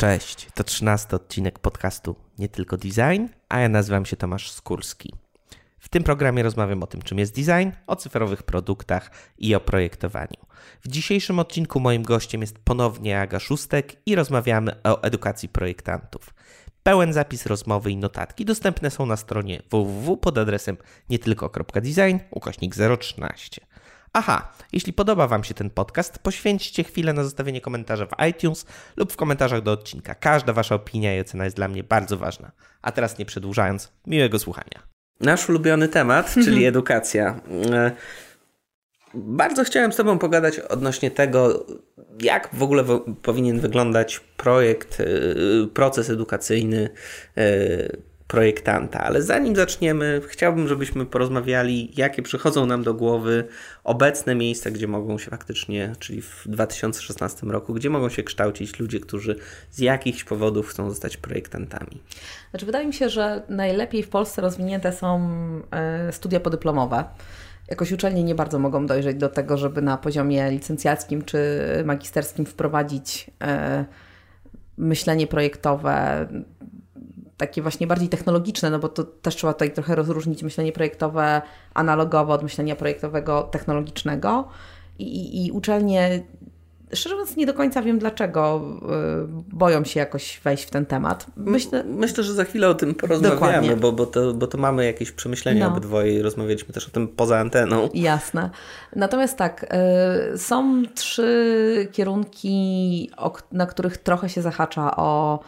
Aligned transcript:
Cześć, 0.00 0.48
to 0.54 0.64
trzynasty 0.64 1.16
odcinek 1.16 1.58
podcastu 1.58 2.16
Nie 2.38 2.48
Tylko 2.48 2.76
Design, 2.76 3.26
a 3.48 3.60
ja 3.60 3.68
nazywam 3.68 4.06
się 4.06 4.16
Tomasz 4.16 4.50
Skórski. 4.50 5.14
W 5.78 5.88
tym 5.88 6.02
programie 6.02 6.42
rozmawiam 6.42 6.82
o 6.82 6.86
tym, 6.86 7.02
czym 7.02 7.18
jest 7.18 7.34
design, 7.34 7.70
o 7.86 7.96
cyfrowych 7.96 8.42
produktach 8.42 9.10
i 9.38 9.54
o 9.54 9.60
projektowaniu. 9.60 10.46
W 10.80 10.88
dzisiejszym 10.88 11.38
odcinku 11.38 11.80
moim 11.80 12.02
gościem 12.02 12.40
jest 12.40 12.58
ponownie 12.58 13.20
Aga 13.20 13.40
Szóstek 13.40 13.96
i 14.06 14.14
rozmawiamy 14.14 14.82
o 14.82 15.02
edukacji 15.02 15.48
projektantów. 15.48 16.34
Pełen 16.82 17.12
zapis 17.12 17.46
rozmowy 17.46 17.90
i 17.90 17.96
notatki 17.96 18.44
dostępne 18.44 18.90
są 18.90 19.06
na 19.06 19.16
stronie 19.16 19.62
www 19.70 20.16
pod 20.16 20.38
adresem 20.38 20.76
nietylko.design 21.08 22.18
ukośnik 22.30 22.74
013. 23.00 23.60
Aha, 24.12 24.52
jeśli 24.72 24.92
podoba 24.92 25.26
Wam 25.26 25.44
się 25.44 25.54
ten 25.54 25.70
podcast, 25.70 26.18
poświęćcie 26.18 26.84
chwilę 26.84 27.12
na 27.12 27.24
zostawienie 27.24 27.60
komentarza 27.60 28.06
w 28.06 28.26
iTunes 28.28 28.66
lub 28.96 29.12
w 29.12 29.16
komentarzach 29.16 29.62
do 29.62 29.72
odcinka. 29.72 30.14
Każda 30.14 30.52
Wasza 30.52 30.74
opinia 30.74 31.16
i 31.16 31.20
ocena 31.20 31.44
jest 31.44 31.56
dla 31.56 31.68
mnie 31.68 31.84
bardzo 31.84 32.16
ważna. 32.16 32.52
A 32.82 32.92
teraz 32.92 33.18
nie 33.18 33.24
przedłużając, 33.24 33.92
miłego 34.06 34.38
słuchania. 34.38 34.82
Nasz 35.20 35.48
ulubiony 35.48 35.88
temat, 35.88 36.34
czyli 36.44 36.64
edukacja. 36.64 37.40
E, 37.72 37.92
bardzo 39.14 39.64
chciałem 39.64 39.92
z 39.92 39.96
Tobą 39.96 40.18
pogadać 40.18 40.58
odnośnie 40.58 41.10
tego, 41.10 41.66
jak 42.20 42.48
w 42.52 42.62
ogóle 42.62 42.84
powinien 43.22 43.60
wyglądać 43.60 44.20
projekt, 44.36 45.00
e, 45.00 45.04
proces 45.66 46.10
edukacyjny 46.10 46.90
e, 47.36 48.09
projektanta. 48.30 49.00
Ale 49.00 49.22
zanim 49.22 49.56
zaczniemy, 49.56 50.20
chciałbym, 50.28 50.68
żebyśmy 50.68 51.06
porozmawiali, 51.06 51.92
jakie 51.96 52.22
przychodzą 52.22 52.66
nam 52.66 52.82
do 52.82 52.94
głowy 52.94 53.44
obecne 53.84 54.34
miejsca, 54.34 54.70
gdzie 54.70 54.88
mogą 54.88 55.18
się 55.18 55.30
faktycznie, 55.30 55.92
czyli 55.98 56.22
w 56.22 56.42
2016 56.46 57.46
roku, 57.46 57.74
gdzie 57.74 57.90
mogą 57.90 58.08
się 58.08 58.22
kształcić 58.22 58.78
ludzie, 58.78 59.00
którzy 59.00 59.36
z 59.70 59.78
jakichś 59.78 60.24
powodów 60.24 60.68
chcą 60.68 60.90
zostać 60.90 61.16
projektantami. 61.16 62.00
Znaczy, 62.50 62.66
wydaje 62.66 62.86
mi 62.86 62.92
się, 62.92 63.08
że 63.08 63.42
najlepiej 63.48 64.02
w 64.02 64.08
Polsce 64.08 64.42
rozwinięte 64.42 64.92
są 64.92 65.30
e, 65.70 66.12
studia 66.12 66.40
podyplomowe 66.40 67.04
jakoś 67.68 67.92
uczelnie 67.92 68.24
nie 68.24 68.34
bardzo 68.34 68.58
mogą 68.58 68.86
dojrzeć 68.86 69.16
do 69.16 69.28
tego, 69.28 69.56
żeby 69.56 69.82
na 69.82 69.96
poziomie 69.96 70.50
licencjackim 70.50 71.22
czy 71.22 71.60
magisterskim 71.84 72.46
wprowadzić 72.46 73.30
e, 73.42 73.84
myślenie 74.76 75.26
projektowe 75.26 76.26
takie 77.40 77.62
właśnie 77.62 77.86
bardziej 77.86 78.08
technologiczne, 78.08 78.70
no 78.70 78.78
bo 78.78 78.88
to 78.88 79.04
też 79.04 79.36
trzeba 79.36 79.52
tutaj 79.52 79.72
trochę 79.72 79.94
rozróżnić 79.94 80.42
myślenie 80.42 80.72
projektowe 80.72 81.42
analogowe 81.74 82.32
od 82.32 82.42
myślenia 82.42 82.76
projektowego 82.76 83.42
technologicznego. 83.42 84.48
I, 84.98 85.46
i, 85.46 85.52
uczelnie, 85.52 86.22
szczerze 86.92 87.14
mówiąc, 87.14 87.36
nie 87.36 87.46
do 87.46 87.54
końca 87.54 87.82
wiem 87.82 87.98
dlaczego 87.98 88.62
y, 89.50 89.56
boją 89.56 89.84
się 89.84 90.00
jakoś 90.00 90.40
wejść 90.44 90.64
w 90.64 90.70
ten 90.70 90.86
temat. 90.86 91.26
Myślę, 91.36 91.84
Myślę 91.84 92.24
że 92.24 92.34
za 92.34 92.44
chwilę 92.44 92.68
o 92.68 92.74
tym 92.74 92.94
porozmawiamy, 92.94 93.76
bo, 93.76 93.92
bo, 93.92 94.06
to, 94.06 94.34
bo 94.34 94.46
to 94.46 94.58
mamy 94.58 94.84
jakieś 94.84 95.12
przemyślenia 95.12 95.66
no. 95.66 95.72
obydwoje 95.72 96.14
i 96.14 96.22
rozmawialiśmy 96.22 96.74
też 96.74 96.88
o 96.88 96.90
tym 96.90 97.08
poza 97.08 97.38
anteną. 97.38 97.88
Jasne. 97.94 98.50
Natomiast 98.96 99.36
tak, 99.36 99.74
y, 100.34 100.38
są 100.38 100.82
trzy 100.94 101.88
kierunki, 101.92 103.10
na 103.52 103.66
których 103.66 103.98
trochę 103.98 104.28
się 104.28 104.42
zahacza 104.42 104.96
o 104.96 105.40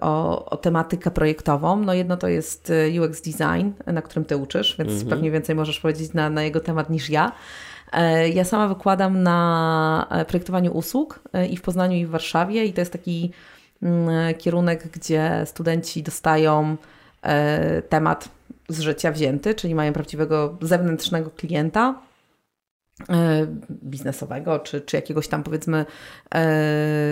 o, 0.00 0.44
o, 0.50 0.56
tematykę 0.56 1.10
projektową. 1.10 1.76
No 1.76 1.94
jedno 1.94 2.16
to 2.16 2.28
jest 2.28 2.70
e, 2.70 3.02
UX 3.02 3.20
design, 3.20 3.70
na 3.86 4.02
którym 4.02 4.24
ty 4.24 4.36
uczysz, 4.36 4.76
więc 4.78 4.90
mhm. 4.90 5.08
pewnie 5.08 5.30
więcej 5.30 5.54
możesz 5.54 5.80
powiedzieć 5.80 6.12
na, 6.12 6.30
na 6.30 6.42
jego 6.42 6.60
temat 6.60 6.90
niż 6.90 7.10
ja. 7.10 7.32
E, 7.92 8.28
ja 8.28 8.44
sama 8.44 8.68
wykładam 8.68 9.22
na 9.22 10.24
projektowaniu 10.28 10.72
usług 10.72 11.20
i 11.50 11.56
w 11.56 11.62
Poznaniu 11.62 11.96
i 11.96 12.06
w 12.06 12.10
Warszawie 12.10 12.64
i 12.64 12.72
to 12.72 12.80
jest 12.80 12.92
taki 12.92 13.30
mm, 13.82 14.34
kierunek, 14.34 14.88
gdzie 14.88 15.42
studenci 15.44 16.02
dostają 16.02 16.76
temat 17.88 18.28
z 18.68 18.80
życia 18.80 19.12
wzięty, 19.12 19.54
czyli 19.54 19.74
mają 19.74 19.92
prawdziwego 19.92 20.56
zewnętrznego 20.60 21.30
klienta, 21.30 21.94
E, 21.94 22.07
biznesowego, 23.70 24.58
czy, 24.58 24.80
czy 24.80 24.96
jakiegoś 24.96 25.28
tam 25.28 25.42
powiedzmy 25.42 25.78
e, 25.78 25.86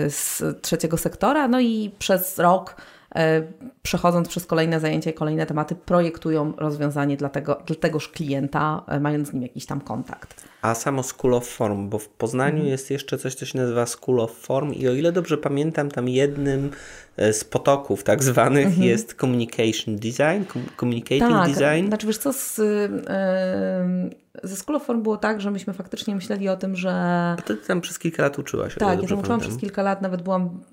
z 0.09 0.43
trzeciego 0.61 0.97
sektora, 0.97 1.47
no 1.47 1.59
i 1.59 1.91
przez 1.99 2.39
rok 2.39 2.75
E, 3.15 3.43
przechodząc 3.81 4.27
przez 4.27 4.45
kolejne 4.45 4.79
zajęcia 4.79 5.11
i 5.11 5.13
kolejne 5.13 5.45
tematy, 5.45 5.75
projektują 5.75 6.53
rozwiązanie 6.57 7.17
dla, 7.17 7.29
tego, 7.29 7.61
dla 7.65 7.75
tegoż 7.75 8.09
klienta, 8.09 8.83
e, 8.87 8.99
mając 8.99 9.27
z 9.27 9.33
nim 9.33 9.43
jakiś 9.43 9.65
tam 9.65 9.81
kontakt. 9.81 10.47
A 10.61 10.75
samo 10.75 11.03
School 11.03 11.33
of 11.33 11.47
Form, 11.47 11.89
bo 11.89 11.99
w 11.99 12.09
Poznaniu 12.09 12.57
mm. 12.57 12.67
jest 12.67 12.91
jeszcze 12.91 13.17
coś, 13.17 13.35
co 13.35 13.45
się 13.45 13.59
nazywa 13.59 13.85
School 13.85 14.19
of 14.19 14.31
Form 14.31 14.73
i 14.73 14.87
o 14.87 14.93
ile 14.93 15.11
dobrze 15.11 15.37
pamiętam, 15.37 15.91
tam 15.91 16.09
jednym 16.09 16.71
e, 17.17 17.33
z 17.33 17.43
potoków 17.43 18.03
tak 18.03 18.23
zwanych 18.23 18.67
-hmm. 18.67 18.83
jest 18.83 19.13
Communication 19.13 19.95
Design, 19.95 20.59
Communicating 20.79 21.31
tak, 21.31 21.47
Design. 21.47 21.87
Znaczy 21.87 22.07
wiesz 22.07 22.17
co, 22.17 22.33
z, 22.33 22.57
yy, 22.57 24.26
ze 24.43 24.55
School 24.55 24.75
of 24.75 24.83
Form 24.83 25.03
było 25.03 25.17
tak, 25.17 25.41
że 25.41 25.51
myśmy 25.51 25.73
faktycznie 25.73 26.15
myśleli 26.15 26.49
o 26.49 26.57
tym, 26.57 26.75
że... 26.75 26.91
A 27.39 27.41
ty 27.45 27.57
tam 27.57 27.81
przez 27.81 27.99
kilka 27.99 28.23
lat 28.23 28.39
uczyłaś. 28.39 28.75
Tak, 28.75 29.01
ja 29.01 29.07
tam 29.07 29.19
uczyłam 29.19 29.39
przez 29.39 29.57
kilka 29.57 29.83
lat, 29.83 30.01
nawet 30.01 30.21
byłam 30.21 30.63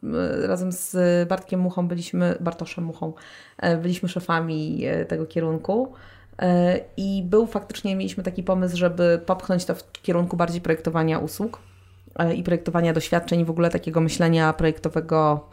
razem 0.42 0.72
z 0.72 0.96
Bartkiem 1.28 1.60
Muchą, 1.60 1.88
byliśmy 1.88 2.36
Bartoszem 2.40 2.84
Muchą, 2.84 3.12
e, 3.58 3.76
byliśmy 3.76 4.08
szefami 4.08 4.84
e, 4.86 5.04
tego 5.04 5.26
kierunku. 5.26 5.92
E, 6.38 6.80
I 6.96 7.22
był 7.26 7.46
faktycznie, 7.46 7.96
mieliśmy 7.96 8.22
taki 8.22 8.42
pomysł, 8.42 8.76
żeby 8.76 9.20
popchnąć 9.26 9.64
to 9.64 9.74
w 9.74 9.92
kierunku 9.92 10.36
bardziej 10.36 10.60
projektowania 10.60 11.18
usług 11.18 11.58
i 12.36 12.42
projektowania 12.42 12.92
doświadczeń 12.92 13.44
w 13.44 13.50
ogóle 13.50 13.70
takiego 13.70 14.00
myślenia 14.00 14.52
projektowego, 14.52 15.48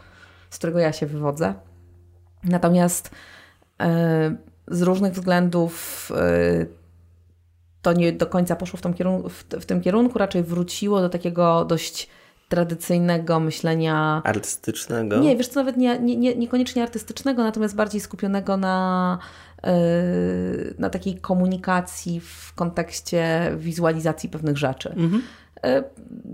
z 0.49 0.57
którego 0.57 0.79
ja 0.79 0.93
się 0.93 1.05
wywodzę. 1.05 1.53
Natomiast 2.43 3.11
z 4.67 4.81
różnych 4.81 5.13
względów 5.13 6.11
to 7.81 7.93
nie 7.93 8.11
do 8.11 8.27
końca 8.27 8.55
poszło 8.55 8.79
w, 8.79 8.95
kierunku, 8.95 9.29
w, 9.29 9.43
w 9.43 9.65
tym 9.65 9.81
kierunku, 9.81 10.19
raczej 10.19 10.43
wróciło 10.43 11.01
do 11.01 11.09
takiego 11.09 11.65
dość 11.65 12.09
tradycyjnego 12.49 13.39
myślenia. 13.39 14.21
Artystycznego? 14.25 15.17
Nie, 15.17 15.37
wiesz 15.37 15.47
co, 15.47 15.59
nawet 15.59 15.77
nie, 15.77 15.99
nie, 15.99 16.17
nie, 16.17 16.35
niekoniecznie 16.35 16.83
artystycznego, 16.83 17.43
natomiast 17.43 17.75
bardziej 17.75 18.01
skupionego 18.01 18.57
na, 18.57 19.17
yy, 19.63 19.71
na 20.79 20.89
takiej 20.89 21.15
komunikacji 21.15 22.19
w 22.19 22.53
kontekście 22.55 23.51
wizualizacji 23.57 24.29
pewnych 24.29 24.57
rzeczy. 24.57 24.89
Mhm. 24.89 25.21
Yy, 25.63 25.83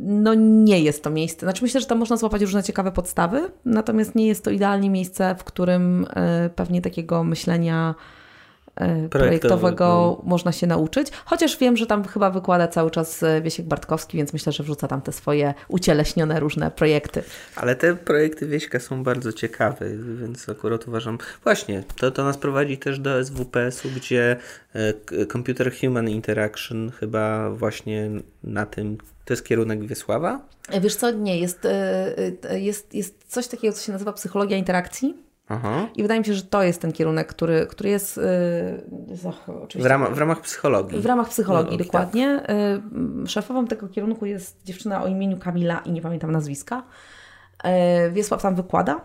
no 0.01 0.33
nie 0.33 0.79
jest 0.79 1.03
to 1.03 1.09
miejsce, 1.09 1.45
znaczy 1.45 1.63
myślę, 1.63 1.81
że 1.81 1.87
tam 1.87 1.97
można 1.97 2.17
złapać 2.17 2.41
różne 2.41 2.63
ciekawe 2.63 2.91
podstawy, 2.91 3.51
natomiast 3.65 4.15
nie 4.15 4.27
jest 4.27 4.43
to 4.43 4.51
idealnie 4.51 4.89
miejsce, 4.89 5.35
w 5.39 5.43
którym 5.43 6.05
yy, 6.43 6.49
pewnie 6.49 6.81
takiego 6.81 7.23
myślenia 7.23 7.95
E, 8.77 9.09
projektowego 9.09 9.85
no. 9.85 10.29
można 10.29 10.51
się 10.51 10.67
nauczyć. 10.67 11.07
Chociaż 11.25 11.57
wiem, 11.57 11.77
że 11.77 11.85
tam 11.85 12.03
chyba 12.03 12.29
wykłada 12.29 12.67
cały 12.67 12.91
czas 12.91 13.23
e, 13.23 13.41
Wiesiek 13.41 13.65
Bartkowski, 13.65 14.17
więc 14.17 14.33
myślę, 14.33 14.51
że 14.51 14.63
wrzuca 14.63 14.87
tam 14.87 15.01
te 15.01 15.11
swoje 15.11 15.53
ucieleśnione 15.67 16.39
różne 16.39 16.71
projekty. 16.71 17.23
Ale 17.55 17.75
te 17.75 17.95
projekty 17.95 18.47
Wieśka 18.47 18.79
są 18.79 19.03
bardzo 19.03 19.33
ciekawe, 19.33 19.85
więc 20.21 20.49
akurat 20.49 20.87
uważam. 20.87 21.17
Właśnie, 21.43 21.83
to, 21.95 22.11
to 22.11 22.23
nas 22.23 22.37
prowadzi 22.37 22.77
też 22.77 22.99
do 22.99 23.25
SWPS-u, 23.25 23.89
gdzie 23.95 24.37
e, 24.73 25.25
Computer 25.25 25.71
Human 25.81 26.09
Interaction 26.09 26.91
chyba 26.91 27.49
właśnie 27.49 28.09
na 28.43 28.65
tym. 28.65 28.97
To 29.25 29.33
jest 29.33 29.45
kierunek 29.45 29.87
Wiesława? 29.87 30.41
Wiesz 30.81 30.95
co, 30.95 31.11
nie, 31.11 31.39
jest, 31.39 31.67
jest, 32.51 32.93
jest 32.93 33.23
coś 33.27 33.47
takiego, 33.47 33.73
co 33.73 33.85
się 33.85 33.91
nazywa 33.91 34.13
psychologia 34.13 34.57
interakcji. 34.57 35.26
Aha. 35.49 35.87
I 35.95 36.01
wydaje 36.01 36.19
mi 36.19 36.25
się, 36.25 36.33
że 36.33 36.43
to 36.43 36.63
jest 36.63 36.81
ten 36.81 36.91
kierunek, 36.91 37.27
który, 37.27 37.67
który 37.67 37.89
jest. 37.89 38.17
Yy, 38.17 38.23
w, 39.75 39.85
ramach, 39.85 40.15
w 40.15 40.17
ramach 40.17 40.41
psychologii. 40.41 40.99
W 40.99 41.05
ramach 41.05 41.29
psychologii, 41.29 41.77
no, 41.77 41.83
dokładnie. 41.83 42.41
Tak. 42.47 42.55
Yy, 43.19 43.27
szefową 43.27 43.67
tego 43.67 43.87
kierunku 43.87 44.25
jest 44.25 44.63
dziewczyna 44.63 45.03
o 45.03 45.07
imieniu 45.07 45.37
Kamila 45.37 45.79
i 45.79 45.91
nie 45.91 46.01
pamiętam 46.01 46.31
nazwiska. 46.31 46.83
Yy, 47.63 48.11
Wiesław 48.11 48.41
tam 48.41 48.55
wykłada. 48.55 49.01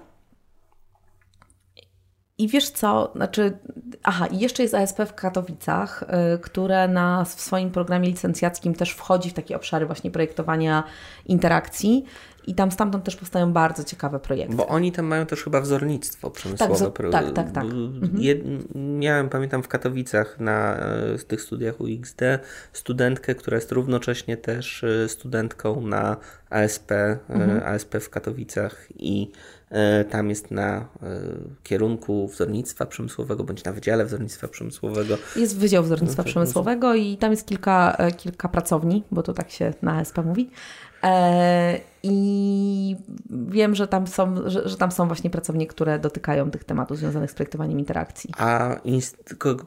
I 2.38 2.48
wiesz 2.48 2.70
co, 2.70 3.12
znaczy, 3.14 3.58
aha, 4.02 4.26
i 4.26 4.38
jeszcze 4.38 4.62
jest 4.62 4.74
ASP 4.74 5.00
w 5.06 5.14
Katowicach, 5.14 6.04
y, 6.34 6.38
które 6.38 6.88
na, 6.88 7.24
w 7.24 7.40
swoim 7.40 7.70
programie 7.70 8.08
licencjackim 8.08 8.74
też 8.74 8.90
wchodzi 8.90 9.30
w 9.30 9.32
takie 9.32 9.56
obszary 9.56 9.86
właśnie 9.86 10.10
projektowania 10.10 10.84
interakcji. 11.26 12.04
I 12.46 12.54
tam 12.54 12.70
stamtąd 12.70 13.04
też 13.04 13.16
powstają 13.16 13.52
bardzo 13.52 13.84
ciekawe 13.84 14.20
projekty. 14.20 14.56
Bo 14.56 14.68
oni 14.68 14.92
tam 14.92 15.06
mają 15.06 15.26
też 15.26 15.44
chyba 15.44 15.60
wzornictwo 15.60 16.30
przemysłowe. 16.30 16.90
Tak, 17.10 17.24
tak, 17.24 17.34
tak. 17.34 17.52
tak. 17.52 17.64
Mhm. 17.64 18.12
Jed, 18.14 18.38
miałem, 18.74 19.28
pamiętam, 19.28 19.62
w 19.62 19.68
Katowicach 19.68 20.40
na 20.40 20.76
e, 20.76 21.18
tych 21.18 21.40
studiach 21.40 21.80
UXD 21.80 22.20
studentkę, 22.72 23.34
która 23.34 23.54
jest 23.54 23.72
równocześnie 23.72 24.36
też 24.36 24.84
e, 24.84 25.08
studentką 25.08 25.80
na 25.80 26.16
ASP, 26.50 26.92
e, 26.92 27.18
mhm. 27.28 27.62
ASP 27.74 27.94
w 28.00 28.10
Katowicach 28.10 28.86
i 28.96 29.30
tam 30.10 30.28
jest 30.30 30.50
na 30.50 30.88
kierunku 31.62 32.28
wzornictwa 32.28 32.86
przemysłowego 32.86 33.44
bądź 33.44 33.64
na 33.64 33.72
Wydziale 33.72 34.04
Wzornictwa 34.04 34.48
Przemysłowego. 34.48 35.18
Jest 35.36 35.58
Wydział 35.58 35.82
Wzornictwa 35.82 36.22
Przemysłowego 36.22 36.94
i 36.94 37.16
tam 37.16 37.30
jest 37.30 37.46
kilka, 37.46 37.96
kilka 38.16 38.48
pracowni, 38.48 39.04
bo 39.10 39.22
to 39.22 39.32
tak 39.32 39.50
się 39.50 39.72
na 39.82 39.92
ASP 39.92 40.18
mówi. 40.24 40.50
I 42.02 42.96
wiem, 43.30 43.74
że 43.74 43.88
tam, 43.88 44.06
są, 44.06 44.50
że, 44.50 44.68
że, 44.68 44.76
tam 44.76 44.92
są 44.92 45.06
właśnie 45.06 45.30
pracownie, 45.30 45.66
które 45.66 45.98
dotykają 45.98 46.50
tych 46.50 46.64
tematów 46.64 46.98
związanych 46.98 47.30
z 47.30 47.34
projektowaniem 47.34 47.78
interakcji. 47.78 48.30
A 48.38 48.76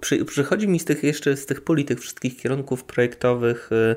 przy, 0.02 0.26
przychodzi 0.26 0.68
mi 0.68 0.80
z 0.80 0.86
tych 0.86 1.04
jeszcze 1.04 1.38
z 1.38 1.46
tych 1.46 1.62
puli, 1.62 1.86
tych 1.86 2.00
wszystkich 2.00 2.38
kierunków 2.38 2.84
projektowych 2.84 3.70
y, 3.72 3.96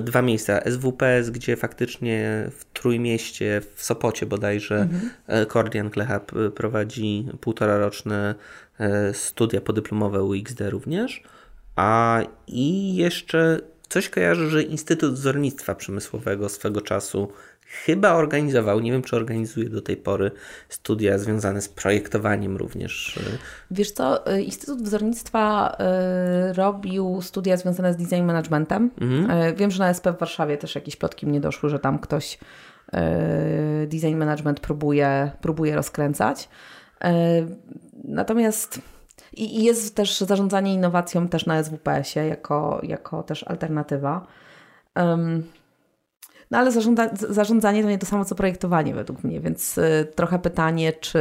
dwa 0.00 0.22
miejsca. 0.22 0.60
SWPS, 0.70 1.30
gdzie 1.30 1.56
faktycznie 1.56 2.46
w 2.50 2.64
Trójmieście, 2.64 3.62
w 3.74 3.84
Sopocie 3.84 4.26
bodajże, 4.26 4.80
mhm. 4.80 5.46
Kordian 5.46 5.90
Klecha 5.90 6.20
prowadzi 6.54 7.28
półtora 7.40 7.78
roczne 7.78 8.34
e, 8.78 9.14
studia 9.14 9.60
podyplomowe 9.60 10.22
UXD 10.22 10.60
również. 10.60 11.22
A 11.76 12.20
i 12.46 12.96
jeszcze 12.96 13.60
coś 13.92 14.08
kojarzę, 14.08 14.48
że 14.48 14.62
Instytut 14.62 15.14
Wzornictwa 15.14 15.74
Przemysłowego 15.74 16.48
swego 16.48 16.80
czasu 16.80 17.32
chyba 17.84 18.12
organizował, 18.12 18.80
nie 18.80 18.92
wiem 18.92 19.02
czy 19.02 19.16
organizuje 19.16 19.68
do 19.68 19.82
tej 19.82 19.96
pory, 19.96 20.30
studia 20.68 21.18
związane 21.18 21.62
z 21.62 21.68
projektowaniem 21.68 22.56
również. 22.56 23.18
Wiesz 23.70 23.90
co, 23.90 24.32
y, 24.32 24.42
Instytut 24.42 24.82
Wzornictwa 24.82 25.76
y, 26.50 26.52
robił 26.52 27.22
studia 27.22 27.56
związane 27.56 27.92
z 27.92 27.96
design 27.96 28.24
managementem. 28.24 28.90
Mhm. 29.00 29.30
Y, 29.30 29.54
wiem, 29.54 29.70
że 29.70 29.78
na 29.78 29.90
SP 29.96 30.06
w 30.12 30.18
Warszawie 30.18 30.56
też 30.58 30.74
jakieś 30.74 30.96
plotki 30.96 31.26
mnie 31.26 31.40
doszły, 31.40 31.70
że 31.70 31.78
tam 31.78 31.98
ktoś 31.98 32.38
design 33.86 34.16
management 34.16 34.60
próbuje, 34.60 35.30
próbuje 35.40 35.76
rozkręcać. 35.76 36.48
Natomiast 38.04 38.80
i, 39.32 39.64
jest 39.64 39.96
też 39.96 40.20
zarządzanie 40.20 40.74
innowacją 40.74 41.28
też 41.28 41.46
na 41.46 41.64
SWPS-ie 41.64 42.26
jako, 42.28 42.80
jako 42.82 43.22
też 43.22 43.44
alternatywa. 43.44 44.26
Um, 44.96 45.42
no 46.50 46.58
ale 46.58 46.72
zarządza, 46.72 47.08
zarządzanie 47.14 47.82
to 47.82 47.88
nie 47.88 47.98
to 47.98 48.06
samo 48.06 48.24
co 48.24 48.34
projektowanie 48.34 48.94
według 48.94 49.24
mnie, 49.24 49.40
więc 49.40 49.78
y, 49.78 50.12
trochę 50.14 50.38
pytanie, 50.38 50.92
czy 50.92 51.18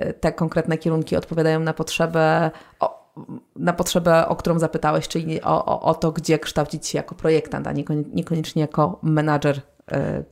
y, 0.00 0.12
te 0.12 0.32
konkretne 0.32 0.78
kierunki 0.78 1.16
odpowiadają 1.16 1.60
na 1.60 1.72
potrzebę, 1.72 2.50
o, 2.80 3.14
na 3.56 3.72
potrzebę, 3.72 4.28
o 4.28 4.36
którą 4.36 4.58
zapytałeś, 4.58 5.08
czyli 5.08 5.42
o, 5.42 5.64
o, 5.64 5.82
o 5.82 5.94
to, 5.94 6.12
gdzie 6.12 6.38
kształcić 6.38 6.86
się 6.86 6.98
jako 6.98 7.14
projektant, 7.14 7.66
a 7.66 7.72
niekoniecznie 8.12 8.62
jako 8.62 8.98
menadżer 9.02 9.56
y, 9.56 9.62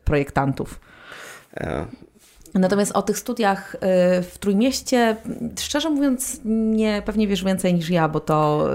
projektantów. 0.05 0.81
Natomiast 2.55 2.93
o 2.93 3.03
tych 3.03 3.19
studiach 3.19 3.75
y, 3.75 3.79
w 4.23 4.39
Trójmieście, 4.41 5.17
szczerze 5.61 5.91
mówiąc, 5.91 6.41
nie, 6.45 7.03
pewnie 7.07 7.29
wiesz 7.29 7.45
więcej 7.45 7.75
niż 7.75 7.91
ja, 7.91 8.09
bo 8.09 8.21
to, 8.21 8.69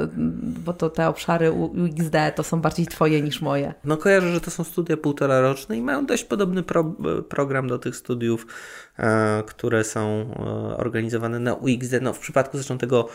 bo 0.66 0.74
to 0.74 0.90
te 0.90 1.08
obszary 1.08 1.52
UXD 1.52 2.16
to 2.36 2.44
są 2.44 2.62
bardziej 2.62 2.88
Twoje 2.88 3.22
niż 3.22 3.42
moje. 3.42 3.74
No 3.84 3.98
kojarzę, 3.98 4.34
że 4.34 4.42
to 4.42 4.52
są 4.52 4.64
studia 4.64 4.98
półtora 4.98 5.42
roczne 5.42 5.78
i 5.78 5.82
mają 5.82 6.06
dość 6.06 6.24
podobny 6.24 6.64
pro, 6.64 6.84
program 7.30 7.68
do 7.68 7.80
tych 7.80 7.96
studiów, 7.96 8.48
które 9.46 9.84
są 9.84 10.02
e, 10.10 10.78
organizowane 10.78 11.40
na 11.40 11.54
UXD. 11.54 11.94
No 12.02 12.14
w 12.14 12.20
przypadku 12.20 12.58
zresztą 12.58 12.78
tego 12.78 13.10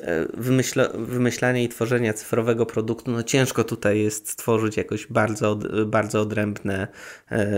e, 0.00 0.26
wymyśla, 0.34 0.88
wymyślania 0.94 1.62
i 1.62 1.68
tworzenia 1.68 2.12
cyfrowego 2.12 2.66
produktu, 2.66 3.10
no 3.10 3.22
ciężko 3.22 3.64
tutaj 3.64 4.00
jest 4.00 4.28
stworzyć 4.28 4.76
jakoś 4.76 5.06
bardzo, 5.06 5.58
bardzo 5.86 6.20
odrębne 6.20 6.88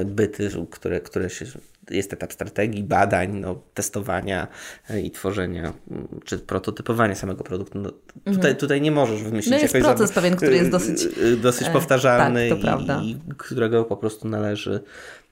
byty, 0.04 0.50
które, 0.70 1.00
które 1.00 1.30
się 1.30 1.46
jest 1.90 2.12
etap 2.12 2.32
strategii, 2.32 2.82
badań, 2.82 3.32
no, 3.32 3.62
testowania 3.74 4.48
e, 4.90 5.00
i 5.00 5.10
tworzenia, 5.10 5.72
mm, 5.90 6.08
czy 6.24 6.38
prototypowania 6.38 7.14
samego 7.14 7.44
produktu. 7.44 7.78
No, 7.78 7.90
tutaj, 7.90 8.34
mhm. 8.34 8.56
tutaj 8.56 8.80
nie 8.80 8.90
możesz 8.90 9.22
wymyślić 9.22 9.54
no 9.54 9.58
jest 9.58 9.74
proces 9.74 10.12
pewien, 10.12 10.36
który 10.36 10.56
jest 10.56 10.70
dosyć, 10.70 11.04
e, 11.04 11.26
e, 11.32 11.36
dosyć 11.36 11.68
powtarzalny 11.68 12.48
tak, 12.62 12.80
i, 13.02 13.10
i, 13.10 13.20
którego 13.36 13.84
po 13.84 13.96
prostu 13.96 14.28
należy 14.28 14.80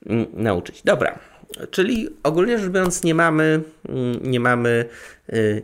mm, 0.07 0.27
nauczyć. 0.33 0.83
Dobra. 0.83 1.19
Czyli 1.71 2.09
ogólnie 2.23 2.59
rzecz 2.59 2.71
biorąc, 2.71 3.05
nie 3.05 3.15
mamy, 3.15 3.63
mm, 3.89 4.19
nie 4.23 4.41
mamy, 4.41 4.85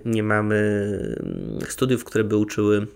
nie 0.05 0.23
mamy 0.23 1.17
studiów, 1.69 2.05
które 2.05 2.25
by 2.25 2.37
uczyły, 2.37 2.87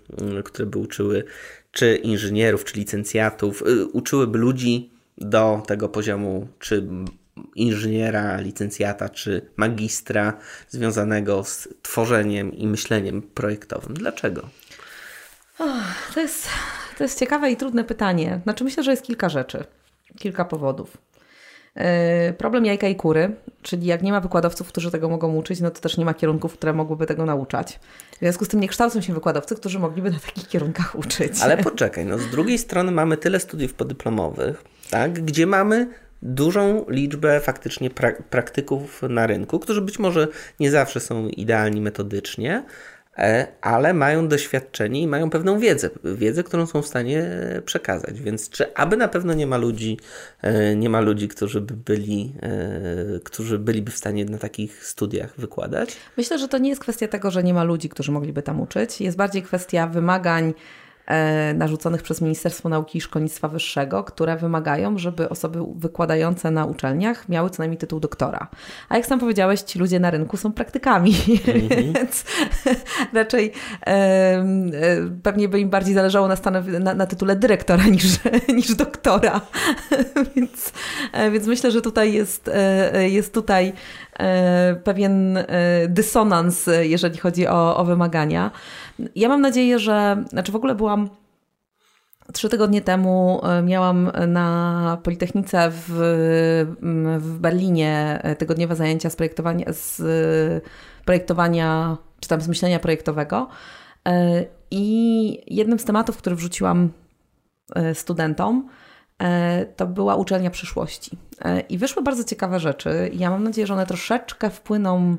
które 0.44 0.66
by 0.66 0.78
uczyły 0.78 1.24
czy 1.72 1.96
inżynierów, 1.96 2.64
czy 2.64 2.78
licencjatów, 2.78 3.64
uczyłyby 3.92 4.38
ludzi 4.38 4.90
do 5.18 5.62
tego 5.66 5.88
poziomu, 5.88 6.48
czy 6.58 6.86
inżyniera, 7.54 8.40
licencjata 8.40 9.08
czy 9.08 9.50
magistra 9.56 10.38
związanego 10.68 11.44
z 11.44 11.68
tworzeniem 11.82 12.52
i 12.52 12.66
myśleniem 12.66 13.22
projektowym. 13.22 13.94
Dlaczego? 13.94 14.48
to, 16.14 16.20
jest, 16.20 16.48
to 16.98 17.04
jest 17.04 17.18
ciekawe 17.18 17.50
i 17.50 17.56
trudne 17.56 17.84
pytanie. 17.84 18.40
Znaczy, 18.42 18.64
myślę, 18.64 18.82
że 18.82 18.90
jest 18.90 19.02
kilka 19.02 19.28
rzeczy, 19.28 19.64
kilka 20.18 20.44
powodów. 20.44 20.96
Yy, 21.76 22.32
problem 22.32 22.66
jajka 22.66 22.88
i 22.88 22.96
kury, 22.96 23.30
czyli 23.62 23.86
jak 23.86 24.02
nie 24.02 24.12
ma 24.12 24.20
wykładowców, 24.20 24.68
którzy 24.68 24.90
tego 24.90 25.08
mogą 25.08 25.36
uczyć, 25.36 25.60
no 25.60 25.70
to 25.70 25.80
też 25.80 25.96
nie 25.96 26.04
ma 26.04 26.14
kierunków, 26.14 26.52
które 26.52 26.72
mogłyby 26.72 27.06
tego 27.06 27.26
nauczać. 27.26 27.80
W 28.12 28.18
związku 28.18 28.44
z 28.44 28.48
tym 28.48 28.60
nie 28.60 28.68
kształcą 28.68 29.00
się 29.00 29.14
wykładowcy, 29.14 29.56
którzy 29.56 29.78
mogliby 29.78 30.10
na 30.10 30.18
takich 30.18 30.48
kierunkach 30.48 30.94
uczyć. 31.04 31.40
Ale 31.42 31.56
poczekaj, 31.56 32.04
no 32.04 32.18
z 32.18 32.30
drugiej 32.30 32.58
strony 32.58 32.92
mamy 32.92 33.16
tyle 33.16 33.40
studiów 33.40 33.74
podyplomowych, 33.74 34.64
tak, 34.90 35.12
gdzie 35.12 35.46
mamy 35.46 35.88
dużą 36.22 36.84
liczbę 36.88 37.40
faktycznie 37.40 37.90
pra 37.90 38.12
praktyków 38.30 39.02
na 39.08 39.26
rynku, 39.26 39.58
którzy 39.58 39.80
być 39.80 39.98
może 39.98 40.28
nie 40.60 40.70
zawsze 40.70 41.00
są 41.00 41.28
idealni 41.28 41.80
metodycznie, 41.80 42.64
ale 43.60 43.94
mają 43.94 44.28
doświadczenie 44.28 45.02
i 45.02 45.06
mają 45.06 45.30
pewną 45.30 45.58
wiedzę, 45.58 45.90
wiedzę, 46.04 46.42
którą 46.42 46.66
są 46.66 46.82
w 46.82 46.86
stanie 46.86 47.26
przekazać. 47.64 48.20
Więc 48.20 48.48
czy 48.48 48.74
aby 48.74 48.96
na 48.96 49.08
pewno 49.08 49.34
nie 49.34 49.46
ma 49.46 49.56
ludzi, 49.56 49.98
e, 50.42 50.76
nie 50.76 50.90
ma 50.90 51.00
ludzi, 51.00 51.28
którzy 51.28 51.60
by 51.60 51.74
byli, 51.74 52.34
e, 52.42 53.20
którzy 53.24 53.58
byliby 53.58 53.90
w 53.90 53.96
stanie 53.96 54.24
na 54.24 54.38
takich 54.38 54.86
studiach 54.86 55.34
wykładać? 55.36 55.96
Myślę, 56.16 56.38
że 56.38 56.48
to 56.48 56.58
nie 56.58 56.68
jest 56.68 56.80
kwestia 56.80 57.08
tego, 57.08 57.30
że 57.30 57.42
nie 57.42 57.54
ma 57.54 57.64
ludzi, 57.64 57.88
którzy 57.88 58.12
mogliby 58.12 58.42
tam 58.42 58.60
uczyć. 58.60 59.00
Jest 59.00 59.16
bardziej 59.16 59.42
kwestia 59.42 59.86
wymagań 59.86 60.52
E, 60.52 60.54
narzuconych 61.54 62.02
przez 62.02 62.20
Ministerstwo 62.20 62.68
Nauki 62.68 62.98
i 62.98 63.00
Szkolnictwa 63.00 63.48
Wyższego, 63.48 64.04
które 64.04 64.36
wymagają, 64.36 64.98
żeby 64.98 65.28
osoby 65.28 65.58
wykładające 65.74 66.50
na 66.50 66.64
uczelniach 66.64 67.28
miały 67.28 67.50
co 67.50 67.62
najmniej 67.62 67.78
tytuł 67.78 68.00
doktora. 68.00 68.48
A 68.88 68.96
jak 68.96 69.06
sam 69.06 69.20
powiedziałeś, 69.20 69.60
ci 69.60 69.78
ludzie 69.78 70.00
na 70.00 70.10
rynku 70.10 70.36
są 70.36 70.52
praktykami, 70.52 71.14
mm 71.26 71.68
-hmm. 71.68 71.84
więc 71.94 72.24
raczej 73.12 73.52
e, 73.86 74.44
pewnie 75.22 75.48
by 75.48 75.60
im 75.60 75.70
bardziej 75.70 75.94
zależało 75.94 76.28
na, 76.28 76.36
na, 76.80 76.94
na 76.94 77.06
tytule 77.06 77.36
dyrektora 77.36 77.84
niż, 77.84 78.04
niż 78.56 78.74
doktora. 78.74 79.40
więc, 80.36 80.72
e, 81.12 81.30
więc 81.30 81.46
myślę, 81.46 81.70
że 81.70 81.82
tutaj 81.82 82.12
jest, 82.12 82.50
e, 82.54 83.08
jest 83.08 83.34
tutaj 83.34 83.72
e, 84.18 84.74
pewien 84.84 85.38
dysonans, 85.88 86.70
jeżeli 86.80 87.18
chodzi 87.18 87.46
o, 87.46 87.76
o 87.76 87.84
wymagania. 87.84 88.50
Ja 89.14 89.28
mam 89.28 89.40
nadzieję, 89.40 89.78
że, 89.78 90.24
znaczy 90.30 90.52
w 90.52 90.56
ogóle 90.56 90.74
byłam 90.74 91.08
Trzy 92.32 92.48
tygodnie 92.48 92.82
temu 92.82 93.40
e, 93.44 93.62
miałam 93.62 94.10
na 94.28 94.98
Politechnice 95.02 95.70
w, 95.70 95.88
w 97.18 97.38
Berlinie 97.38 98.20
e, 98.22 98.36
tygodniowe 98.36 98.76
zajęcia 98.76 99.10
z 99.10 99.16
projektowania, 99.16 99.66
z 99.68 100.02
projektowania 101.04 101.96
czy 102.20 102.28
tam 102.28 102.40
z 102.40 102.48
myślenia 102.48 102.78
projektowego. 102.78 103.48
E, 104.08 104.44
I 104.70 105.54
jednym 105.56 105.78
z 105.78 105.84
tematów, 105.84 106.16
który 106.16 106.36
wrzuciłam 106.36 106.90
studentom, 107.94 108.68
to 109.76 109.86
była 109.86 110.16
uczelnia 110.16 110.50
przyszłości. 110.50 111.18
I 111.68 111.78
wyszły 111.78 112.02
bardzo 112.02 112.24
ciekawe 112.24 112.60
rzeczy. 112.60 113.10
Ja 113.12 113.30
mam 113.30 113.44
nadzieję, 113.44 113.66
że 113.66 113.74
one 113.74 113.86
troszeczkę 113.86 114.50
wpłyną 114.50 115.16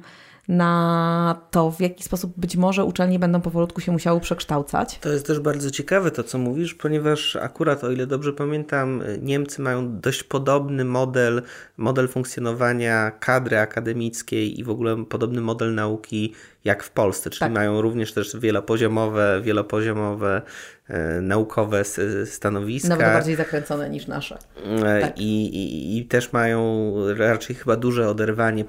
na 0.48 1.42
to, 1.52 1.72
w 1.72 1.82
jaki 1.82 2.04
sposób 2.04 2.34
być 2.38 2.56
może 2.56 2.86
uczelnie 2.86 3.20
będą 3.20 3.42
powolutku 3.42 3.82
się 3.82 3.92
musiały 3.92 4.20
przekształcać. 4.20 5.00
To 5.00 5.10
jest 5.10 5.28
też 5.28 5.40
bardzo 5.40 5.72
ciekawe 5.72 6.12
to, 6.12 6.24
co 6.24 6.38
mówisz, 6.38 6.74
ponieważ 6.74 7.36
akurat, 7.36 7.84
o 7.84 7.92
ile 7.92 8.08
dobrze 8.08 8.34
pamiętam, 8.34 9.04
Niemcy 9.22 9.62
mają 9.62 10.00
dość 10.00 10.24
podobny 10.24 10.86
model, 10.86 11.42
model 11.78 12.08
funkcjonowania 12.08 13.12
kadry 13.12 13.58
akademickiej 13.58 14.60
i 14.60 14.64
w 14.64 14.70
ogóle 14.70 15.06
podobny 15.06 15.42
model 15.42 15.76
nauki 15.76 16.34
jak 16.64 16.84
w 16.84 16.92
Polsce, 16.92 17.30
czyli 17.30 17.40
tak. 17.40 17.52
mają 17.52 17.82
również 17.82 18.14
też 18.14 18.38
wielopoziomowe, 18.38 19.42
wielopoziomowe 19.44 20.42
e, 20.88 21.22
naukowe 21.22 21.84
stanowiska. 22.26 22.90
Nawet 22.90 23.08
bardziej 23.08 23.36
zakręcone 23.36 23.90
niż 23.90 24.08
nasze. 24.08 24.38
E, 24.86 25.02
tak. 25.02 25.20
I, 25.20 25.46
i, 25.46 25.98
I 25.98 26.06
też 26.06 26.34
mają 26.34 26.94
raczej 27.18 27.56
chyba 27.56 27.76
duże 27.76 28.10
oderwanie 28.10 28.66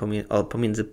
pomiędzy 0.49 0.85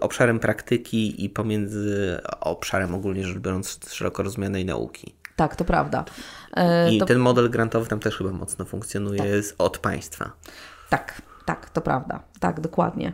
obszarem 0.00 0.38
praktyki 0.38 1.24
i 1.24 1.30
pomiędzy 1.30 2.18
obszarem 2.40 2.94
ogólnie 2.94 3.24
rzecz 3.24 3.38
biorąc 3.38 3.80
szeroko 3.92 4.22
rozumianej 4.22 4.64
nauki. 4.64 5.14
Tak, 5.36 5.56
to 5.56 5.64
prawda. 5.64 6.04
E, 6.56 6.92
I 6.92 6.98
to... 6.98 7.06
ten 7.06 7.18
model 7.18 7.50
grantowy 7.50 7.86
tam 7.86 8.00
też 8.00 8.16
chyba 8.16 8.32
mocno 8.32 8.64
funkcjonuje 8.64 9.42
tak. 9.42 9.54
od 9.58 9.78
państwa. 9.78 10.32
Tak, 10.90 11.22
tak, 11.44 11.70
to 11.70 11.80
prawda. 11.80 12.20
Tak, 12.40 12.60
dokładnie. 12.60 13.12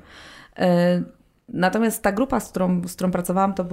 E, 0.59 1.03
natomiast 1.49 2.03
ta 2.03 2.13
grupa, 2.13 2.41
z 2.41 2.49
którą, 2.49 2.89
z 2.89 2.95
którą 2.95 3.11
pracowałam, 3.11 3.55
to, 3.55 3.65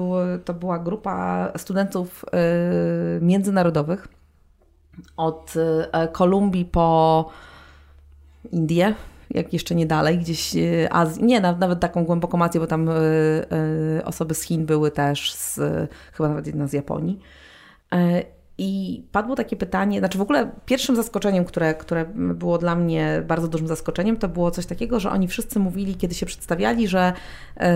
to 0.46 0.54
była 0.54 0.80
grupa 0.80 1.48
studentów 1.58 2.26
e, 2.26 3.22
międzynarodowych 3.22 4.08
od 5.18 5.54
Kolumbii 6.12 6.66
po 6.66 7.30
Indie, 8.52 8.96
jak 9.36 9.54
jeszcze 9.54 9.76
nie 9.76 9.86
dalej, 9.86 10.18
gdzieś 10.18 10.56
e, 10.56 10.94
Azji, 10.94 11.24
nie, 11.24 11.42
nawet 11.42 11.80
taką 11.80 12.06
głęboką 12.06 12.44
Azję, 12.44 12.62
bo 12.62 12.68
tam 12.68 12.90
y, 12.90 12.94
y, 14.00 14.06
osoby 14.06 14.36
z 14.36 14.42
Chin 14.42 14.66
były 14.66 14.92
też, 14.92 15.34
z, 15.34 15.60
chyba 16.14 16.30
nawet 16.30 16.48
jedna 16.48 16.68
z 16.68 16.74
Japonii. 16.74 17.20
I 18.64 19.04
padło 19.12 19.36
takie 19.36 19.56
pytanie, 19.56 20.00
znaczy 20.00 20.18
w 20.18 20.22
ogóle 20.22 20.52
pierwszym 20.66 20.96
zaskoczeniem, 20.96 21.46
które, 21.46 21.74
które 21.74 22.06
było 22.16 22.58
dla 22.58 22.76
mnie 22.76 23.24
bardzo 23.28 23.48
dużym 23.48 23.68
zaskoczeniem, 23.68 24.18
to 24.18 24.28
było 24.28 24.52
coś 24.52 24.66
takiego, 24.66 25.00
że 25.00 25.12
oni 25.12 25.28
wszyscy 25.28 25.60
mówili, 25.60 25.96
kiedy 25.96 26.16
się 26.16 26.26
przedstawiali, 26.26 26.88
że 26.88 27.14
e, 27.58 27.74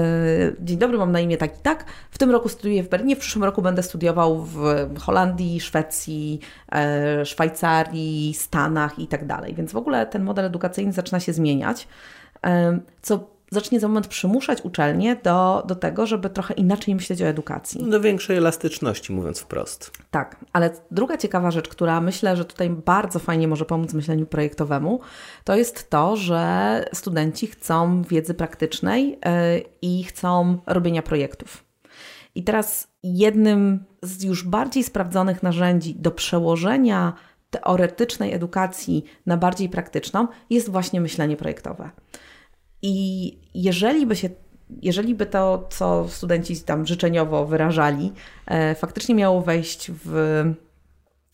dzień 0.59 0.77
dobry, 0.77 0.97
mam 0.97 1.11
na 1.11 1.19
imię 1.19 1.37
tak 1.37 1.57
i 1.57 1.61
tak, 1.61 1.85
w 2.11 2.17
tym 2.17 2.31
roku 2.31 2.49
studiuję 2.49 2.83
w 2.83 2.89
Berlinie, 2.89 3.15
w 3.15 3.19
przyszłym 3.19 3.43
roku 3.43 3.61
będę 3.61 3.83
studiował 3.83 4.43
w 4.43 4.99
Holandii, 4.99 5.59
Szwecji, 5.59 6.39
e, 6.71 7.25
Szwajcarii, 7.25 8.33
Stanach 8.33 8.99
i 8.99 9.07
tak 9.07 9.27
dalej. 9.27 9.53
Więc 9.53 9.71
w 9.71 9.77
ogóle 9.77 10.05
ten 10.05 10.23
model 10.23 10.45
edukacyjny 10.45 10.93
zaczyna 10.93 11.19
się 11.19 11.33
zmieniać, 11.33 11.87
e, 12.45 12.79
co 13.01 13.34
zacznie 13.55 13.79
za 13.79 13.87
moment 13.87 14.07
przymuszać 14.07 14.61
uczelnie 14.61 15.15
do, 15.15 15.63
do 15.67 15.75
tego, 15.75 16.05
żeby 16.05 16.29
trochę 16.29 16.53
inaczej 16.53 16.95
myśleć 16.95 17.21
o 17.21 17.25
edukacji. 17.25 17.89
Do 17.89 18.01
większej 18.01 18.37
elastyczności, 18.37 19.13
mówiąc 19.13 19.39
wprost. 19.39 19.91
Tak, 20.11 20.35
ale 20.53 20.69
druga 20.91 21.17
ciekawa 21.17 21.51
rzecz, 21.51 21.69
która 21.69 22.01
myślę, 22.01 22.37
że 22.37 22.45
tutaj 22.45 22.69
bardzo 22.69 23.19
fajnie 23.19 23.47
może 23.47 23.65
pomóc 23.65 23.93
myśleniu 23.93 24.25
projektowemu, 24.25 24.99
to 25.43 25.55
jest 25.55 25.89
to, 25.89 26.15
że 26.15 26.85
studenci 26.93 27.47
chcą 27.47 28.03
wiedzy 28.03 28.33
praktycznej 28.33 29.09
yy, 29.09 29.19
i 29.81 30.03
chcą 30.03 30.57
robienia 30.65 31.01
projektów. 31.01 31.65
I 32.35 32.43
teraz 32.43 32.87
jednym 33.03 33.83
z 34.01 34.23
już 34.23 34.43
bardziej 34.43 34.83
sprawdzonych 34.83 35.43
narzędzi 35.43 35.95
do 35.95 36.11
przełożenia 36.11 37.13
teoretycznej 37.49 38.33
edukacji 38.33 39.05
na 39.25 39.37
bardziej 39.37 39.69
praktyczną 39.69 40.27
jest 40.49 40.69
właśnie 40.69 41.01
myślenie 41.01 41.37
projektowe. 41.37 41.89
I 42.87 43.37
jeżeli 43.53 44.05
by 44.05 44.15
się 44.15 44.29
jeżeli 44.81 45.15
by 45.15 45.25
to, 45.25 45.67
co 45.69 46.07
studenci 46.09 46.61
tam 46.61 46.87
życzeniowo 46.87 47.45
wyrażali, 47.45 48.13
e, 48.47 48.75
faktycznie 48.75 49.15
miało 49.15 49.41
wejść 49.41 49.91
w, 49.91 50.43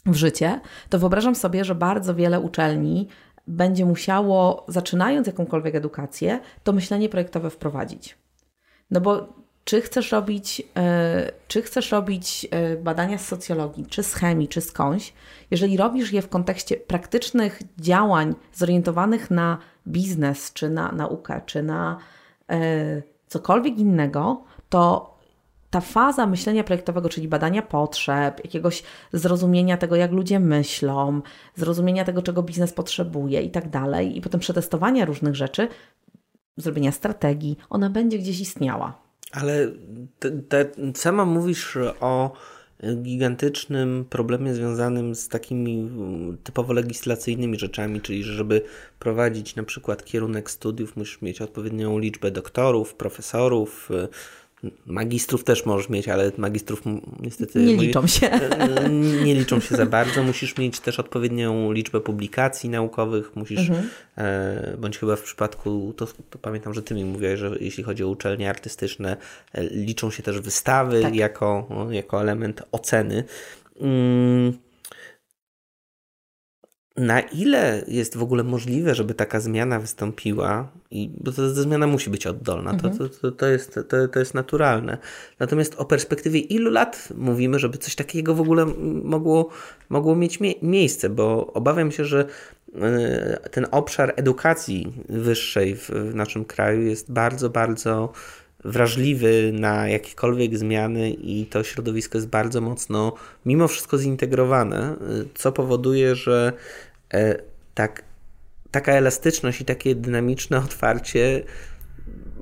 w 0.05 0.15
życie, 0.15 0.59
to 0.89 0.99
wyobrażam 0.99 1.35
sobie, 1.35 1.65
że 1.65 1.75
bardzo 1.75 2.15
wiele 2.15 2.39
uczelni 2.39 3.07
będzie 3.47 3.85
musiało, 3.85 4.65
zaczynając 4.67 5.27
jakąkolwiek 5.27 5.75
edukację, 5.75 6.39
to 6.63 6.73
myślenie 6.73 7.09
projektowe 7.09 7.49
wprowadzić. 7.49 8.17
No 8.91 9.01
bo 9.01 9.33
czy 9.63 9.81
chcesz 9.81 10.11
robić, 10.11 10.61
e, 10.77 11.31
czy 11.47 11.61
chcesz 11.61 11.91
robić 11.91 12.47
e, 12.51 12.77
badania 12.77 13.17
z 13.17 13.27
socjologii, 13.27 13.85
czy 13.85 14.03
z 14.03 14.13
chemii, 14.13 14.47
czy 14.47 14.61
skądś, 14.61 15.13
jeżeli 15.51 15.77
robisz 15.77 16.13
je 16.13 16.21
w 16.21 16.29
kontekście 16.29 16.77
praktycznych 16.77 17.61
działań 17.77 18.35
zorientowanych 18.53 19.31
na 19.31 19.57
biznes, 19.87 20.53
czy 20.53 20.69
na 20.69 20.91
naukę, 20.91 21.41
czy 21.45 21.63
na 21.63 21.97
e, 22.49 23.01
cokolwiek 23.27 23.77
innego, 23.77 24.43
to 24.69 25.11
ta 25.69 25.81
faza 25.81 26.27
myślenia 26.27 26.63
projektowego, 26.63 27.09
czyli 27.09 27.27
badania 27.27 27.61
potrzeb, 27.61 28.43
jakiegoś 28.43 28.83
zrozumienia 29.13 29.77
tego, 29.77 29.95
jak 29.95 30.11
ludzie 30.11 30.39
myślą, 30.39 31.21
zrozumienia 31.55 32.05
tego, 32.05 32.21
czego 32.21 32.43
biznes 32.43 32.73
potrzebuje 32.73 33.41
i 33.41 33.51
tak 33.51 33.69
dalej, 33.69 34.17
i 34.17 34.21
potem 34.21 34.39
przetestowania 34.39 35.05
różnych 35.05 35.35
rzeczy, 35.35 35.67
zrobienia 36.57 36.91
strategii, 36.91 37.57
ona 37.69 37.89
będzie 37.89 38.19
gdzieś 38.19 38.39
istniała. 38.39 39.10
Ale 39.31 39.71
te, 40.19 40.31
te, 40.31 40.71
sama 40.95 41.25
mówisz 41.25 41.77
o 41.99 42.31
gigantycznym 42.95 44.05
problemie 44.09 44.53
związanym 44.53 45.15
z 45.15 45.27
takimi 45.27 45.79
mm, 45.79 46.37
typowo 46.43 46.73
legislacyjnymi 46.73 47.59
rzeczami, 47.59 48.01
czyli 48.01 48.23
że 48.23 48.33
żeby 48.33 48.61
prowadzić 48.99 49.55
na 49.55 49.63
przykład 49.63 50.05
kierunek 50.05 50.51
studiów, 50.51 50.95
musisz 50.97 51.21
mieć 51.21 51.41
odpowiednią 51.41 51.99
liczbę 51.99 52.31
doktorów, 52.31 52.95
profesorów, 52.95 53.89
Magistrów 54.85 55.43
też 55.43 55.65
możesz 55.65 55.89
mieć, 55.89 56.07
ale 56.07 56.31
magistrów 56.37 56.81
niestety 57.19 57.59
nie 57.59 57.75
liczą 57.75 58.07
się. 58.07 58.29
Nie 59.25 59.35
liczą 59.35 59.59
się 59.59 59.75
za 59.75 59.85
bardzo. 59.85 60.23
Musisz 60.23 60.57
mieć 60.57 60.79
też 60.79 60.99
odpowiednią 60.99 61.71
liczbę 61.71 62.01
publikacji 62.01 62.69
naukowych, 62.69 63.35
musisz, 63.35 63.69
mhm. 63.69 63.89
E, 64.17 64.77
bądź 64.77 64.97
chyba 64.97 65.15
w 65.15 65.21
przypadku, 65.21 65.93
to, 65.97 66.07
to, 66.29 66.39
pamiętam, 66.39 66.73
że 66.73 66.83
ty 66.83 66.95
mi 66.95 67.05
mówiłeś, 67.05 67.39
że 67.39 67.55
jeśli 67.59 67.83
chodzi 67.83 68.03
o 68.03 68.07
uczelnie 68.07 68.49
artystyczne, 68.49 69.17
e, 69.53 69.63
liczą 69.63 70.11
się 70.11 70.23
też 70.23 70.39
wystawy 70.39 71.01
tak. 71.01 71.15
jako, 71.15 71.67
jako 71.91 72.21
element 72.21 72.63
oceny. 72.71 73.23
Mm 73.81 74.53
na 76.97 77.19
ile 77.19 77.83
jest 77.87 78.17
w 78.17 78.23
ogóle 78.23 78.43
możliwe, 78.43 78.95
żeby 78.95 79.13
taka 79.13 79.39
zmiana 79.39 79.79
wystąpiła, 79.79 80.71
i, 80.91 81.11
bo 81.19 81.31
ta, 81.31 81.49
zmiana 81.49 81.87
musi 81.87 82.09
być 82.09 82.27
oddolna, 82.27 82.71
mhm. 82.71 82.97
to, 82.97 83.09
to, 83.09 83.31
to, 83.31 83.47
jest, 83.47 83.79
to, 83.89 84.07
to 84.07 84.19
jest 84.19 84.33
naturalne. 84.33 84.97
Natomiast 85.39 85.75
o 85.75 85.85
perspektywie 85.85 86.39
ilu 86.39 86.71
lat 86.71 87.09
mówimy, 87.17 87.59
żeby 87.59 87.77
coś 87.77 87.95
takiego 87.95 88.35
w 88.35 88.41
ogóle 88.41 88.65
mogło, 89.03 89.49
mogło 89.89 90.15
mieć 90.15 90.39
mie 90.39 90.53
miejsce, 90.61 91.09
bo 91.09 91.53
obawiam 91.53 91.91
się, 91.91 92.05
że 92.05 92.25
e, 92.75 93.49
ten 93.51 93.65
obszar 93.71 94.13
edukacji 94.15 94.93
wyższej 95.09 95.75
w, 95.75 95.89
w 95.89 96.15
naszym 96.15 96.45
kraju 96.45 96.81
jest 96.81 97.11
bardzo, 97.11 97.49
bardzo 97.49 98.13
wrażliwy 98.63 99.51
na 99.53 99.87
jakiekolwiek 99.87 100.57
zmiany 100.57 101.11
i 101.11 101.45
to 101.45 101.63
środowisko 101.63 102.17
jest 102.17 102.27
bardzo 102.27 102.61
mocno 102.61 103.13
mimo 103.45 103.67
wszystko 103.67 103.97
zintegrowane, 103.97 104.95
co 105.35 105.51
powoduje, 105.51 106.15
że 106.15 106.53
e, 107.13 107.35
tak, 107.73 108.03
taka 108.71 108.91
elastyczność 108.91 109.61
i 109.61 109.65
takie 109.65 109.95
dynamiczne 109.95 110.57
otwarcie 110.57 111.43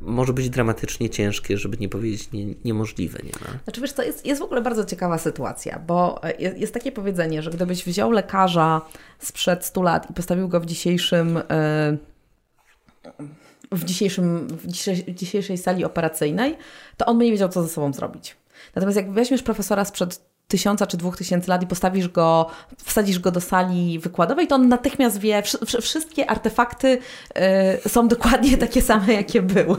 może 0.01 0.33
być 0.33 0.49
dramatycznie 0.49 1.09
ciężkie, 1.09 1.57
żeby 1.57 1.77
nie 1.77 1.89
powiedzieć 1.89 2.31
nie, 2.31 2.45
niemożliwe. 2.65 3.19
Nie 3.23 3.31
ma. 3.31 3.59
Znaczy 3.63 3.81
wiesz, 3.81 3.93
to 3.93 4.03
jest, 4.03 4.25
jest 4.25 4.41
w 4.41 4.43
ogóle 4.43 4.61
bardzo 4.61 4.85
ciekawa 4.85 5.17
sytuacja, 5.17 5.79
bo 5.87 6.21
jest, 6.39 6.57
jest 6.57 6.73
takie 6.73 6.91
powiedzenie, 6.91 7.41
że 7.41 7.51
gdybyś 7.51 7.85
wziął 7.85 8.11
lekarza 8.11 8.81
sprzed 9.19 9.65
100 9.65 9.81
lat 9.81 10.09
i 10.09 10.13
postawił 10.13 10.47
go 10.47 10.59
w 10.59 10.65
dzisiejszym... 10.65 11.35
Yy, 11.35 11.97
w, 13.71 13.83
dzisiejszym, 13.83 14.47
w 14.47 14.67
dzisiejszej 15.13 15.57
sali 15.57 15.85
operacyjnej, 15.85 16.57
to 16.97 17.05
on 17.05 17.17
by 17.17 17.25
nie 17.25 17.31
wiedział, 17.31 17.49
co 17.49 17.63
ze 17.63 17.69
sobą 17.69 17.93
zrobić. 17.93 18.35
Natomiast 18.75 18.97
jak 18.97 19.11
weźmiesz 19.11 19.43
profesora 19.43 19.85
sprzed 19.85 20.29
tysiąca 20.49 20.87
czy 20.87 20.97
dwóch 20.97 21.17
tysięcy 21.17 21.49
lat 21.49 21.63
i 21.63 21.67
postawisz 21.67 22.07
go, 22.07 22.49
wsadzisz 22.83 23.19
go 23.19 23.31
do 23.31 23.41
sali 23.41 23.99
wykładowej, 23.99 24.47
to 24.47 24.55
on 24.55 24.67
natychmiast 24.67 25.19
wie, 25.19 25.43
wszystkie 25.81 26.29
artefakty 26.29 26.97
y, 27.85 27.89
są 27.89 28.07
dokładnie 28.07 28.57
takie 28.57 28.81
same, 28.81 29.13
jakie 29.13 29.41
były. 29.41 29.77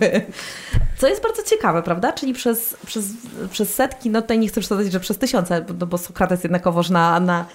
Co 0.99 1.09
jest 1.09 1.23
bardzo 1.23 1.43
ciekawe, 1.43 1.83
prawda? 1.83 2.13
Czyli 2.13 2.33
przez, 2.33 2.77
przez, 2.87 3.05
przez 3.51 3.75
setki, 3.75 4.11
no 4.11 4.23
tutaj 4.23 4.39
nie 4.39 4.49
chcę 4.49 4.61
przesadzać, 4.61 4.93
że 4.93 5.01
przez 5.01 5.19
tysiące, 5.19 5.63
bo, 5.63 5.87
bo 5.87 5.99
Sokrates 5.99 6.43
jednakowoż 6.43 6.91
na, 6.91 7.21
na, 7.21 7.47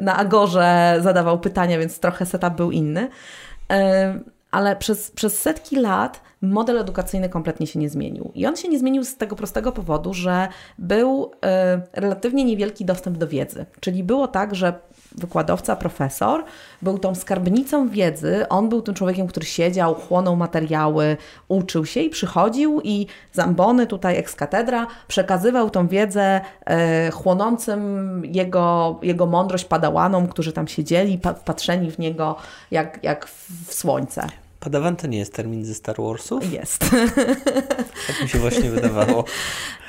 na 0.00 0.16
Agorze 0.16 0.98
zadawał 1.02 1.40
pytania, 1.40 1.78
więc 1.78 1.98
trochę 1.98 2.26
setup 2.26 2.54
był 2.54 2.70
inny. 2.70 3.08
Y, 3.72 4.33
ale 4.54 4.76
przez, 4.76 5.10
przez 5.10 5.40
setki 5.40 5.76
lat 5.76 6.20
model 6.42 6.78
edukacyjny 6.78 7.28
kompletnie 7.28 7.66
się 7.66 7.78
nie 7.78 7.88
zmienił. 7.88 8.32
I 8.34 8.46
on 8.46 8.56
się 8.56 8.68
nie 8.68 8.78
zmienił 8.78 9.04
z 9.04 9.16
tego 9.16 9.36
prostego 9.36 9.72
powodu, 9.72 10.14
że 10.14 10.48
był 10.78 11.24
y, 11.24 11.38
relatywnie 11.92 12.44
niewielki 12.44 12.84
dostęp 12.84 13.18
do 13.18 13.28
wiedzy. 13.28 13.66
Czyli 13.80 14.04
było 14.04 14.28
tak, 14.28 14.54
że 14.54 14.74
wykładowca, 15.14 15.76
profesor 15.76 16.44
był 16.82 16.98
tą 16.98 17.14
skarbnicą 17.14 17.88
wiedzy. 17.88 18.48
On 18.48 18.68
był 18.68 18.82
tym 18.82 18.94
człowiekiem, 18.94 19.26
który 19.26 19.46
siedział, 19.46 19.94
chłonął 19.94 20.36
materiały, 20.36 21.16
uczył 21.48 21.86
się 21.86 22.00
i 22.00 22.10
przychodził 22.10 22.80
i 22.84 23.06
zambony 23.32 23.86
tutaj 23.86 24.16
ex 24.16 24.34
katedra 24.34 24.86
przekazywał 25.08 25.70
tą 25.70 25.88
wiedzę 25.88 26.40
y, 26.40 27.10
chłonącym 27.10 28.22
jego, 28.24 28.98
jego 29.02 29.26
mądrość 29.26 29.64
padałanom, 29.64 30.28
którzy 30.28 30.52
tam 30.52 30.68
siedzieli, 30.68 31.18
patrzeni 31.44 31.90
w 31.90 31.98
niego 31.98 32.36
jak, 32.70 32.98
jak 33.02 33.26
w 33.66 33.74
słońce. 33.74 34.43
Padawan 34.64 34.96
to 34.96 35.06
nie 35.06 35.18
jest 35.18 35.34
termin 35.34 35.64
ze 35.64 35.74
Star 35.74 35.96
Warsów? 35.98 36.52
Jest. 36.52 36.84
Tak 38.06 38.22
mi 38.22 38.28
się 38.28 38.38
właśnie 38.38 38.70
wydawało. 38.70 39.24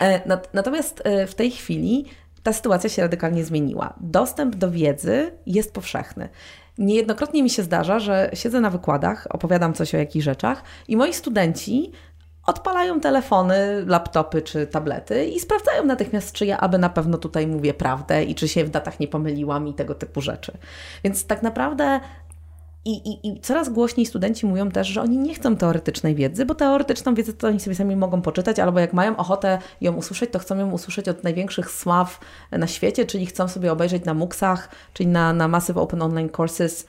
E, 0.01 0.39
natomiast 0.53 1.01
e, 1.03 1.27
w 1.27 1.36
tej 1.36 1.51
chwili 1.51 2.05
ta 2.44 2.53
sytuacja 2.53 2.89
się 2.89 3.01
radykalnie 3.01 3.44
zmieniła. 3.44 3.94
Dostęp 4.01 4.55
do 4.55 4.72
wiedzy 4.72 5.32
jest 5.46 5.74
powszechny. 5.74 6.29
Niejednokrotnie 6.77 7.44
mi 7.44 7.50
się 7.50 7.63
zdarza, 7.63 8.00
że 8.00 8.29
siedzę 8.34 8.62
na 8.62 8.70
wykładach, 8.70 9.27
opowiadam 9.29 9.74
coś 9.74 9.96
o 9.96 9.98
jakichś 9.98 10.25
rzeczach 10.25 10.63
i 10.88 10.98
moi 10.98 11.13
studenci 11.13 11.91
odpalają 12.46 13.00
telefony, 13.00 13.86
laptopy 13.86 14.41
czy 14.41 14.67
tablety 14.67 15.25
i 15.25 15.39
sprawdzają 15.39 15.86
natychmiast, 15.86 16.32
czy 16.32 16.46
ja 16.46 16.58
aby 16.58 16.77
na 16.77 16.89
pewno 16.89 17.17
tutaj 17.17 17.48
mówię 17.48 17.74
prawdę 17.74 18.24
i 18.24 18.36
czy 18.36 18.48
się 18.48 18.63
w 18.63 18.70
datach 18.70 19.00
nie 19.00 19.08
pomyliłam 19.08 19.67
i 19.67 19.74
tego 19.74 19.96
typu 19.96 20.22
rzeczy. 20.22 20.58
Więc 21.03 21.25
tak 21.25 21.44
naprawdę 21.44 22.00
i, 22.86 23.10
i, 23.10 23.27
I 23.27 23.39
coraz 23.39 23.70
głośniej 23.70 24.06
studenci 24.06 24.46
mówią 24.46 24.72
też, 24.72 24.88
że 24.88 25.01
oni 25.01 25.18
nie 25.18 25.36
chcą 25.36 25.56
teoretycznej 25.56 26.15
wiedzy, 26.15 26.46
bo 26.46 26.56
teoretyczną 26.56 27.15
wiedzę 27.15 27.34
to 27.34 27.48
oni 27.48 27.60
sobie 27.60 27.75
sami 27.75 27.96
mogą 27.96 28.22
poczytać, 28.22 28.60
albo 28.60 28.80
jak 28.80 28.94
mają 28.94 29.18
ochotę 29.18 29.60
ją 29.82 29.94
usłyszeć, 29.94 30.32
to 30.32 30.39
chcą 30.39 30.58
ją 30.58 30.72
usłyszeć 30.72 31.10
od 31.10 31.24
największych 31.24 31.72
sław 31.72 32.20
na 32.51 32.68
świecie, 32.68 33.06
czyli 33.06 33.25
chcą 33.25 33.48
sobie 33.48 33.72
obejrzeć 33.72 34.06
na 34.06 34.13
MOOCsach, 34.13 34.70
czyli 34.94 35.08
na, 35.08 35.34
na 35.34 35.48
Massive 35.48 35.82
Open 35.82 36.01
Online 36.01 36.30
Courses 36.38 36.86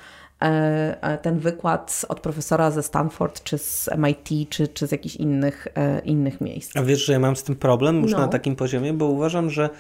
ten 1.23 1.39
wykład 1.39 2.05
od 2.09 2.21
profesora 2.21 2.71
ze 2.71 2.83
Stanford, 2.83 3.43
czy 3.43 3.59
z 3.59 3.89
MIT, 3.99 4.51
czy, 4.51 4.69
czy 4.69 4.87
z 4.87 4.93
jakichś 4.93 5.17
innych, 5.17 5.69
innych 6.05 6.41
miejsc. 6.41 6.77
A 6.77 6.83
wiesz, 6.83 7.05
że 7.05 7.13
ja 7.13 7.19
mam 7.19 7.37
z 7.37 7.43
tym 7.43 7.57
problem 7.57 8.03
już 8.03 8.13
no. 8.13 8.19
na 8.19 8.29
takim 8.29 8.57
poziomie, 8.57 8.93
bo 8.93 9.07
uważam, 9.07 9.51
że 9.51 9.71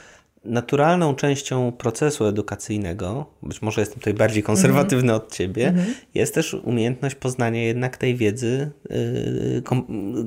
naturalną 0.46 1.14
częścią 1.14 1.72
procesu 1.72 2.26
edukacyjnego, 2.26 3.26
być 3.42 3.62
może 3.62 3.80
jestem 3.80 3.98
tutaj 3.98 4.14
bardziej 4.14 4.42
konserwatywny 4.42 5.12
mm 5.12 5.20
-hmm. 5.20 5.24
od 5.24 5.34
ciebie, 5.34 5.68
mm 5.68 5.84
-hmm. 5.84 5.88
jest 6.14 6.34
też 6.34 6.54
umiejętność 6.54 7.14
poznania 7.14 7.62
jednak 7.62 7.96
tej 7.96 8.16
wiedzy, 8.16 8.70
yy, 8.90 9.62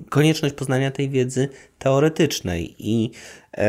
konieczność 0.10 0.56
poznania 0.56 0.92
tej 0.92 1.10
wiedzy 1.10 1.50
teoretycznej 1.80 2.76
i 2.80 3.12
yy, 3.58 3.64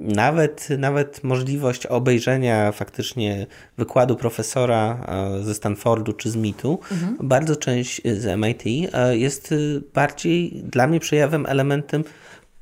nawet, 0.00 0.68
nawet 0.78 1.24
możliwość 1.24 1.86
obejrzenia 1.86 2.72
faktycznie 2.72 3.46
wykładu 3.78 4.16
profesora 4.16 5.06
e, 5.08 5.42
ze 5.42 5.54
Stanfordu 5.54 6.12
czy 6.12 6.30
z 6.30 6.36
MIT-u, 6.36 6.78
mhm. 6.92 7.16
bardzo 7.20 7.56
część 7.56 8.02
z 8.04 8.40
MIT 8.40 8.90
e, 8.92 9.16
jest 9.16 9.54
bardziej 9.94 10.50
dla 10.50 10.86
mnie 10.86 11.00
przejawem, 11.00 11.46
elementem 11.46 12.04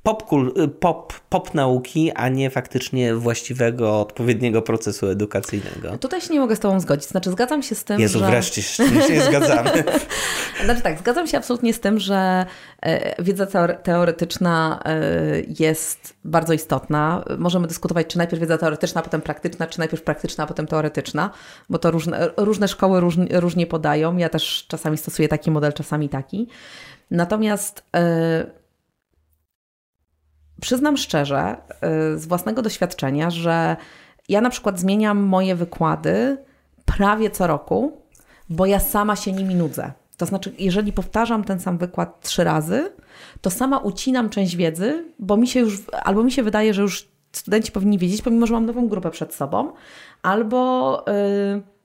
pop, 0.03 0.25
pop, 0.81 1.13
pop 1.29 1.55
nauki, 1.55 2.13
a 2.13 2.29
nie 2.29 2.51
faktycznie 2.51 3.15
właściwego, 3.15 4.01
odpowiedniego 4.01 4.63
procesu 4.63 5.07
edukacyjnego. 5.07 5.99
Tutaj 5.99 6.21
się 6.21 6.35
nie 6.35 6.41
mogę 6.41 6.57
z 6.57 6.61
Tobą 6.61 6.81
zgodzić. 6.81 7.09
Znaczy, 7.09 7.31
zgadzam 7.31 7.63
się 7.63 7.75
z 7.75 7.85
tym, 7.85 8.01
Jezu, 8.01 8.19
że... 8.19 8.27
wreszcie 8.27 8.63
się 8.63 8.85
zgadzamy. 9.29 9.85
znaczy 10.65 10.83
tak, 10.83 10.99
zgadzam 10.99 11.27
się 11.27 11.39
absolutnie 11.39 11.75
z 11.75 11.81
tym, 11.81 11.99
że 11.99 12.47
e, 12.83 13.23
wiedza 13.23 13.47
teoretyczna 13.83 14.81
e, 14.85 15.01
jest 15.59 16.15
bardzo 16.25 16.53
istotna. 16.53 17.25
Możemy 17.39 17.67
dyskutować, 17.67 18.07
czy 18.07 18.19
najpierw 18.19 18.41
wiedza 18.41 18.59
teoretyczna, 18.59 19.01
a 19.01 19.05
potem 19.05 19.21
praktyczna, 19.21 19.67
czy 19.67 19.79
najpierw 19.79 20.03
praktyczna, 20.03 20.45
a 20.45 20.47
potem 20.47 20.67
teoretyczna, 20.67 21.31
bo 21.69 21.79
to 21.79 21.91
różne, 21.91 22.31
różne 22.37 22.69
szkoły 22.69 23.01
różnie, 23.01 23.41
różnie 23.41 23.67
podają. 23.67 24.17
Ja 24.17 24.29
też 24.29 24.67
czasami 24.69 24.99
stosuję 24.99 25.29
taki 25.29 25.51
model, 25.51 25.73
czasami 25.73 26.09
taki. 26.09 26.49
Natomiast 27.11 27.83
e, 27.97 28.58
przyznam 30.61 30.97
szczerze, 30.97 31.57
y, 32.15 32.19
z 32.19 32.27
własnego 32.27 32.63
doświadczenia, 32.63 33.31
że 33.31 33.77
ja 34.29 34.41
na 34.41 34.51
przykład 34.51 34.81
zmieniam 34.81 35.19
moje 35.19 35.55
wykłady 35.55 36.37
prawie 36.85 37.31
co 37.31 37.47
roku, 37.47 38.03
bo 38.51 38.67
ja 38.67 38.81
sama 38.81 39.17
się 39.17 39.33
nimi 39.33 39.55
nudzę. 39.55 39.93
To 40.17 40.27
znaczy, 40.27 40.53
jeżeli 40.59 40.93
powtarzam 40.93 41.45
ten 41.45 41.61
sam 41.61 41.79
wykład 41.79 42.21
trzy 42.21 42.45
razy, 42.45 42.93
to 43.41 43.51
sama 43.51 43.79
ucinam 43.79 44.31
część 44.31 44.57
wiedzy, 44.57 45.05
bo 45.19 45.37
mi 45.37 45.47
się 45.47 45.61
już, 45.61 45.83
albo 46.03 46.25
mi 46.25 46.33
się 46.33 46.43
wydaje, 46.43 46.75
że 46.75 46.83
już 46.83 47.09
studenci 47.33 47.73
powinni 47.73 47.99
wiedzieć, 47.99 48.23
pomimo 48.23 48.47
że 48.47 48.55
mam 48.55 48.67
nową 48.67 48.89
grupę 48.89 49.11
przed 49.11 49.35
sobą, 49.35 49.73
albo. 50.23 51.05
Yy, 51.55 51.78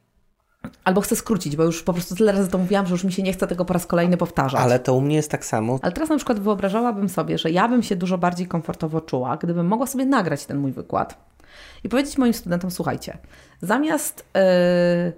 Albo 0.84 1.02
chcę 1.02 1.16
skrócić, 1.16 1.56
bo 1.56 1.64
już 1.64 1.84
po 1.84 1.94
prostu 1.94 2.16
tyle 2.16 2.32
razy 2.32 2.50
to 2.50 2.58
mówiłam, 2.58 2.88
że 2.88 2.92
już 2.92 3.04
mi 3.04 3.12
się 3.12 3.24
nie 3.24 3.34
chce 3.34 3.48
tego 3.48 3.66
po 3.66 3.74
raz 3.74 3.86
kolejny 3.86 4.18
powtarzać. 4.18 4.62
Ale 4.62 4.80
to 4.80 4.94
u 4.94 5.02
mnie 5.02 5.16
jest 5.16 5.32
tak 5.32 5.46
samo. 5.46 5.80
Ale 5.82 5.92
teraz 5.92 6.10
na 6.10 6.16
przykład 6.16 6.40
wyobrażałabym 6.40 7.10
sobie, 7.10 7.38
że 7.38 7.52
ja 7.52 7.68
bym 7.68 7.84
się 7.84 7.96
dużo 7.96 8.18
bardziej 8.18 8.48
komfortowo 8.48 9.02
czuła, 9.02 9.38
gdybym 9.38 9.68
mogła 9.68 9.88
sobie 9.88 10.06
nagrać 10.06 10.46
ten 10.46 10.58
mój 10.58 10.72
wykład 10.72 11.34
i 11.84 11.90
powiedzieć 11.90 12.18
moim 12.18 12.34
studentom: 12.34 12.72
Słuchajcie, 12.72 13.18
zamiast 13.62 14.26
yy, 14.36 14.42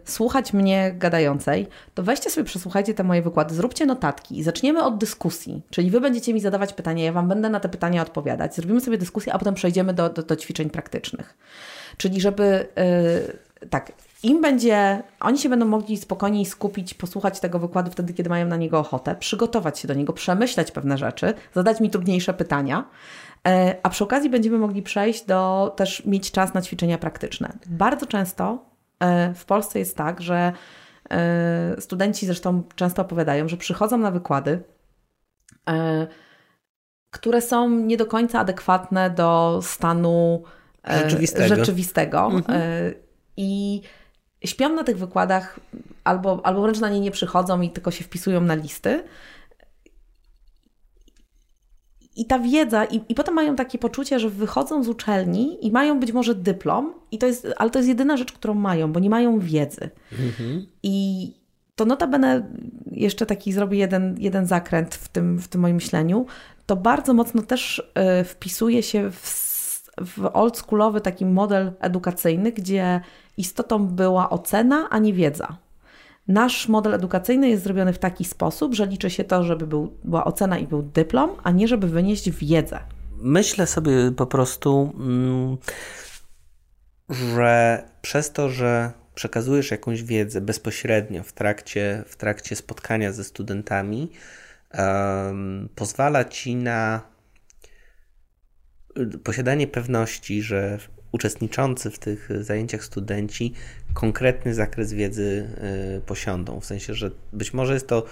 słuchać 0.06 0.54
mnie 0.54 0.94
gadającej, 0.98 1.68
to 1.94 2.04
weźcie 2.04 2.30
sobie, 2.30 2.46
przesłuchajcie 2.46 2.94
te 2.94 3.04
moje 3.04 3.22
wykłady, 3.22 3.56
zróbcie 3.56 3.86
notatki 3.86 4.38
i 4.38 4.44
zaczniemy 4.44 4.84
od 4.84 4.98
dyskusji. 4.98 5.62
Czyli 5.70 5.92
wy 5.92 6.02
będziecie 6.02 6.34
mi 6.34 6.40
zadawać 6.40 6.74
pytania, 6.74 7.04
ja 7.04 7.14
wam 7.14 7.28
będę 7.28 7.50
na 7.50 7.60
te 7.60 7.70
pytania 7.70 8.02
odpowiadać. 8.02 8.56
Zrobimy 8.56 8.82
sobie 8.82 8.98
dyskusję, 8.98 9.34
a 9.34 9.40
potem 9.40 9.54
przejdziemy 9.54 9.94
do, 9.94 10.10
do, 10.10 10.24
do 10.24 10.36
ćwiczeń 10.36 10.70
praktycznych. 10.70 11.38
Czyli 11.98 12.22
żeby. 12.22 12.68
Yy, 13.62 13.68
tak, 13.70 13.92
im 14.26 14.42
będzie, 14.42 15.04
oni 15.20 15.40
się 15.40 15.50
będą 15.50 15.66
mogli 15.66 15.98
spokojniej 15.98 16.46
skupić, 16.46 16.94
posłuchać 16.94 17.40
tego 17.40 17.60
wykładu 17.60 17.92
wtedy, 17.92 18.14
kiedy 18.14 18.30
mają 18.30 18.48
na 18.48 18.56
niego 18.56 18.80
ochotę, 18.80 19.16
przygotować 19.16 19.80
się 19.80 19.88
do 19.88 19.94
niego, 19.94 20.14
przemyśleć 20.14 20.72
pewne 20.72 20.98
rzeczy, 20.98 21.34
zadać 21.54 21.80
mi 21.80 21.90
trudniejsze 21.90 22.34
pytania, 22.34 22.90
e, 23.48 23.76
a 23.84 23.90
przy 23.90 24.04
okazji 24.04 24.30
będziemy 24.30 24.58
mogli 24.58 24.82
przejść 24.82 25.26
do 25.26 25.74
też 25.76 26.06
mieć 26.06 26.32
czas 26.32 26.54
na 26.54 26.62
ćwiczenia 26.62 26.98
praktyczne. 26.98 27.54
Bardzo 27.66 28.06
często 28.06 28.66
e, 29.00 29.34
w 29.34 29.46
Polsce 29.46 29.80
jest 29.80 29.98
tak, 29.98 30.22
że 30.22 30.54
e, 31.10 31.82
studenci 31.82 32.26
zresztą 32.26 32.64
często 32.76 33.02
opowiadają, 33.02 33.48
że 33.48 33.58
przychodzą 33.58 33.98
na 33.98 34.12
wykłady, 34.12 34.64
które 37.12 37.42
są 37.42 37.70
nie 37.70 37.98
do 37.98 38.06
końca 38.06 38.40
adekwatne 38.40 39.10
do 39.10 39.60
stanu 39.64 40.44
rzeczywistego. 40.88 41.56
rzeczywistego. 41.56 42.26
Mhm. 42.26 42.94
I 43.38 43.82
śpią 44.48 44.70
na 44.70 44.84
tych 44.84 44.98
wykładach 44.98 45.60
albo, 46.04 46.42
albo 46.44 46.62
wręcz 46.62 46.80
na 46.80 46.90
nie 46.90 47.00
nie 47.00 47.12
przychodzą 47.12 47.62
i 47.62 47.70
tylko 47.70 47.92
się 47.92 48.04
wpisują 48.04 48.42
na 48.42 48.56
listy. 48.56 49.04
I 52.16 52.26
ta 52.26 52.40
wiedza, 52.40 52.86
i, 52.86 53.02
i 53.10 53.16
potem 53.16 53.34
mają 53.34 53.56
takie 53.56 53.78
poczucie, 53.78 54.20
że 54.20 54.30
wychodzą 54.30 54.84
z 54.84 54.90
uczelni 54.90 55.68
i 55.68 55.72
mają 55.72 56.00
być 56.00 56.12
może 56.12 56.36
dyplom, 56.36 56.94
i 57.12 57.18
to 57.18 57.28
jest, 57.28 57.48
ale 57.58 57.70
to 57.70 57.80
jest 57.80 57.90
jedyna 57.90 58.18
rzecz, 58.18 58.32
którą 58.32 58.54
mają, 58.54 58.92
bo 58.92 59.00
nie 59.00 59.10
mają 59.10 59.40
wiedzy. 59.40 59.90
Mhm. 60.12 60.66
I 60.84 61.28
to 61.76 61.86
notabene, 61.86 62.50
jeszcze 62.92 63.26
taki 63.26 63.54
zrobię 63.54 63.78
jeden, 63.78 64.16
jeden 64.20 64.46
zakręt 64.46 64.96
w 64.96 65.08
tym, 65.08 65.40
w 65.40 65.48
tym 65.48 65.62
moim 65.62 65.76
myśleniu, 65.76 66.26
to 66.66 66.76
bardzo 66.76 67.14
mocno 67.14 67.42
też 67.42 67.80
y, 68.22 68.24
wpisuje 68.24 68.84
się 68.84 69.12
w 69.12 69.45
w 69.98 70.30
oldschoolowy 70.34 71.02
taki 71.02 71.26
model 71.26 71.74
edukacyjny, 71.80 72.52
gdzie 72.52 73.02
istotą 73.38 73.88
była 73.88 74.30
ocena, 74.30 74.88
a 74.90 75.00
nie 75.00 75.14
wiedza. 75.14 75.58
Nasz 76.28 76.68
model 76.68 76.94
edukacyjny 76.94 77.50
jest 77.50 77.64
zrobiony 77.64 77.94
w 77.94 78.00
taki 78.00 78.26
sposób, 78.26 78.74
że 78.74 78.86
liczy 78.86 79.10
się 79.10 79.24
to, 79.24 79.44
żeby 79.44 79.68
był, 79.68 79.94
była 80.04 80.26
ocena 80.26 80.58
i 80.58 80.68
był 80.68 80.82
dyplom, 80.82 81.30
a 81.44 81.52
nie 81.52 81.68
żeby 81.68 81.88
wynieść 81.88 82.32
wiedzę. 82.32 82.80
Myślę 83.18 83.68
sobie 83.68 84.12
po 84.12 84.26
prostu, 84.26 84.94
mm, 84.98 85.58
że 87.10 87.84
przez 88.02 88.32
to, 88.32 88.50
że 88.50 88.92
przekazujesz 89.16 89.72
jakąś 89.72 90.04
wiedzę 90.04 90.42
bezpośrednio 90.42 91.24
w 91.24 91.34
trakcie, 91.34 92.04
w 92.08 92.16
trakcie 92.16 92.56
spotkania 92.56 93.12
ze 93.12 93.24
studentami, 93.24 94.12
um, 94.78 95.70
pozwala 95.76 96.26
ci 96.26 96.56
na 96.56 97.02
posiadanie 99.24 99.68
pewności, 99.68 100.42
że 100.42 100.80
uczestniczący 101.12 101.92
w 101.92 102.00
tych 102.00 102.30
zajęciach 102.42 102.84
studenci 102.84 103.54
konkretny 103.94 104.54
zakres 104.54 104.94
wiedzy 104.94 105.48
y, 105.98 106.02
posiądą. 106.02 106.60
W 106.60 106.66
sensie, 106.66 106.94
że 106.94 107.12
być 107.34 107.54
może 107.54 107.74
jest 107.74 107.88
to 107.88 108.04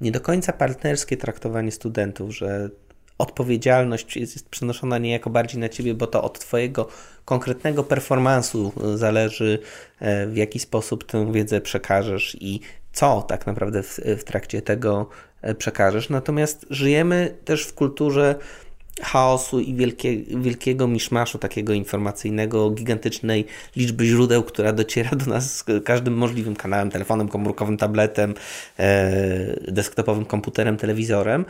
nie 0.00 0.12
do 0.12 0.20
końca 0.20 0.52
partnerskie 0.52 1.16
traktowanie 1.16 1.72
studentów, 1.72 2.36
że 2.36 2.70
odpowiedzialność 3.18 4.16
jest 4.16 4.48
przenoszona 4.48 4.98
niejako 4.98 5.30
bardziej 5.30 5.60
na 5.60 5.68
ciebie, 5.68 5.94
bo 5.94 6.06
to 6.06 6.22
od 6.22 6.38
twojego 6.38 6.88
konkretnego 7.24 7.84
performansu 7.84 8.72
zależy, 8.94 9.58
e, 10.00 10.26
w 10.26 10.36
jaki 10.36 10.58
sposób 10.58 11.04
tę 11.04 11.32
wiedzę 11.32 11.60
przekażesz 11.60 12.36
i 12.40 12.60
co 12.92 13.22
tak 13.22 13.46
naprawdę 13.46 13.82
w, 13.82 14.00
w 14.18 14.24
trakcie 14.24 14.62
tego 14.62 15.08
e, 15.42 15.54
przekażesz. 15.54 16.08
Natomiast 16.08 16.66
żyjemy 16.70 17.36
też 17.44 17.64
w 17.64 17.74
kulturze 17.74 18.34
chaosu 19.02 19.60
i 19.60 19.74
wielkie, 19.74 20.16
wielkiego 20.16 20.88
miszmaszu 20.88 21.38
takiego 21.38 21.72
informacyjnego, 21.72 22.70
gigantycznej 22.70 23.46
liczby 23.76 24.06
źródeł, 24.06 24.42
która 24.42 24.72
dociera 24.72 25.10
do 25.10 25.26
nas 25.26 25.64
każdym 25.84 26.14
możliwym 26.14 26.56
kanałem, 26.56 26.90
telefonem 26.90 27.28
komórkowym, 27.28 27.76
tabletem, 27.76 28.34
e, 28.78 29.72
desktopowym 29.72 30.24
komputerem, 30.24 30.76
telewizorem, 30.76 31.44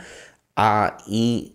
a 0.55 0.97
i 1.07 1.51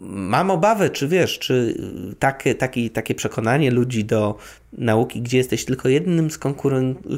mam 0.00 0.50
obawę, 0.50 0.90
czy 0.90 1.08
wiesz, 1.08 1.38
czy 1.38 1.74
takie, 2.18 2.54
takie, 2.54 2.90
takie 2.90 3.14
przekonanie 3.14 3.70
ludzi 3.70 4.04
do 4.04 4.36
nauki, 4.72 5.22
gdzie 5.22 5.38
jesteś 5.38 5.64
tylko 5.64 5.88
jednym 5.88 6.30
z 6.30 6.38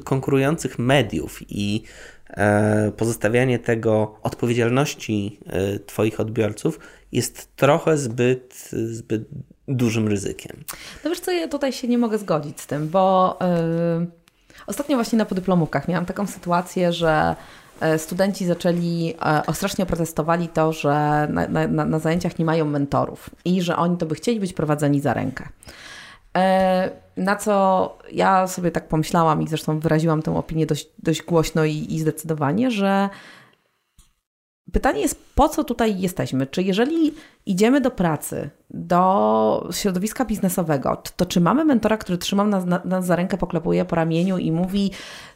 konkurujących 0.04 0.78
mediów 0.78 1.40
i 1.48 1.82
e, 2.30 2.92
pozostawianie 2.96 3.58
tego 3.58 4.18
odpowiedzialności 4.22 5.38
e, 5.46 5.78
Twoich 5.78 6.20
odbiorców 6.20 6.78
jest 7.12 7.56
trochę 7.56 7.98
zbyt, 7.98 8.70
zbyt 8.72 9.22
dużym 9.68 10.08
ryzykiem. 10.08 10.64
No 11.04 11.10
wiesz 11.10 11.20
co, 11.20 11.30
ja 11.30 11.48
tutaj 11.48 11.72
się 11.72 11.88
nie 11.88 11.98
mogę 11.98 12.18
zgodzić 12.18 12.60
z 12.60 12.66
tym, 12.66 12.88
bo 12.88 13.38
yy, 14.00 14.06
ostatnio 14.66 14.96
właśnie 14.96 15.18
na 15.18 15.24
podyplomówkach 15.24 15.88
miałam 15.88 16.06
taką 16.06 16.26
sytuację, 16.26 16.92
że 16.92 17.36
y, 17.94 17.98
studenci 17.98 18.46
zaczęli, 18.46 19.14
y, 19.50 19.54
strasznie 19.54 19.86
protestowali 19.86 20.48
to, 20.48 20.72
że 20.72 20.90
na, 21.30 21.48
na, 21.68 21.84
na, 21.84 21.98
zajęciach 21.98 22.38
nie 22.38 22.44
mają 22.44 22.64
mentorów 22.64 23.30
i 23.44 23.62
że 23.62 23.76
oni 23.76 23.96
to 23.96 24.06
by 24.06 24.14
chcieli 24.14 24.40
być 24.40 24.52
prowadzeni 24.52 25.00
za 25.00 25.14
rękę. 25.14 25.48
Y, 26.36 26.40
na 27.16 27.36
co 27.36 27.98
ja 28.12 28.46
sobie 28.46 28.70
tak 28.70 28.88
pomyślałam 28.88 29.42
i 29.42 29.48
zresztą 29.48 29.80
wyraziłam 29.80 30.22
tę 30.22 30.36
opinię 30.36 30.66
dość, 30.66 30.88
dość 30.98 31.22
głośno 31.22 31.64
i, 31.64 31.86
i 31.88 32.00
zdecydowanie, 32.00 32.70
że 32.70 33.08
pytanie 34.72 35.00
jest, 35.00 35.34
po 35.34 35.48
co 35.48 35.64
tutaj 35.64 36.00
jesteśmy? 36.00 36.46
Czy 36.46 36.62
jeżeli 36.62 37.14
idziemy 37.46 37.80
do 37.80 37.90
pracy, 37.90 38.50
do 38.70 39.68
środowiska 39.72 40.24
biznesowego, 40.24 41.02
to 41.16 41.26
czy 41.26 41.40
mamy 41.40 41.64
mentora, 41.64 41.96
który 41.96 42.18
trzyma 42.18 42.44
nas, 42.44 42.64
nas 42.84 43.06
za 43.06 43.16
rękę, 43.16 43.36
poklepuje 43.36 43.84
po 43.84 43.96
ramieniu 43.96 44.38
i 44.38 44.52
mówi: 44.52 44.90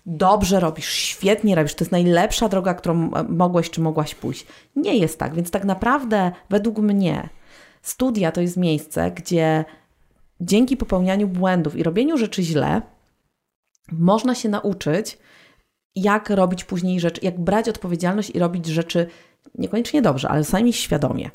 Dobrze 0.07 0.61
robisz, 0.61 0.89
świetnie 0.89 1.55
robisz, 1.55 1.75
to 1.75 1.85
jest 1.85 1.93
najlepsza 1.93 2.49
droga, 2.49 2.75
którą 2.75 3.11
mogłeś 3.29 3.71
czy 3.71 3.81
mogłaś 3.81 4.15
pójść? 4.15 4.47
Nie 4.77 4.97
jest 4.97 5.19
tak, 5.19 5.35
więc 5.35 5.51
tak 5.51 5.65
naprawdę, 5.65 6.33
według 6.51 6.79
mnie, 6.79 7.29
studia 7.83 8.33
to 8.33 8.41
jest 8.41 8.57
miejsce, 8.57 9.11
gdzie 9.11 9.65
dzięki 10.41 10.77
popełnianiu 10.77 11.29
błędów 11.29 11.77
i 11.77 11.83
robieniu 11.83 12.19
rzeczy 12.19 12.43
źle, 12.43 12.83
można 13.93 14.35
się 14.35 14.49
nauczyć, 14.49 15.19
jak 15.97 16.31
robić 16.31 16.65
później 16.65 17.01
rzeczy, 17.01 17.21
jak 17.25 17.41
brać 17.41 17.69
odpowiedzialność 17.69 18.31
i 18.31 18.39
robić 18.39 18.67
rzeczy 18.67 19.07
niekoniecznie 19.59 20.03
dobrze, 20.03 20.29
ale 20.29 20.45
sami 20.45 20.73
świadomie. 20.73 21.31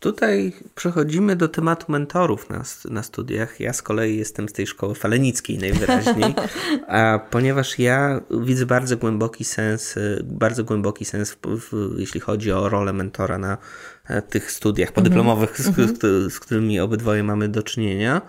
Tutaj 0.00 0.52
przechodzimy 0.74 1.36
do 1.36 1.48
tematu 1.48 1.92
mentorów 1.92 2.50
na, 2.50 2.62
na 2.90 3.02
studiach. 3.02 3.60
Ja 3.60 3.72
z 3.72 3.82
kolei 3.82 4.16
jestem 4.16 4.48
z 4.48 4.52
tej 4.52 4.66
szkoły 4.66 4.94
falenickiej 4.94 5.58
najwyraźniej, 5.58 6.34
a 6.88 7.20
ponieważ 7.30 7.78
ja 7.78 8.20
widzę 8.30 8.66
bardzo 8.66 8.96
głęboki 8.96 9.44
sens, 9.44 9.94
bardzo 10.24 10.64
głęboki 10.64 11.04
sens, 11.04 11.30
w, 11.30 11.38
w, 11.60 11.98
jeśli 11.98 12.20
chodzi 12.20 12.52
o 12.52 12.68
rolę 12.68 12.92
mentora 12.92 13.38
na 13.38 13.58
e, 14.06 14.22
tych 14.22 14.52
studiach 14.52 14.92
podyplomowych, 14.92 15.60
mm 15.60 15.72
-hmm. 15.72 15.88
z, 15.88 15.98
z, 15.98 16.32
z 16.32 16.40
którymi 16.40 16.80
obydwoje 16.80 17.22
mamy 17.22 17.48
do 17.48 17.62
czynienia. 17.62 18.22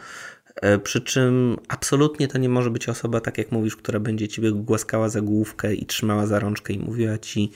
E, 0.56 0.80
przy 0.80 1.02
czym 1.02 1.58
absolutnie 1.68 2.28
to 2.28 2.38
nie 2.38 2.50
może 2.50 2.70
być 2.70 2.90
osoba, 2.90 3.22
tak 3.22 3.38
jak 3.38 3.52
mówisz, 3.52 3.76
która 3.76 4.00
będzie 4.00 4.28
ciebie 4.28 4.52
głaskała 4.52 5.10
za 5.10 5.22
główkę 5.22 5.74
i 5.74 5.86
trzymała 5.86 6.26
za 6.26 6.40
rączkę 6.40 6.74
i 6.74 6.80
mówiła 6.80 7.18
ci, 7.18 7.52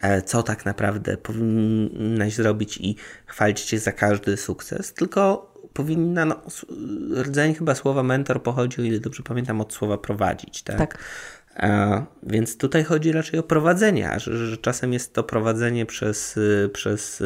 e, 0.00 0.22
co 0.22 0.42
tak 0.42 0.66
naprawdę 0.66 1.16
powinnaś 1.16 2.34
zrobić 2.34 2.76
i 2.76 2.96
chwalić 3.26 3.60
cię 3.60 3.78
za 3.78 3.92
każdy 3.92 4.36
sukces, 4.36 4.92
tylko 4.94 5.52
powinna, 5.72 6.24
no, 6.24 6.42
rdzeń 7.22 7.54
chyba 7.54 7.74
słowa 7.74 8.02
mentor 8.02 8.42
pochodzi, 8.42 8.80
o 8.80 8.84
ile 8.84 9.00
dobrze 9.00 9.22
pamiętam, 9.22 9.60
od 9.60 9.72
słowa 9.72 9.98
prowadzić, 9.98 10.62
tak? 10.62 10.78
tak. 10.78 10.98
Więc 12.22 12.58
tutaj 12.58 12.84
chodzi 12.84 13.12
raczej 13.12 13.40
o 13.40 13.42
prowadzenie, 13.42 14.10
że, 14.16 14.46
że 14.46 14.56
czasem 14.56 14.92
jest 14.92 15.14
to 15.14 15.24
prowadzenie 15.24 15.86
przez, 15.86 16.38
przez 16.72 17.22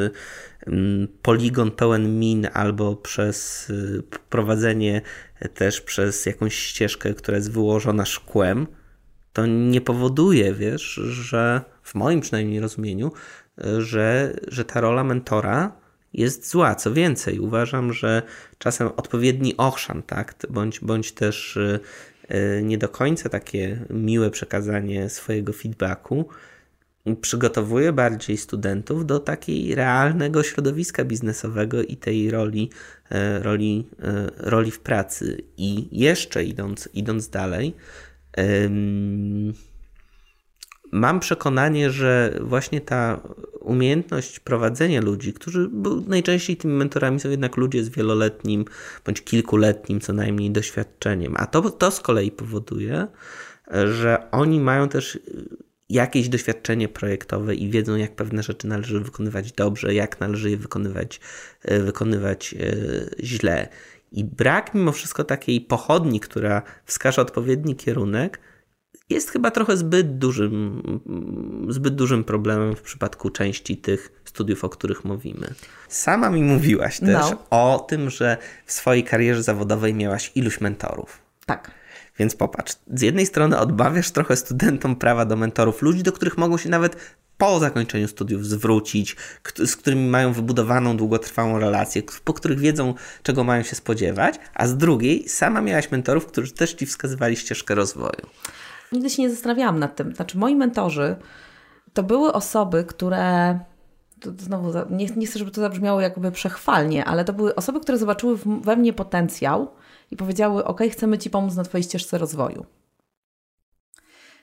mm, 0.67 1.09
poligon 1.23 1.71
pełen 1.71 2.19
min 2.19 2.49
albo 2.53 2.97
przez 2.97 3.71
y, 3.71 4.03
prowadzenie 4.31 5.01
też 5.55 5.81
przez 5.81 6.27
jakąś 6.27 6.55
ścieżkę, 6.55 7.15
która 7.15 7.37
jest 7.37 7.53
wyłożona 7.53 8.05
szkłem. 8.05 8.67
To 9.33 9.47
nie 9.47 9.81
powoduje, 9.81 10.55
wiesz, 10.55 10.95
że 10.95 11.61
w 11.83 11.95
moim 11.95 12.21
przynajmniej 12.21 12.61
rozumieniu, 12.61 13.13
że, 13.79 14.37
że 14.49 14.65
ta 14.65 14.81
rola 14.81 15.05
mentora 15.05 15.73
jest 16.13 16.51
zła. 16.51 16.75
Co 16.75 16.93
więcej, 16.93 17.41
uważam, 17.41 17.93
że 17.93 18.23
czasem 18.59 18.89
odpowiedni 18.97 19.57
ochrzan, 19.57 20.03
tak, 20.03 20.35
bądź, 20.51 20.81
bądź 20.81 21.13
też 21.13 21.57
y, 21.57 21.81
nie 22.63 22.79
do 22.79 22.89
końca 22.89 23.29
takie 23.29 23.79
miłe 23.91 24.31
przekazanie 24.31 25.09
swojego 25.09 25.53
feedbacku 25.53 26.29
przygotowuje 27.21 27.93
bardziej 27.93 28.37
studentów 28.37 29.07
do 29.07 29.21
takiej 29.21 29.75
realnego 29.75 30.43
środowiska 30.43 31.05
biznesowego 31.05 31.83
i 31.83 31.97
tej 31.97 32.31
roli, 32.31 32.71
e, 33.11 33.39
roli, 33.43 33.87
e, 34.03 34.31
roli 34.37 34.71
w 34.71 34.81
pracy. 34.81 35.43
I 35.57 35.89
jeszcze 36.01 36.45
idąc, 36.45 36.89
idąc 36.95 37.29
dalej, 37.29 37.75
mam 40.93 41.21
przekonanie, 41.21 41.91
że 41.91 42.39
właśnie 42.41 42.81
ta 42.81 43.21
umiejętność 43.61 44.41
prowadzenia 44.41 45.01
ludzi, 45.01 45.33
którzy 45.33 45.71
najczęściej 46.07 46.57
tymi 46.57 46.75
mentorami 46.75 47.21
są 47.21 47.31
jednak 47.31 47.57
ludzie 47.57 47.85
z 47.85 47.89
wieloletnim 47.89 48.65
bądź 49.07 49.23
kilkuletnim 49.25 50.01
co 50.01 50.13
najmniej 50.13 50.51
doświadczeniem, 50.51 51.35
a 51.37 51.47
to, 51.47 51.71
to 51.71 51.91
z 51.91 52.01
kolei 52.01 52.31
powoduje, 52.31 53.07
że 53.85 54.31
oni 54.31 54.61
mają 54.61 54.89
też 54.89 55.19
jakieś 55.89 56.29
doświadczenie 56.29 56.89
projektowe 56.89 57.55
i 57.55 57.71
wiedzą, 57.71 57.97
jak 57.97 58.17
pewne 58.17 58.43
rzeczy 58.43 58.67
należy 58.67 59.01
wykonywać 59.01 59.53
dobrze, 59.53 59.95
jak 59.95 60.21
należy 60.21 60.51
je 60.51 60.57
wykonywać, 60.57 61.21
wykonywać 61.65 62.55
e, 62.55 62.77
źle. 63.25 63.69
I 64.13 64.25
brak 64.25 64.75
mimo 64.75 64.93
wszystko 64.93 65.25
takiej 65.25 65.61
pochodni, 65.61 66.21
która 66.21 66.63
wskaże 66.85 67.23
odpowiedni 67.23 67.77
kierunek, 67.77 68.39
jest 69.13 69.31
chyba 69.31 69.51
trochę 69.51 69.77
zbyt 69.77 70.19
dużym, 70.19 70.83
zbyt 71.69 71.95
dużym 71.95 72.25
problemem 72.25 72.77
w 72.77 72.83
przypadku 72.83 73.31
części 73.31 73.77
tych 73.77 74.23
studiów, 74.25 74.65
o 74.65 74.69
których 74.69 75.05
mówimy. 75.05 75.55
Sama 75.89 76.31
mi 76.31 76.43
mówiłaś 76.43 77.01
też 77.01 77.31
no. 77.31 77.45
o 77.51 77.79
tym, 77.89 78.11
że 78.11 78.37
w 78.67 78.73
swojej 78.73 79.05
karierze 79.05 79.43
zawodowej 79.43 79.95
miałaś 79.95 80.33
iluś 80.35 80.61
mentorów. 80.61 81.19
Tak. 81.47 81.71
Więc 82.19 82.37
popatrz, 82.37 82.77
z 82.95 83.01
jednej 83.01 83.27
strony 83.27 83.59
odbawiasz 83.59 84.11
trochę 84.11 84.37
studentom 84.37 84.97
prawa 84.97 85.25
do 85.25 85.37
mentorów, 85.37 85.83
ludzi, 85.83 86.03
do 86.03 86.13
których 86.13 86.39
mogą 86.39 86.57
się 86.57 86.69
nawet 86.69 86.97
po 87.39 87.59
zakończeniu 87.59 88.09
studiów 88.09 88.47
zwrócić, 88.47 89.17
z 89.67 89.77
którymi 89.77 90.09
mają 90.09 90.33
wybudowaną 90.33 90.97
długotrwałą 90.97 91.59
relację, 91.59 92.03
po 92.25 92.33
których 92.33 92.59
wiedzą, 92.59 92.95
czego 93.23 93.45
mają 93.45 93.63
się 93.63 93.77
spodziewać, 93.77 94.35
a 94.55 94.67
z 94.67 94.77
drugiej 94.77 95.29
sama 95.29 95.61
miałaś 95.61 95.91
mentorów, 95.91 96.27
którzy 96.27 96.53
też 96.53 96.75
ci 96.75 96.87
wskazywali 96.87 97.37
ścieżkę 97.37 97.75
rozwoju. 97.75 98.27
Nigdy 98.93 99.11
się 99.11 99.23
nie 99.23 99.31
zastanawiałam 99.31 99.79
nad 99.79 99.97
tym. 99.97 100.15
Znaczy, 100.15 100.39
moi 100.39 100.57
mentorzy 100.57 101.17
to 101.93 102.03
były 102.03 102.33
osoby, 102.33 102.85
które. 102.85 103.59
To 104.21 104.31
znowu, 104.39 104.73
nie, 104.91 105.07
nie 105.07 105.27
chcę, 105.27 105.39
żeby 105.39 105.51
to 105.51 105.61
zabrzmiało 105.61 106.01
jakby 106.01 106.33
przechwalnie, 106.33 107.05
ale 107.05 107.25
to 107.25 107.33
były 107.33 107.55
osoby, 107.55 107.81
które 107.81 107.99
zobaczyły 107.99 108.39
we 108.63 108.77
mnie 108.77 108.93
potencjał 108.93 109.69
i 110.11 110.17
powiedziały: 110.17 110.65
OK, 110.65 110.81
chcemy 110.91 111.19
Ci 111.19 111.31
pomóc 111.31 111.55
na 111.55 111.65
Twojej 111.65 111.85
ścieżce 111.85 112.19
rozwoju. 112.19 112.67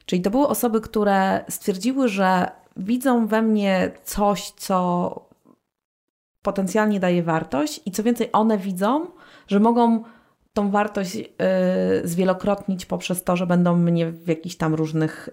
Czyli 0.05 0.21
to 0.21 0.29
były 0.29 0.47
osoby, 0.47 0.81
które 0.81 1.45
stwierdziły, 1.49 2.07
że 2.07 2.51
widzą 2.77 3.27
we 3.27 3.41
mnie 3.41 3.91
coś, 4.03 4.51
co 4.51 5.29
potencjalnie 6.41 6.99
daje 6.99 7.23
wartość, 7.23 7.81
i 7.85 7.91
co 7.91 8.03
więcej, 8.03 8.29
one 8.31 8.57
widzą, 8.57 9.07
że 9.47 9.59
mogą 9.59 10.03
tą 10.53 10.71
wartość 10.71 11.15
y, 11.15 11.27
zwielokrotnić 12.03 12.85
poprzez 12.85 13.23
to, 13.23 13.37
że 13.37 13.47
będą 13.47 13.75
mnie 13.75 14.11
w 14.11 14.27
jakichś 14.27 14.55
tam 14.55 14.75
różnych, 14.75 15.29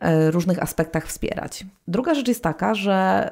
y, 0.00 0.08
y, 0.08 0.30
różnych 0.30 0.62
aspektach 0.62 1.06
wspierać. 1.06 1.66
Druga 1.88 2.14
rzecz 2.14 2.28
jest 2.28 2.42
taka, 2.42 2.74
że 2.74 3.30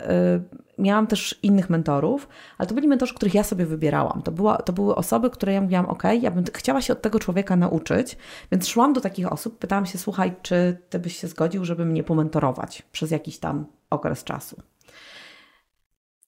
miałam 0.78 1.06
też 1.06 1.38
innych 1.42 1.70
mentorów, 1.70 2.28
ale 2.58 2.68
to 2.68 2.74
byli 2.74 2.88
mentorzy, 2.88 3.14
których 3.14 3.34
ja 3.34 3.44
sobie 3.44 3.66
wybierałam. 3.66 4.22
To, 4.22 4.32
była, 4.32 4.56
to 4.56 4.72
były 4.72 4.94
osoby, 4.94 5.30
które 5.30 5.52
ja 5.52 5.60
mówiłam, 5.60 5.86
ok, 5.86 6.02
ja 6.20 6.30
bym 6.30 6.44
chciała 6.54 6.82
się 6.82 6.92
od 6.92 7.02
tego 7.02 7.18
człowieka 7.18 7.56
nauczyć, 7.56 8.16
więc 8.52 8.68
szłam 8.68 8.92
do 8.92 9.00
takich 9.00 9.32
osób, 9.32 9.58
pytałam 9.58 9.86
się, 9.86 9.98
słuchaj, 9.98 10.34
czy 10.42 10.78
ty 10.90 10.98
byś 10.98 11.16
się 11.16 11.28
zgodził, 11.28 11.64
żeby 11.64 11.84
mnie 11.84 12.04
pomentorować 12.04 12.82
przez 12.92 13.10
jakiś 13.10 13.38
tam 13.38 13.66
okres 13.90 14.24
czasu. 14.24 14.56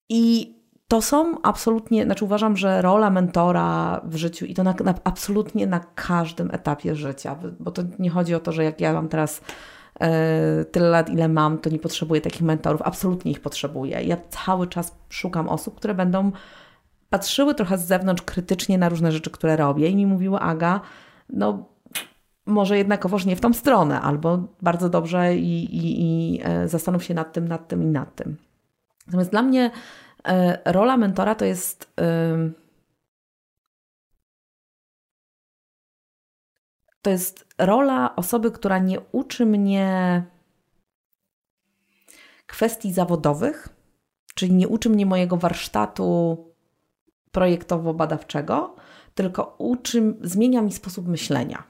I 0.09 0.58
to 0.89 1.03
są 1.03 1.43
absolutnie, 1.43 2.05
znaczy 2.05 2.25
uważam, 2.25 2.57
że 2.57 2.83
rola 2.83 3.11
mentora 3.11 4.01
w 4.05 4.17
życiu 4.17 4.47
i 4.47 4.55
to 4.55 4.63
na, 4.63 4.75
na, 4.85 4.95
absolutnie 5.05 5.67
na 5.67 5.81
każdym 5.81 6.51
etapie 6.51 6.95
życia, 6.95 7.37
bo 7.61 7.71
to 7.71 7.83
nie 7.99 8.11
chodzi 8.11 8.35
o 8.35 8.41
to, 8.41 8.53
że 8.53 8.65
jak 8.65 8.81
ja 8.81 8.93
mam 8.93 9.09
teraz 9.09 9.41
e, 10.01 10.65
tyle 10.65 10.89
lat, 10.89 11.11
ile 11.11 11.29
mam, 11.29 11.59
to 11.59 11.71
nie 11.71 11.79
potrzebuję 11.79 12.21
takich 12.21 12.43
mentorów, 12.43 12.83
absolutnie 12.83 13.33
ich 13.33 13.41
potrzebuję. 13.41 14.03
Ja 14.03 14.17
cały 14.31 14.67
czas 14.67 14.99
szukam 15.09 15.49
osób, 15.49 15.77
które 15.77 15.95
będą 15.95 16.33
patrzyły 17.11 17.55
trochę 17.55 17.79
z 17.79 17.87
zewnątrz 17.87 18.23
krytycznie 18.23 18.79
na 18.79 18.89
różne 18.89 19.13
rzeczy, 19.13 19.31
które 19.31 19.57
robię 19.57 19.89
i 19.89 19.97
mi 19.97 20.07
mówiły, 20.07 20.39
Aga, 20.39 20.81
no 21.31 21.65
może 22.47 22.79
jednakowoż 22.79 23.27
nie 23.27 23.37
w 23.37 23.41
tą 23.41 23.53
stronę, 23.53 24.01
albo 24.01 24.39
bardzo 24.63 24.89
dobrze 24.89 25.37
i, 25.37 25.65
i, 25.65 26.03
i 26.03 26.41
e, 26.45 26.69
zastanów 26.69 27.05
się 27.05 27.15
nad 27.15 27.33
tym, 27.33 27.49
nad 27.49 27.69
tym 27.69 27.83
i 27.83 27.87
nad 27.87 28.15
tym. 28.15 28.37
Natomiast 29.07 29.31
dla 29.31 29.43
mnie 29.43 29.71
rola 30.65 30.97
mentora 30.97 31.35
to 31.35 31.45
jest. 31.45 31.95
To 37.03 37.11
jest 37.11 37.47
rola 37.59 38.17
osoby, 38.17 38.51
która 38.51 38.79
nie 38.79 39.01
uczy 39.01 39.47
mnie 39.47 40.23
kwestii 42.47 42.93
zawodowych, 42.93 43.69
czyli 44.35 44.53
nie 44.53 44.69
uczy 44.69 44.91
mnie 44.91 45.07
mojego 45.07 45.37
warsztatu 45.37 46.37
projektowo-badawczego, 47.33 48.75
tylko 49.15 49.55
uczy, 49.59 50.15
zmienia 50.23 50.63
mi 50.63 50.73
sposób 50.73 51.09
myślenia. 51.09 51.63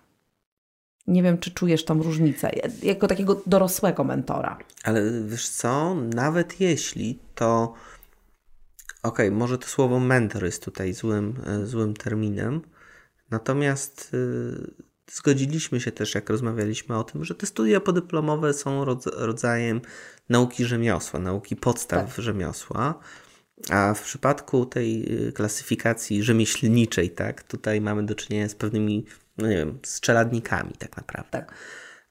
Nie 1.07 1.23
wiem, 1.23 1.39
czy 1.39 1.51
czujesz 1.51 1.85
tą 1.85 2.03
różnicę, 2.03 2.51
jako 2.83 3.07
takiego 3.07 3.43
dorosłego 3.47 4.05
mentora. 4.05 4.59
Ale 4.85 5.03
wiesz 5.23 5.49
co, 5.49 5.95
nawet 5.95 6.61
jeśli 6.61 7.19
to 7.35 7.75
Okej, 9.03 9.29
okay, 9.29 9.39
może 9.39 9.59
to 9.59 9.67
słowo 9.67 10.01
mentor 10.01 10.45
jest 10.45 10.65
tutaj 10.65 10.93
złym, 10.93 11.41
e, 11.47 11.67
złym 11.67 11.95
terminem, 11.95 12.61
natomiast 13.31 14.13
e, 14.15 14.89
zgodziliśmy 15.13 15.81
się 15.81 15.93
też, 15.93 16.15
jak 16.15 16.31
rozmawialiśmy 16.31 16.97
o 16.97 17.05
tym, 17.05 17.25
że 17.25 17.35
te 17.35 17.47
studia 17.47 17.81
podyplomowe 17.81 18.55
są 18.55 18.85
rodzajem 19.17 19.81
nauki 20.29 20.65
rzemiosła, 20.65 21.21
nauki 21.21 21.57
podstaw 21.57 22.15
tak. 22.15 22.25
rzemiosła. 22.25 23.01
A 23.71 23.95
w 23.95 24.03
przypadku 24.03 24.67
tej 24.67 25.15
y, 25.29 25.33
klasyfikacji 25.33 26.23
rzemieślniczej, 26.23 27.11
tak, 27.11 27.43
tutaj 27.43 27.81
mamy 27.81 28.07
do 28.07 28.15
czynienia 28.15 28.49
z 28.49 28.55
pewnymi, 28.55 29.07
no 29.39 29.49
nie 29.49 29.57
wiem, 29.57 29.79
strzeladnikami 29.85 30.73
tak 30.79 30.97
naprawdę. 30.97 31.31
Tak. 31.31 31.55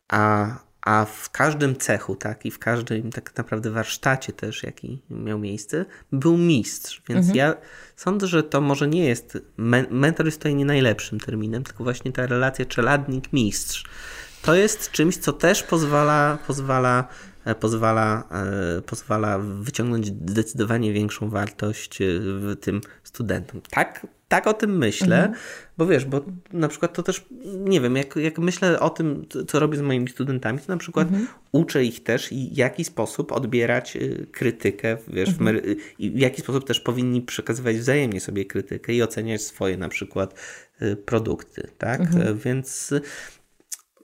A, 0.07 0.49
a 0.81 1.05
w 1.05 1.29
każdym 1.29 1.75
cechu, 1.75 2.15
tak, 2.15 2.45
i 2.45 2.51
w 2.51 2.59
każdym 2.59 3.11
tak 3.11 3.37
naprawdę 3.37 3.71
warsztacie 3.71 4.33
też, 4.33 4.63
jaki 4.63 5.01
miał 5.09 5.39
miejsce, 5.39 5.85
był 6.11 6.37
mistrz. 6.37 7.01
Więc 7.09 7.27
mhm. 7.27 7.37
ja 7.37 7.53
sądzę, 7.95 8.27
że 8.27 8.43
to 8.43 8.61
może 8.61 8.87
nie 8.87 9.05
jest, 9.05 9.37
mentor 9.89 10.25
jest 10.25 10.37
tutaj 10.37 10.55
nie 10.55 10.65
najlepszym 10.65 11.19
terminem, 11.19 11.63
tylko 11.63 11.83
właśnie 11.83 12.11
ta 12.11 12.25
relacja 12.25 12.65
czeladnik-mistrz. 12.65 13.85
To 14.41 14.55
jest 14.55 14.91
czymś, 14.91 15.17
co 15.17 15.33
też 15.33 15.63
pozwala, 15.63 16.37
pozwala 16.47 17.07
pozwala, 17.55 18.23
e, 18.77 18.81
pozwala 18.81 19.39
wyciągnąć 19.39 20.07
zdecydowanie 20.07 20.93
większą 20.93 21.29
wartość 21.29 22.01
e, 22.01 22.05
w 22.19 22.55
tym 22.61 22.81
studentom. 23.03 23.61
Tak, 23.69 24.07
tak 24.27 24.47
o 24.47 24.53
tym 24.53 24.77
myślę, 24.77 25.17
mhm. 25.17 25.35
bo 25.77 25.85
wiesz, 25.85 26.05
bo 26.05 26.25
na 26.53 26.67
przykład 26.67 26.93
to 26.93 27.03
też, 27.03 27.25
nie 27.45 27.81
wiem, 27.81 27.95
jak, 27.95 28.15
jak 28.15 28.39
myślę 28.39 28.79
o 28.79 28.89
tym, 28.89 29.25
co 29.47 29.59
robię 29.59 29.77
z 29.77 29.81
moimi 29.81 30.09
studentami, 30.09 30.59
to 30.59 30.65
na 30.67 30.77
przykład 30.77 31.07
mhm. 31.07 31.27
uczę 31.51 31.83
ich 31.83 32.03
też 32.03 32.31
i 32.31 32.49
w 32.53 32.57
jaki 32.57 32.83
sposób 32.83 33.31
odbierać 33.31 33.97
krytykę, 34.31 34.97
wiesz, 35.07 35.29
mhm. 35.29 35.61
i 35.99 36.11
w 36.11 36.19
jaki 36.19 36.41
sposób 36.41 36.67
też 36.67 36.79
powinni 36.79 37.21
przekazywać 37.21 37.77
wzajemnie 37.77 38.21
sobie 38.21 38.45
krytykę 38.45 38.93
i 38.93 39.03
oceniać 39.03 39.41
swoje 39.41 39.77
na 39.77 39.89
przykład 39.89 40.33
produkty, 41.05 41.67
tak? 41.77 42.01
Mhm. 42.01 42.37
Więc 42.37 42.93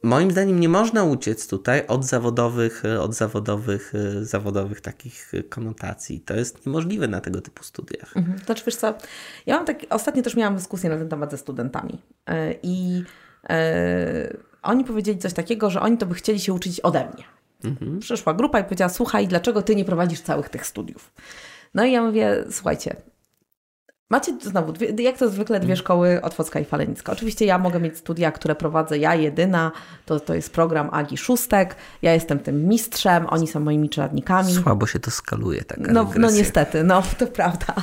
moim 0.03 0.31
zdaniem 0.31 0.59
nie 0.59 0.69
można 0.69 1.03
uciec 1.03 1.47
tutaj 1.47 1.87
od 1.87 2.05
zawodowych, 2.05 2.83
od 2.99 3.13
zawodowych, 3.13 3.93
zawodowych 4.21 4.81
takich 4.81 5.31
konotacji. 5.49 6.21
To 6.21 6.35
jest 6.35 6.65
niemożliwe 6.65 7.07
na 7.07 7.21
tego 7.21 7.41
typu 7.41 7.63
studiach. 7.63 8.17
Mhm. 8.17 8.39
To 8.39 8.45
znaczy, 8.45 8.63
wiesz 8.65 8.75
co, 8.75 8.93
ja 9.45 9.55
mam 9.55 9.65
tak, 9.65 9.77
ostatnio 9.89 10.23
też 10.23 10.35
miałam 10.35 10.55
dyskusję 10.55 10.89
na 10.89 10.97
ten 10.97 11.09
temat 11.09 11.31
ze 11.31 11.37
studentami 11.37 12.01
e, 12.25 12.55
i 12.63 13.03
e, 13.49 14.37
oni 14.61 14.83
powiedzieli 14.83 15.17
coś 15.17 15.33
takiego, 15.33 15.69
że 15.69 15.81
oni 15.81 15.97
to 15.97 16.05
by 16.05 16.15
chcieli 16.15 16.39
się 16.39 16.53
uczyć 16.53 16.79
ode 16.79 17.09
mnie. 17.13 17.23
Mhm. 17.63 17.99
Przyszła 17.99 18.33
grupa 18.33 18.59
i 18.59 18.63
powiedziała, 18.63 18.89
słuchaj, 18.89 19.27
dlaczego 19.27 19.61
ty 19.61 19.75
nie 19.75 19.85
prowadzisz 19.85 20.21
całych 20.21 20.49
tych 20.49 20.65
studiów? 20.65 21.11
No 21.73 21.85
i 21.85 21.91
ja 21.91 22.03
mówię, 22.03 22.43
słuchajcie, 22.51 22.95
Macie 24.09 24.37
znowu, 24.41 24.71
dwie, 24.71 25.03
jak 25.03 25.17
to 25.17 25.29
zwykle, 25.29 25.59
dwie 25.59 25.75
szkoły, 25.75 26.21
Otwocka 26.21 26.59
i 26.59 26.65
Falenicka. 26.65 27.11
Oczywiście 27.11 27.45
ja 27.45 27.57
mogę 27.57 27.79
mieć 27.79 27.97
studia, 27.97 28.31
które 28.31 28.55
prowadzę 28.55 28.97
ja 28.97 29.15
jedyna, 29.15 29.71
to, 30.05 30.19
to 30.19 30.33
jest 30.33 30.53
program 30.53 30.89
Agi 30.91 31.17
Szóstek, 31.17 31.75
ja 32.01 32.13
jestem 32.13 32.39
tym 32.39 32.67
mistrzem, 32.67 33.25
oni 33.29 33.47
są 33.47 33.59
moimi 33.59 33.89
czeladnikami. 33.89 34.53
Słabo 34.53 34.87
się 34.87 34.99
to 34.99 35.11
skaluje, 35.11 35.63
tak 35.63 35.79
no, 35.79 36.11
no 36.17 36.31
niestety, 36.31 36.83
no 36.83 37.03
to 37.17 37.27
prawda. 37.27 37.73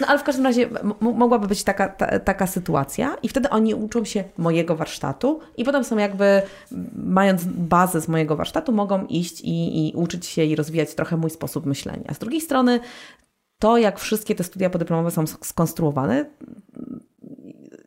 No 0.00 0.06
ale 0.06 0.18
w 0.18 0.22
każdym 0.22 0.44
razie 0.44 0.68
mogłaby 1.00 1.48
być 1.48 1.64
taka, 1.64 1.88
ta, 1.88 2.18
taka 2.18 2.46
sytuacja 2.46 3.16
i 3.22 3.28
wtedy 3.28 3.50
oni 3.50 3.74
uczą 3.74 4.04
się 4.04 4.24
mojego 4.38 4.76
warsztatu 4.76 5.40
i 5.56 5.64
potem 5.64 5.84
są 5.84 5.98
jakby, 5.98 6.42
mając 6.94 7.44
bazę 7.44 8.00
z 8.00 8.08
mojego 8.08 8.36
warsztatu, 8.36 8.72
mogą 8.72 9.06
iść 9.06 9.40
i, 9.40 9.88
i 9.88 9.92
uczyć 9.94 10.26
się 10.26 10.44
i 10.44 10.56
rozwijać 10.56 10.94
trochę 10.94 11.16
mój 11.16 11.30
sposób 11.30 11.66
myślenia. 11.66 12.14
Z 12.14 12.18
drugiej 12.18 12.40
strony 12.40 12.80
to, 13.62 13.78
jak 13.78 13.98
wszystkie 13.98 14.34
te 14.34 14.44
studia 14.44 14.70
podyplomowe 14.70 15.10
są 15.10 15.26
skonstruowane, 15.26 16.24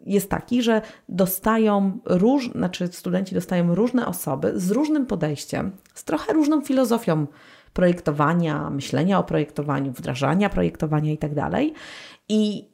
jest 0.06 0.30
taki, 0.30 0.62
że 0.62 0.82
dostają 1.10 2.00
róż, 2.06 2.50
znaczy 2.52 2.88
studenci 2.92 3.36
dostają 3.36 3.76
różne 3.76 4.08
osoby 4.08 4.54
z 4.56 4.72
różnym 4.72 5.06
podejściem, 5.06 5.72
z 5.94 6.04
trochę 6.04 6.34
różną 6.34 6.62
filozofią 6.62 7.28
projektowania, 7.74 8.70
myślenia 8.70 9.20
o 9.20 9.24
projektowaniu, 9.24 9.92
wdrażania 9.92 10.50
projektowania 10.50 11.12
itd. 11.12 11.48
Tak 11.52 11.62
I 12.30 12.68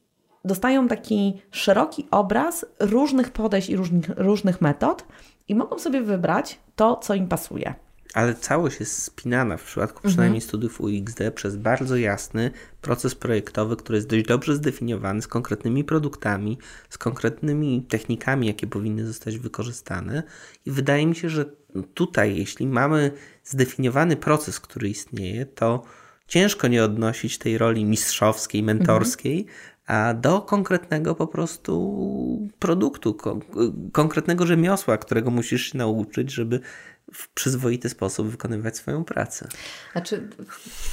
dostają 0.46 0.88
taki 0.88 1.42
szeroki 1.52 2.08
obraz 2.12 2.66
różnych 2.80 3.32
podejść 3.32 3.70
i 3.70 3.76
różnych, 3.76 4.10
różnych 4.18 4.62
metod 4.62 5.06
i 5.48 5.56
mogą 5.56 5.80
sobie 5.80 6.02
wybrać 6.02 6.60
to, 6.76 6.96
co 6.96 7.14
im 7.14 7.28
pasuje. 7.28 7.76
Ale 8.14 8.36
całość 8.36 8.80
jest 8.80 9.04
spinana 9.04 9.58
w 9.58 9.64
przypadku 9.64 9.98
mhm. 9.98 10.12
przynajmniej 10.12 10.38
mhm. 10.38 10.50
studiów 10.50 10.82
UXD 10.82 11.32
przez 11.36 11.56
bardzo 11.56 11.98
jasny 11.98 12.52
proces 12.82 13.16
projektowy, 13.16 13.76
który 13.76 13.98
jest 13.98 14.08
dość 14.08 14.26
dobrze 14.26 14.56
zdefiniowany 14.56 15.22
z 15.22 15.28
konkretnymi 15.28 15.84
produktami, 15.84 16.58
z 16.90 16.98
konkretnymi 16.98 17.86
technikami, 17.90 18.48
jakie 18.48 18.68
powinny 18.68 19.06
zostać 19.06 19.38
wykorzystane. 19.38 20.24
I 20.66 20.72
wydaje 20.72 21.08
mi 21.08 21.16
się, 21.16 21.30
że 21.30 21.46
tutaj, 21.94 22.38
jeśli 22.38 22.68
mamy 22.68 23.12
zdefiniowany 23.44 24.16
proces, 24.16 24.60
który 24.60 24.90
istnieje, 24.90 25.46
to 25.46 25.84
ciężko 26.28 26.68
nie 26.68 26.84
odnosić 26.84 27.38
tej 27.38 27.58
roli 27.58 27.86
mistrzowskiej, 27.86 28.64
mentorskiej, 28.64 29.40
mhm 29.40 29.72
a 29.92 30.14
do 30.14 30.42
konkretnego 30.42 31.16
po 31.16 31.28
prostu 31.28 32.50
produktu, 32.60 33.18
konkretnego 33.92 34.46
rzemiosła, 34.46 34.98
którego 34.98 35.32
musisz 35.32 35.72
się 35.72 35.78
nauczyć, 35.78 36.32
żeby 36.32 36.60
w 37.14 37.34
przyzwoity 37.34 37.90
sposób 37.90 38.28
wykonywać 38.28 38.78
swoją 38.78 39.04
pracę. 39.04 39.48
Znaczy, 39.92 40.30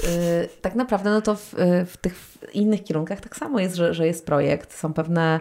yy, 0.03 0.49
tak 0.61 0.75
naprawdę, 0.75 1.09
no 1.09 1.21
to 1.21 1.35
w, 1.35 1.55
w 1.87 1.97
tych 1.97 2.37
innych 2.53 2.83
kierunkach 2.83 3.21
tak 3.21 3.37
samo 3.37 3.59
jest, 3.59 3.75
że, 3.75 3.93
że 3.93 4.07
jest 4.07 4.25
projekt, 4.25 4.73
są 4.73 4.93
pewne 4.93 5.39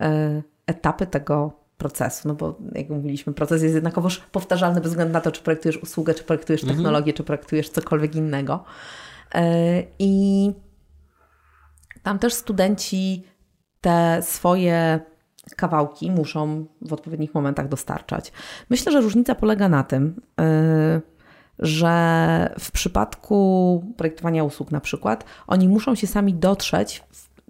yy, 0.00 0.06
etapy 0.66 1.06
tego 1.06 1.52
procesu, 1.78 2.28
no 2.28 2.34
bo 2.34 2.58
jak 2.72 2.88
mówiliśmy, 2.88 3.32
proces 3.32 3.62
jest 3.62 3.74
jednakowoż 3.74 4.18
powtarzalny 4.18 4.80
bez 4.80 4.90
względu 4.90 5.12
na 5.12 5.20
to, 5.20 5.32
czy 5.32 5.42
projektujesz 5.42 5.76
usługę, 5.76 6.14
czy 6.14 6.24
projektujesz 6.24 6.62
mhm. 6.62 6.76
technologię, 6.76 7.12
czy 7.12 7.24
projektujesz 7.24 7.68
cokolwiek 7.68 8.14
innego. 8.14 8.64
Yy, 9.34 9.40
I 9.98 10.52
tam 12.02 12.18
też 12.18 12.34
studenci 12.34 13.24
te 13.80 14.22
swoje 14.22 15.00
kawałki 15.56 16.10
muszą 16.10 16.66
w 16.82 16.92
odpowiednich 16.92 17.34
momentach 17.34 17.68
dostarczać. 17.68 18.32
Myślę, 18.70 18.92
że 18.92 19.00
różnica 19.00 19.34
polega 19.34 19.68
na 19.68 19.82
tym, 19.82 20.20
y, 20.40 21.00
że 21.58 22.54
w 22.58 22.70
przypadku 22.70 23.84
projektowania 23.96 24.44
usług 24.44 24.70
na 24.72 24.80
przykład, 24.80 25.24
oni 25.46 25.68
muszą 25.68 25.94
się 25.94 26.06
sami 26.06 26.34
dotrzeć 26.34 27.04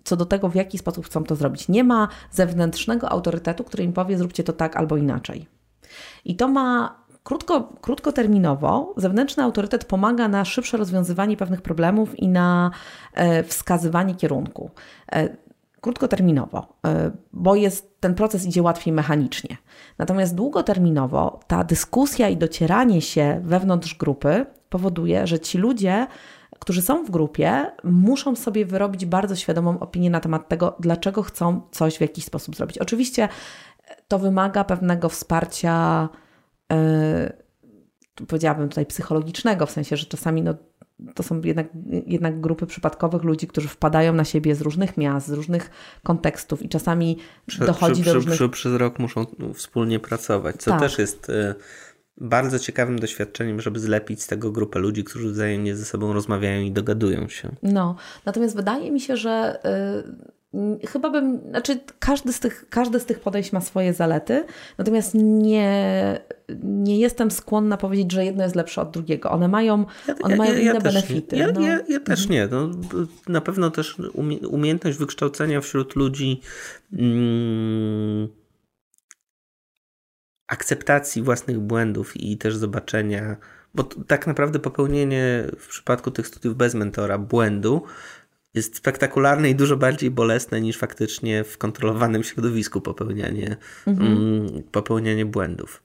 co 0.04 0.16
do 0.16 0.26
tego, 0.26 0.48
w 0.48 0.54
jaki 0.54 0.78
sposób 0.78 1.06
chcą 1.06 1.24
to 1.24 1.36
zrobić. 1.36 1.68
Nie 1.68 1.84
ma 1.84 2.08
zewnętrznego 2.30 3.08
autorytetu, 3.08 3.64
który 3.64 3.84
im 3.84 3.92
powie, 3.92 4.18
zróbcie 4.18 4.44
to 4.44 4.52
tak 4.52 4.76
albo 4.76 4.96
inaczej. 4.96 5.46
I 6.24 6.36
to 6.36 6.48
ma 6.48 6.96
krótko, 7.22 7.72
krótkoterminowo, 7.80 8.94
zewnętrzny 8.96 9.42
autorytet 9.42 9.84
pomaga 9.84 10.28
na 10.28 10.44
szybsze 10.44 10.76
rozwiązywanie 10.76 11.36
pewnych 11.36 11.62
problemów 11.62 12.18
i 12.18 12.28
na 12.28 12.70
e, 13.14 13.42
wskazywanie 13.42 14.14
kierunku. 14.14 14.70
Krótkoterminowo, 15.86 16.76
e, 16.86 17.10
bo 17.32 17.54
jest, 17.54 18.00
ten 18.00 18.14
proces 18.14 18.46
idzie 18.46 18.62
łatwiej 18.62 18.92
mechanicznie. 18.92 19.56
Natomiast 19.98 20.34
długoterminowo 20.34 21.40
ta 21.46 21.64
dyskusja 21.64 22.28
i 22.28 22.36
docieranie 22.36 23.02
się 23.02 23.40
wewnątrz 23.44 23.94
grupy 23.94 24.46
powoduje, 24.68 25.26
że 25.26 25.40
ci 25.40 25.58
ludzie, 25.58 26.06
którzy 26.58 26.82
są 26.82 27.04
w 27.04 27.10
grupie, 27.10 27.66
muszą 27.84 28.36
sobie 28.36 28.66
wyrobić 28.66 29.06
bardzo 29.06 29.36
świadomą 29.36 29.80
opinię 29.80 30.10
na 30.10 30.20
temat 30.20 30.48
tego, 30.48 30.76
dlaczego 30.80 31.22
chcą 31.22 31.60
coś 31.70 31.96
w 31.96 32.00
jakiś 32.00 32.24
sposób 32.24 32.56
zrobić. 32.56 32.78
Oczywiście 32.78 33.28
to 34.08 34.18
wymaga 34.18 34.64
pewnego 34.64 35.08
wsparcia, 35.08 36.08
yy, 36.70 38.26
powiedziałabym 38.26 38.68
tutaj 38.68 38.86
psychologicznego, 38.86 39.66
w 39.66 39.70
sensie, 39.70 39.96
że 39.96 40.06
czasami 40.06 40.42
no, 40.42 40.54
to 41.14 41.22
są 41.22 41.40
jednak, 41.40 41.66
jednak 42.06 42.40
grupy 42.40 42.66
przypadkowych 42.66 43.22
ludzi, 43.22 43.46
którzy 43.46 43.68
wpadają 43.68 44.12
na 44.12 44.24
siebie 44.24 44.54
z 44.54 44.60
różnych 44.60 44.96
miast, 44.96 45.26
z 45.26 45.32
różnych 45.32 45.70
kontekstów 46.02 46.62
i 46.62 46.68
czasami 46.68 47.18
prze, 47.46 47.66
dochodzi 47.66 48.02
przy, 48.02 48.10
do 48.10 48.14
różnych... 48.14 48.34
Przy, 48.34 48.48
przez 48.48 48.74
rok 48.74 48.98
muszą 48.98 49.26
wspólnie 49.54 50.00
pracować, 50.00 50.56
co 50.56 50.70
tak. 50.70 50.80
też 50.80 50.98
jest 50.98 51.30
y, 51.30 51.54
bardzo 52.16 52.58
ciekawym 52.58 52.98
doświadczeniem, 52.98 53.60
żeby 53.60 53.80
zlepić 53.80 54.22
z 54.22 54.26
tego 54.26 54.52
grupę 54.52 54.78
ludzi, 54.78 55.04
którzy 55.04 55.28
wzajemnie 55.28 55.76
ze 55.76 55.84
sobą 55.84 56.12
rozmawiają 56.12 56.62
i 56.62 56.72
dogadują 56.72 57.28
się. 57.28 57.52
No, 57.62 57.96
natomiast 58.24 58.56
wydaje 58.56 58.90
mi 58.90 59.00
się, 59.00 59.16
że 59.16 59.60
y, 60.04 60.35
Chyba 60.88 61.10
bym, 61.10 61.40
znaczy 61.50 61.80
każdy 61.98 62.32
z, 62.32 62.40
tych, 62.40 62.66
każdy 62.70 63.00
z 63.00 63.06
tych 63.06 63.20
podejść 63.20 63.52
ma 63.52 63.60
swoje 63.60 63.94
zalety, 63.94 64.44
natomiast 64.78 65.14
nie, 65.14 66.20
nie 66.62 66.98
jestem 66.98 67.30
skłonna 67.30 67.76
powiedzieć, 67.76 68.12
że 68.12 68.24
jedno 68.24 68.42
jest 68.42 68.56
lepsze 68.56 68.82
od 68.82 68.90
drugiego. 68.90 69.30
One 69.30 69.48
mają, 69.48 69.84
one 70.22 70.36
mają 70.36 70.52
ja, 70.52 70.58
ja 70.58 70.70
inne 70.70 70.80
benefity. 70.80 71.36
Ja, 71.36 71.46
no. 71.52 71.60
ja, 71.60 71.80
ja, 71.88 72.00
też 72.00 72.20
mhm. 72.22 72.30
nie. 72.30 72.48
No, 72.50 72.70
na 73.28 73.40
pewno 73.40 73.70
też 73.70 73.96
umiejętność 74.50 74.98
wykształcenia 74.98 75.60
wśród 75.60 75.96
ludzi 75.96 76.40
mm, 76.92 78.28
akceptacji 80.48 81.22
własnych 81.22 81.58
błędów 81.58 82.16
i 82.16 82.38
też 82.38 82.56
zobaczenia, 82.56 83.36
bo 83.74 83.82
tak 83.84 84.26
naprawdę 84.26 84.58
popełnienie 84.58 85.44
w 85.58 85.68
przypadku 85.68 86.10
tych 86.10 86.26
studiów 86.26 86.56
bez 86.56 86.74
mentora 86.74 87.18
błędu 87.18 87.82
jest 88.56 88.76
spektakularne 88.76 89.50
i 89.50 89.54
dużo 89.54 89.76
bardziej 89.76 90.10
bolesne 90.10 90.60
niż 90.60 90.78
faktycznie 90.78 91.44
w 91.44 91.58
kontrolowanym 91.58 92.24
środowisku 92.24 92.80
popełnianie, 92.80 93.56
mhm. 93.86 94.12
mm, 94.12 94.62
popełnianie 94.62 95.26
błędów. 95.26 95.82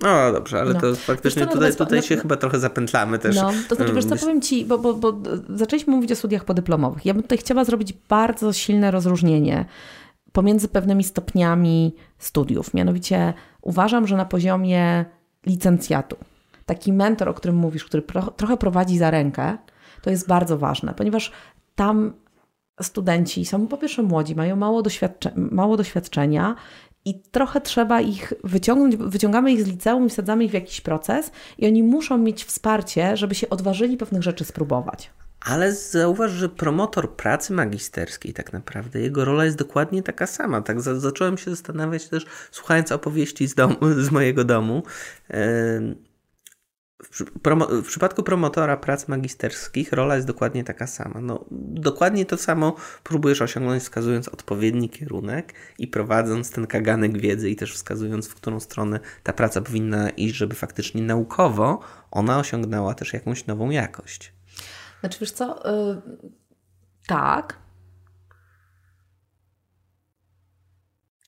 No 0.00 0.32
dobrze, 0.32 0.60
ale 0.60 0.74
no. 0.74 0.80
to 0.80 0.94
faktycznie 0.94 1.46
co, 1.46 1.52
tutaj, 1.52 1.76
tutaj 1.76 1.98
no, 1.98 2.02
się 2.02 2.16
no, 2.16 2.22
chyba 2.22 2.36
trochę 2.36 2.58
zapętlamy 2.58 3.18
też. 3.18 3.36
No, 3.36 3.52
to 3.68 3.74
znaczy, 3.74 3.92
wiesz 3.92 4.04
co, 4.04 4.16
powiem 4.16 4.40
Ci, 4.40 4.64
bo, 4.64 4.78
bo, 4.78 4.94
bo 4.94 5.18
zaczęliśmy 5.48 5.96
mówić 5.96 6.12
o 6.12 6.16
studiach 6.16 6.44
podyplomowych. 6.44 7.06
Ja 7.06 7.14
bym 7.14 7.22
tutaj 7.22 7.38
chciała 7.38 7.64
zrobić 7.64 7.94
bardzo 8.08 8.52
silne 8.52 8.90
rozróżnienie 8.90 9.64
pomiędzy 10.32 10.68
pewnymi 10.68 11.04
stopniami 11.04 11.94
studiów. 12.18 12.74
Mianowicie 12.74 13.34
uważam, 13.62 14.06
że 14.06 14.16
na 14.16 14.24
poziomie 14.24 15.04
licencjatu 15.46 16.16
taki 16.66 16.92
mentor, 16.92 17.28
o 17.28 17.34
którym 17.34 17.56
mówisz, 17.56 17.84
który 17.84 18.02
pro, 18.02 18.22
trochę 18.22 18.56
prowadzi 18.56 18.98
za 18.98 19.10
rękę, 19.10 19.58
to 20.02 20.10
jest 20.10 20.28
bardzo 20.28 20.58
ważne, 20.58 20.94
ponieważ 20.94 21.32
tam 21.74 22.12
studenci 22.82 23.44
są 23.44 23.66
po 23.66 23.78
pierwsze 23.78 24.02
młodzi, 24.02 24.34
mają 24.34 24.56
mało, 24.56 24.82
doświadcze 24.82 25.32
mało 25.36 25.76
doświadczenia 25.76 26.56
i 27.04 27.20
trochę 27.20 27.60
trzeba 27.60 28.00
ich 28.00 28.32
wyciągnąć, 28.44 28.96
wyciągamy 28.96 29.52
ich 29.52 29.62
z 29.62 29.66
liceum 29.66 30.08
wsadzamy 30.08 30.44
ich 30.44 30.50
w 30.50 30.54
jakiś 30.54 30.80
proces 30.80 31.30
i 31.58 31.66
oni 31.66 31.82
muszą 31.82 32.18
mieć 32.18 32.44
wsparcie, 32.44 33.16
żeby 33.16 33.34
się 33.34 33.50
odważyli 33.50 33.96
pewnych 33.96 34.22
rzeczy 34.22 34.44
spróbować. 34.44 35.10
Ale 35.40 35.72
zauważ, 35.74 36.30
że 36.32 36.48
promotor 36.48 37.16
pracy 37.16 37.52
magisterskiej 37.52 38.32
tak 38.32 38.52
naprawdę, 38.52 39.00
jego 39.00 39.24
rola 39.24 39.44
jest 39.44 39.56
dokładnie 39.56 40.02
taka 40.02 40.26
sama. 40.26 40.62
Tak 40.62 40.80
zacząłem 40.80 41.38
się 41.38 41.50
zastanawiać 41.50 42.08
też, 42.08 42.26
słuchając 42.50 42.92
opowieści 42.92 43.48
z, 43.48 43.54
domu, 43.54 43.76
z 43.82 44.10
mojego 44.10 44.44
domu. 44.44 44.82
W, 47.10 47.24
w, 47.82 47.86
przypadku 47.86 48.22
promotora 48.22 48.76
prac 48.76 49.08
magisterskich 49.08 49.92
rola 49.92 50.14
jest 50.14 50.26
dokładnie 50.26 50.64
taka 50.64 50.86
sama. 50.86 51.20
No, 51.20 51.44
dokładnie 51.50 52.26
to 52.26 52.36
samo 52.36 52.76
próbujesz 53.02 53.42
osiągnąć, 53.42 53.82
wskazując 53.82 54.28
odpowiedni 54.28 54.88
kierunek 54.88 55.54
i 55.78 55.88
prowadząc 55.88 56.50
ten 56.50 56.66
kaganek 56.66 57.18
wiedzy 57.18 57.50
i 57.50 57.56
też 57.56 57.74
wskazując, 57.74 58.28
w 58.28 58.34
którą 58.34 58.60
stronę 58.60 59.00
ta 59.22 59.32
praca 59.32 59.60
powinna 59.60 60.10
iść, 60.10 60.34
żeby 60.34 60.54
faktycznie 60.54 61.02
naukowo 61.02 61.80
ona 62.10 62.38
osiągnęła 62.38 62.94
też 62.94 63.12
jakąś 63.12 63.46
nową 63.46 63.70
jakość. 63.70 64.32
Znaczy, 65.00 65.18
wiesz 65.20 65.32
co, 65.32 65.62
yy, 65.64 66.02
tak. 67.06 67.58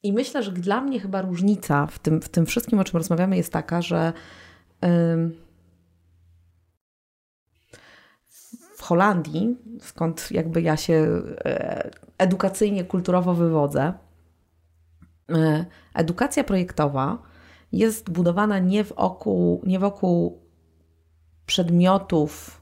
I 0.03 0.13
myślę, 0.13 0.43
że 0.43 0.53
dla 0.53 0.81
mnie 0.81 1.01
chyba 1.01 1.23
różnica 1.23 1.87
w 1.87 1.99
tym, 1.99 2.21
w 2.23 2.29
tym 2.29 2.47
wszystkim, 2.47 2.79
o 2.79 2.85
czym 2.85 2.97
rozmawiamy, 2.97 3.37
jest 3.37 3.53
taka, 3.53 3.83
że 3.83 4.13
w 8.74 8.74
Holandii, 8.85 9.57
skąd 9.81 10.31
jakby 10.31 10.62
ja 10.62 10.77
się 10.77 11.23
e, 11.44 11.90
edukacyjnie, 12.18 12.85
kulturowo 12.85 13.35
wywodzę, 13.35 13.92
e, 15.31 15.64
edukacja 15.94 16.44
projektowa 16.44 17.18
jest 17.73 18.11
budowana 18.11 18.59
nie 18.59 18.85
wokół, 18.85 19.62
nie 19.66 19.79
wokół 19.79 20.38
przedmiotów 21.47 22.61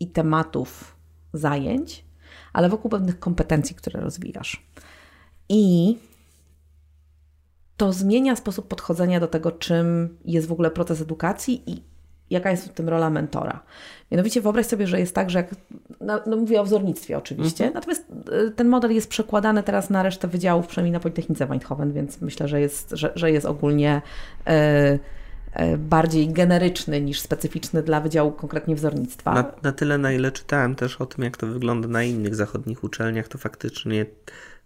i 0.00 0.06
tematów 0.06 0.96
zajęć, 1.32 2.04
ale 2.52 2.68
wokół 2.68 2.90
pewnych 2.90 3.18
kompetencji, 3.18 3.76
które 3.76 4.00
rozwijasz. 4.00 4.66
I 5.48 5.96
to 7.76 7.92
zmienia 7.92 8.36
sposób 8.36 8.68
podchodzenia 8.68 9.20
do 9.20 9.28
tego, 9.28 9.52
czym 9.52 10.18
jest 10.24 10.48
w 10.48 10.52
ogóle 10.52 10.70
proces 10.70 11.00
edukacji 11.00 11.70
i 11.70 11.82
jaka 12.30 12.50
jest 12.50 12.68
w 12.68 12.72
tym 12.72 12.88
rola 12.88 13.10
mentora. 13.10 13.62
Mianowicie 14.10 14.40
wyobraź 14.40 14.66
sobie, 14.66 14.86
że 14.86 15.00
jest 15.00 15.14
tak, 15.14 15.30
że 15.30 15.38
jak, 15.38 15.54
no, 16.00 16.20
no 16.26 16.36
mówię 16.36 16.60
o 16.60 16.64
wzornictwie 16.64 17.18
oczywiście, 17.18 17.64
mhm. 17.64 17.74
natomiast 17.74 18.04
y, 18.48 18.50
ten 18.50 18.68
model 18.68 18.94
jest 18.94 19.08
przekładany 19.08 19.62
teraz 19.62 19.90
na 19.90 20.02
resztę 20.02 20.28
wydziałów, 20.28 20.66
przynajmniej 20.66 20.92
na 20.92 21.00
Politechnice 21.00 21.50
Eindhoven, 21.50 21.92
więc 21.92 22.20
myślę, 22.20 22.48
że 22.48 22.60
jest, 22.60 22.90
że, 22.90 23.12
że 23.14 23.30
jest 23.30 23.46
ogólnie 23.46 24.02
yy, 24.46 24.52
E, 25.52 25.78
bardziej 25.78 26.28
generyczny 26.28 27.00
niż 27.00 27.20
specyficzny 27.20 27.82
dla 27.82 28.00
Wydziału 28.00 28.32
konkretnie 28.32 28.74
wzornictwa. 28.74 29.34
Na, 29.34 29.52
na, 29.62 29.72
tyle, 29.72 29.98
na 29.98 30.12
ile 30.12 30.32
czytałem 30.32 30.74
też 30.74 31.00
o 31.00 31.06
tym, 31.06 31.24
jak 31.24 31.36
to 31.36 31.46
wygląda 31.46 31.88
na 31.88 32.02
innych 32.02 32.34
zachodnich 32.34 32.84
uczelniach, 32.84 33.28
to 33.28 33.38
faktycznie 33.38 34.06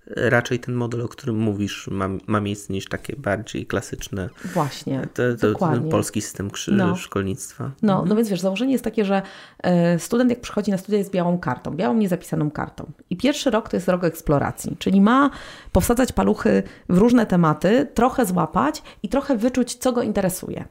raczej 0.06 0.58
ten 0.58 0.74
model, 0.74 1.02
o 1.02 1.08
którym 1.08 1.36
mówisz, 1.36 1.88
ma, 1.90 2.08
ma 2.26 2.40
miejsce 2.40 2.72
niż 2.72 2.88
takie 2.88 3.16
bardziej 3.16 3.66
klasyczne. 3.66 4.28
Właśnie. 4.44 5.06
To, 5.14 5.22
to, 5.40 5.50
dokładnie. 5.50 5.90
polski 5.90 6.22
system 6.22 6.50
no. 6.68 6.96
szkolnictwa. 6.96 7.70
No, 7.82 7.92
mhm. 7.92 8.08
no 8.08 8.16
więc 8.16 8.28
wiesz, 8.28 8.40
założenie 8.40 8.72
jest 8.72 8.84
takie, 8.84 9.04
że 9.04 9.22
e, 9.62 9.98
student 9.98 10.30
jak 10.30 10.40
przychodzi 10.40 10.70
na 10.70 10.78
studia 10.78 10.98
jest 10.98 11.10
białą 11.10 11.38
kartą, 11.38 11.70
białą 11.70 11.94
niezapisaną 11.94 12.50
kartą. 12.50 12.92
I 13.10 13.16
pierwszy 13.16 13.50
rok 13.50 13.68
to 13.68 13.76
jest 13.76 13.88
rok 13.88 14.04
eksploracji, 14.04 14.76
czyli 14.78 15.00
ma 15.00 15.30
powsadzać 15.72 16.12
paluchy 16.12 16.62
w 16.88 16.98
różne 16.98 17.26
tematy, 17.26 17.86
trochę 17.94 18.26
złapać 18.26 18.82
i 19.02 19.08
trochę 19.08 19.36
wyczuć, 19.36 19.74
co 19.74 19.92
go 19.92 20.02
interesuje. 20.02 20.64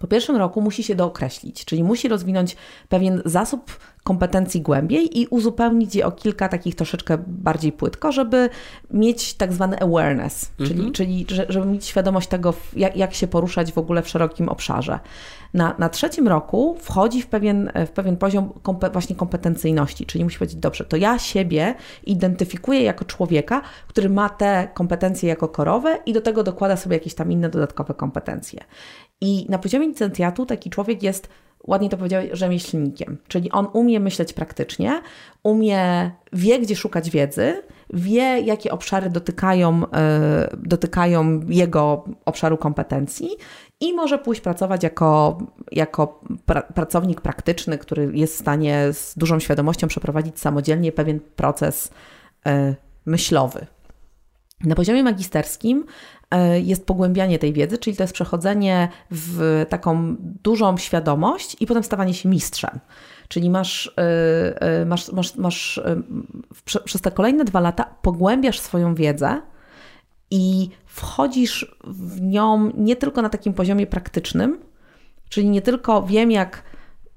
Po 0.00 0.06
pierwszym 0.06 0.36
roku 0.36 0.60
musi 0.60 0.82
się 0.82 0.94
dookreślić, 0.94 1.64
czyli 1.64 1.84
musi 1.84 2.08
rozwinąć 2.08 2.56
pewien 2.88 3.22
zasób 3.24 3.70
kompetencji 4.04 4.60
głębiej 4.60 5.20
i 5.20 5.26
uzupełnić 5.26 5.94
je 5.94 6.06
o 6.06 6.12
kilka 6.12 6.48
takich 6.48 6.74
troszeczkę 6.74 7.18
bardziej 7.26 7.72
płytko, 7.72 8.12
żeby 8.12 8.50
mieć 8.90 9.34
tak 9.34 9.52
zwany 9.52 9.80
awareness, 9.80 10.52
czyli, 10.58 10.72
mhm. 10.72 10.92
czyli 10.92 11.26
żeby 11.48 11.66
mieć 11.66 11.84
świadomość 11.84 12.28
tego, 12.28 12.54
jak, 12.76 12.96
jak 12.96 13.14
się 13.14 13.26
poruszać 13.26 13.72
w 13.72 13.78
ogóle 13.78 14.02
w 14.02 14.08
szerokim 14.08 14.48
obszarze. 14.48 14.98
Na, 15.54 15.74
na 15.78 15.88
trzecim 15.88 16.28
roku 16.28 16.76
wchodzi 16.80 17.22
w 17.22 17.26
pewien, 17.26 17.70
w 17.86 17.90
pewien 17.90 18.16
poziom 18.16 18.52
kompe, 18.62 18.90
właśnie 18.90 19.16
kompetencyjności, 19.16 20.06
czyli 20.06 20.24
musi 20.24 20.38
powiedzieć, 20.38 20.56
dobrze, 20.56 20.84
to 20.84 20.96
ja 20.96 21.18
siebie 21.18 21.74
identyfikuję 22.04 22.82
jako 22.82 23.04
człowieka, 23.04 23.62
który 23.88 24.08
ma 24.10 24.28
te 24.28 24.68
kompetencje 24.74 25.28
jako 25.28 25.48
korowe 25.48 25.98
i 26.06 26.12
do 26.12 26.20
tego 26.20 26.42
dokłada 26.42 26.76
sobie 26.76 26.96
jakieś 26.96 27.14
tam 27.14 27.32
inne 27.32 27.48
dodatkowe 27.48 27.94
kompetencje. 27.94 28.60
I 29.20 29.46
na 29.48 29.58
poziomie 29.58 29.86
licencjatu 29.86 30.46
taki 30.46 30.70
człowiek 30.70 31.02
jest, 31.02 31.28
ładnie 31.66 31.88
to 31.88 31.96
powiedział, 31.96 32.22
rzemieślnikiem, 32.32 33.18
czyli 33.28 33.50
on 33.50 33.66
umie 33.72 34.00
myśleć 34.00 34.32
praktycznie, 34.32 35.00
umie, 35.42 36.10
wie 36.32 36.58
gdzie 36.58 36.76
szukać 36.76 37.10
wiedzy, 37.10 37.62
wie 37.92 38.40
jakie 38.40 38.72
obszary 38.72 39.10
dotykają, 39.10 39.80
yy, 39.80 39.86
dotykają 40.58 41.40
jego 41.48 42.04
obszaru 42.24 42.56
kompetencji 42.56 43.28
i 43.80 43.94
może 43.94 44.18
pójść 44.18 44.40
pracować 44.40 44.82
jako, 44.82 45.38
jako 45.72 46.20
pra 46.46 46.62
pracownik 46.62 47.20
praktyczny, 47.20 47.78
który 47.78 48.10
jest 48.14 48.34
w 48.34 48.40
stanie 48.40 48.92
z 48.92 49.18
dużą 49.18 49.38
świadomością 49.40 49.86
przeprowadzić 49.86 50.40
samodzielnie 50.40 50.92
pewien 50.92 51.20
proces 51.36 51.90
yy, 52.46 52.74
myślowy. 53.06 53.66
Na 54.64 54.74
poziomie 54.74 55.02
magisterskim 55.02 55.84
E, 56.21 56.21
jest 56.62 56.86
pogłębianie 56.86 57.38
tej 57.38 57.52
wiedzy, 57.52 57.78
czyli 57.78 57.96
to 57.96 58.02
jest 58.02 58.14
przechodzenie 58.14 58.88
w 59.10 59.66
taką 59.68 60.16
dużą 60.18 60.76
świadomość 60.76 61.56
i 61.60 61.66
potem 61.66 61.82
stawanie 61.82 62.14
się 62.14 62.28
mistrzem. 62.28 62.80
Czyli 63.28 63.50
masz, 63.50 63.94
e, 63.98 64.62
e, 64.62 64.84
masz, 64.84 65.12
masz, 65.12 65.36
masz 65.36 65.80
przez 66.84 67.00
te 67.00 67.10
kolejne 67.10 67.44
dwa 67.44 67.60
lata 67.60 67.84
pogłębiasz 68.02 68.60
swoją 68.60 68.94
wiedzę 68.94 69.42
i 70.30 70.68
wchodzisz 70.86 71.76
w 71.84 72.20
nią 72.20 72.72
nie 72.76 72.96
tylko 72.96 73.22
na 73.22 73.28
takim 73.28 73.54
poziomie 73.54 73.86
praktycznym, 73.86 74.58
czyli 75.28 75.48
nie 75.50 75.62
tylko 75.62 76.02
wiem, 76.02 76.30
jak 76.30 76.62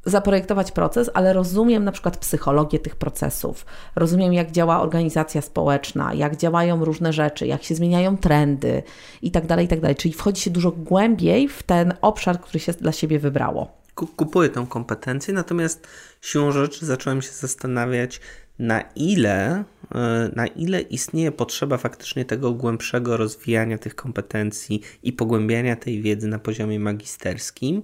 zaprojektować 0.05 0.71
proces, 0.71 1.09
ale 1.13 1.33
rozumiem 1.33 1.83
na 1.83 1.91
przykład 1.91 2.17
psychologię 2.17 2.79
tych 2.79 2.95
procesów, 2.95 3.65
rozumiem 3.95 4.33
jak 4.33 4.51
działa 4.51 4.81
organizacja 4.81 5.41
społeczna, 5.41 6.13
jak 6.13 6.37
działają 6.37 6.85
różne 6.85 7.13
rzeczy, 7.13 7.47
jak 7.47 7.63
się 7.63 7.75
zmieniają 7.75 8.17
trendy 8.17 8.83
i 9.21 9.31
tak 9.31 9.45
dalej, 9.45 9.65
i 9.65 9.67
tak 9.67 9.79
dalej. 9.79 9.95
Czyli 9.95 10.13
wchodzi 10.13 10.41
się 10.41 10.49
dużo 10.49 10.71
głębiej 10.71 11.49
w 11.49 11.63
ten 11.63 11.93
obszar, 12.01 12.41
który 12.41 12.59
się 12.59 12.73
dla 12.73 12.91
siebie 12.91 13.19
wybrało. 13.19 13.67
Kupuję 13.95 14.49
tą 14.49 14.67
kompetencję, 14.67 15.33
natomiast 15.33 15.87
siłą 16.21 16.51
rzeczy 16.51 16.85
zacząłem 16.85 17.21
się 17.21 17.31
zastanawiać, 17.31 18.21
na 18.59 18.81
ile, 18.95 19.63
e, 19.95 20.31
na 20.35 20.47
ile 20.47 20.81
istnieje 20.81 21.31
potrzeba 21.31 21.77
faktycznie 21.77 22.25
tego 22.25 22.51
głębszego 22.51 23.17
rozwijania 23.17 23.77
tych 23.77 23.95
kompetencji 23.95 24.81
i 25.03 25.13
pogłębiania 25.13 25.75
tej 25.75 26.01
wiedzy 26.01 26.27
na 26.27 26.39
poziomie 26.39 26.79
magisterskim, 26.79 27.83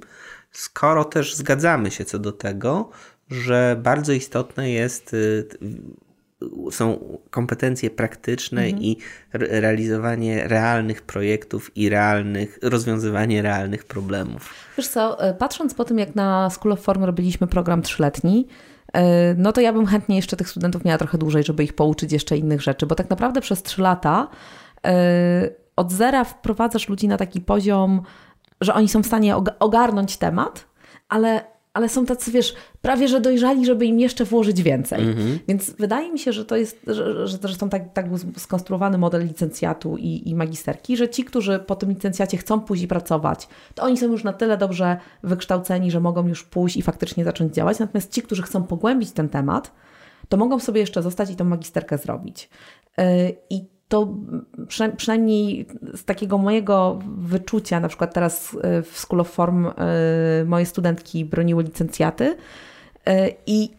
skoro 0.51 1.05
też 1.05 1.35
zgadzamy 1.35 1.91
się 1.91 2.05
co 2.05 2.19
do 2.19 2.31
tego, 2.31 2.89
że 3.29 3.77
bardzo 3.83 4.13
istotne 4.13 4.69
jest 4.69 5.13
y, 5.13 5.47
są 6.71 6.99
kompetencje 7.29 7.89
praktyczne 7.89 8.63
mhm. 8.63 8.83
i 8.83 8.97
realizowanie 9.33 10.47
realnych 10.47 11.01
projektów 11.01 11.77
i 11.77 11.89
realnych, 11.89 12.59
rozwiązywanie 12.61 13.41
realnych 13.41 13.83
problemów. 13.83 14.53
Wiesz 14.77 14.87
co, 14.87 15.29
y, 15.29 15.33
patrząc 15.33 15.73
po 15.73 15.85
tym, 15.85 15.99
jak 15.99 16.15
na 16.15 16.49
School 16.49 16.71
of 16.71 16.81
Form 16.81 17.03
robiliśmy 17.03 17.47
program 17.47 17.81
trzyletni, 17.81 18.47
y, 18.97 18.99
no 19.37 19.51
to 19.51 19.61
ja 19.61 19.73
bym 19.73 19.85
chętnie 19.85 20.15
jeszcze 20.15 20.37
tych 20.37 20.49
studentów 20.49 20.85
miała 20.85 20.97
trochę 20.97 21.17
dłużej, 21.17 21.43
żeby 21.43 21.63
ich 21.63 21.73
pouczyć 21.73 22.11
jeszcze 22.11 22.37
innych 22.37 22.61
rzeczy, 22.61 22.85
bo 22.85 22.95
tak 22.95 23.09
naprawdę 23.09 23.41
przez 23.41 23.63
trzy 23.63 23.81
lata 23.81 24.27
od 25.75 25.91
zera 25.91 26.23
wprowadzasz 26.23 26.89
ludzi 26.89 27.07
na 27.07 27.17
taki 27.17 27.41
poziom 27.41 28.01
że 28.61 28.73
oni 28.73 28.89
są 28.89 29.03
w 29.03 29.07
stanie 29.07 29.35
ogarnąć 29.59 30.17
temat, 30.17 30.65
ale 31.09 31.51
ale 31.73 31.89
są 31.89 32.05
tacy, 32.05 32.31
wiesz, 32.31 32.55
prawie 32.81 33.07
że 33.07 33.21
dojrzali, 33.21 33.65
żeby 33.65 33.85
im 33.85 33.99
jeszcze 33.99 34.25
włożyć 34.25 34.61
więcej. 34.61 35.07
Mhm. 35.07 35.39
Więc 35.47 35.71
wydaje 35.71 36.11
mi 36.11 36.19
się, 36.19 36.33
że 36.33 36.45
to 36.45 36.55
jest, 36.55 36.79
że, 36.87 37.27
że 37.27 37.37
zresztą 37.37 37.69
tak, 37.69 37.93
tak 37.93 38.09
był 38.09 38.17
skonstruowany 38.37 38.97
model 38.97 39.27
licencjatu 39.27 39.97
i, 39.97 40.29
i 40.29 40.35
magisterki, 40.35 40.97
że 40.97 41.09
ci, 41.09 41.23
którzy 41.23 41.59
po 41.59 41.75
tym 41.75 41.89
licencjacie 41.89 42.37
chcą 42.37 42.61
i 42.81 42.87
pracować, 42.87 43.47
to 43.75 43.83
oni 43.83 43.97
są 43.97 44.05
już 44.05 44.23
na 44.23 44.33
tyle 44.33 44.57
dobrze 44.57 44.97
wykształceni, 45.23 45.91
że 45.91 45.99
mogą 45.99 46.27
już 46.27 46.43
pójść 46.43 46.77
i 46.77 46.81
faktycznie 46.81 47.23
zacząć 47.23 47.53
działać. 47.53 47.79
Natomiast 47.79 48.11
ci, 48.11 48.21
którzy 48.21 48.41
chcą 48.41 48.63
pogłębić 48.63 49.11
ten 49.11 49.29
temat, 49.29 49.71
to 50.29 50.37
mogą 50.37 50.59
sobie 50.59 50.81
jeszcze 50.81 51.01
zostać 51.01 51.31
i 51.31 51.35
tą 51.35 51.45
magisterkę 51.45 51.97
zrobić. 51.97 52.49
Yy, 52.97 53.05
I 53.49 53.65
to 53.91 54.07
przynajmniej 54.97 55.65
z 55.95 56.03
takiego 56.05 56.37
mojego 56.37 56.99
wyczucia, 57.17 57.79
na 57.79 57.87
przykład 57.87 58.13
teraz 58.13 58.53
y, 58.53 58.83
w 58.83 58.99
School 58.99 59.21
of 59.21 59.29
Form 59.29 59.67
y, 59.67 59.71
moje 60.45 60.65
studentki 60.65 61.25
broniły 61.25 61.63
licencjaty 61.63 62.23
y, 62.25 62.35
i 63.45 63.69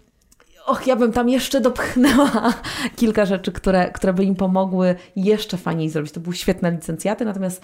och, 0.67 0.87
ja 0.87 0.97
bym 0.97 1.13
tam 1.13 1.29
jeszcze 1.29 1.61
dopchnęła 1.61 2.55
kilka 2.97 3.27
rzeczy, 3.27 3.53
które, 3.53 3.91
które 3.91 4.13
by 4.13 4.25
im 4.25 4.35
pomogły 4.35 4.95
jeszcze 5.17 5.57
fajniej 5.57 5.91
zrobić. 5.91 6.13
To 6.13 6.21
były 6.21 6.37
świetne 6.37 6.71
licencjaty, 6.71 7.25
natomiast 7.25 7.63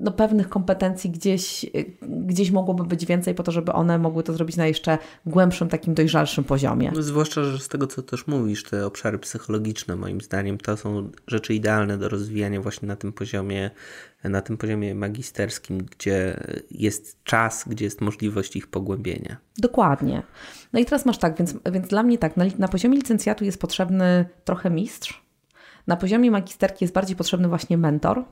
no, 0.00 0.12
pewnych 0.12 0.48
kompetencji 0.48 1.10
gdzieś, 1.10 1.66
gdzieś 2.02 2.50
mogłoby 2.50 2.84
być 2.84 3.06
więcej 3.06 3.34
po 3.34 3.42
to, 3.42 3.52
żeby 3.52 3.72
one 3.72 3.98
mogły 3.98 4.22
to 4.22 4.32
zrobić 4.32 4.56
na 4.56 4.66
jeszcze 4.66 4.98
głębszym, 5.26 5.68
takim 5.68 5.94
dojrzalszym 5.94 6.44
poziomie. 6.44 6.92
No, 6.94 7.02
zwłaszcza, 7.02 7.44
że 7.44 7.58
z 7.58 7.68
tego, 7.68 7.86
co 7.86 8.02
też 8.02 8.26
mówisz, 8.26 8.64
te 8.64 8.86
obszary 8.86 9.18
psychologiczne, 9.18 9.96
moim 9.96 10.20
zdaniem, 10.20 10.58
to 10.58 10.76
są 10.76 11.10
rzeczy 11.26 11.54
idealne 11.54 11.98
do 11.98 12.08
rozwijania 12.08 12.60
właśnie 12.60 12.88
na 12.88 12.96
tym 12.96 13.12
poziomie, 13.12 13.70
na 14.24 14.40
tym 14.40 14.56
poziomie 14.56 14.94
magisterskim, 14.94 15.78
gdzie 15.78 16.40
jest 16.70 17.24
czas, 17.24 17.64
gdzie 17.66 17.84
jest 17.84 18.00
możliwość 18.00 18.56
ich 18.56 18.66
pogłębienia. 18.66 19.36
Dokładnie. 19.58 20.22
No 20.72 20.80
i 20.80 20.84
teraz 20.84 21.06
masz 21.06 21.18
tak, 21.18 21.38
więc, 21.38 21.54
więc 21.72 21.88
dla 21.88 22.02
mnie 22.02 22.18
tak, 22.18 22.36
na, 22.36 22.44
na 22.58 22.68
poziomie 22.68 22.96
licencjatu 22.96 23.44
jest 23.44 23.60
potrzebny 23.60 24.24
trochę 24.44 24.70
mistrz, 24.70 25.22
na 25.86 25.96
poziomie 25.96 26.30
magisterki 26.30 26.84
jest 26.84 26.94
bardziej 26.94 27.16
potrzebny 27.16 27.48
właśnie 27.48 27.78
mentor, 27.78 28.24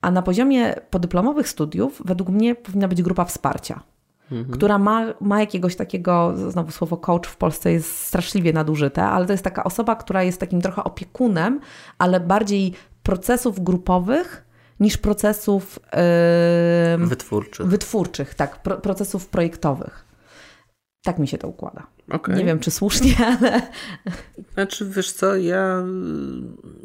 a 0.00 0.10
na 0.10 0.22
poziomie 0.22 0.74
podyplomowych 0.90 1.48
studiów 1.48 2.02
według 2.04 2.30
mnie 2.30 2.54
powinna 2.54 2.88
być 2.88 3.02
grupa 3.02 3.24
wsparcia, 3.24 3.80
mhm. 4.32 4.50
która 4.50 4.78
ma, 4.78 5.04
ma 5.20 5.40
jakiegoś 5.40 5.76
takiego, 5.76 6.34
znowu 6.50 6.70
słowo 6.70 6.96
coach 6.96 7.26
w 7.26 7.36
Polsce 7.36 7.72
jest 7.72 7.98
straszliwie 7.98 8.52
nadużyte, 8.52 9.02
ale 9.02 9.26
to 9.26 9.32
jest 9.32 9.44
taka 9.44 9.64
osoba, 9.64 9.96
która 9.96 10.22
jest 10.22 10.40
takim 10.40 10.62
trochę 10.62 10.84
opiekunem, 10.84 11.60
ale 11.98 12.20
bardziej 12.20 12.72
procesów 13.02 13.60
grupowych 13.60 14.46
niż 14.80 14.96
procesów 14.96 15.78
yy, 16.98 17.06
wytwórczych. 17.06 17.66
wytwórczych, 17.66 18.34
tak, 18.34 18.62
pro, 18.62 18.76
procesów 18.76 19.28
projektowych. 19.28 20.05
Tak 21.06 21.18
mi 21.18 21.28
się 21.28 21.38
to 21.38 21.48
układa. 21.48 21.86
Okay. 22.10 22.36
Nie 22.36 22.44
wiem, 22.44 22.58
czy 22.58 22.70
słusznie, 22.70 23.14
ale. 23.40 23.62
Znaczy, 24.54 24.90
wiesz 24.90 25.12
co, 25.12 25.36
ja, 25.36 25.84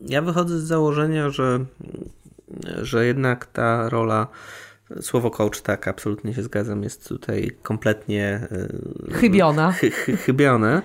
ja 0.07 0.21
wychodzę 0.21 0.59
z 0.59 0.63
założenia, 0.63 1.29
że 1.29 1.65
że 2.81 3.05
jednak 3.05 3.45
ta 3.45 3.89
rola 3.89 4.27
Słowo 5.01 5.31
coach, 5.31 5.61
tak, 5.61 5.87
absolutnie 5.87 6.33
się 6.33 6.43
zgadzam, 6.43 6.83
jest 6.83 7.07
tutaj 7.07 7.51
kompletnie 7.63 8.47
e, 9.11 9.13
chybiona. 9.13 9.71
Chy, 9.71 9.91
chy, 9.91 10.17
chybione. 10.17 10.81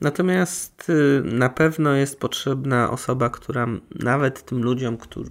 Natomiast 0.00 0.90
y, 0.90 1.22
na 1.24 1.48
pewno 1.48 1.94
jest 1.94 2.20
potrzebna 2.20 2.90
osoba, 2.90 3.30
która 3.30 3.66
nawet 3.94 4.44
tym 4.44 4.62
ludziom, 4.62 4.96
którzy. 4.96 5.30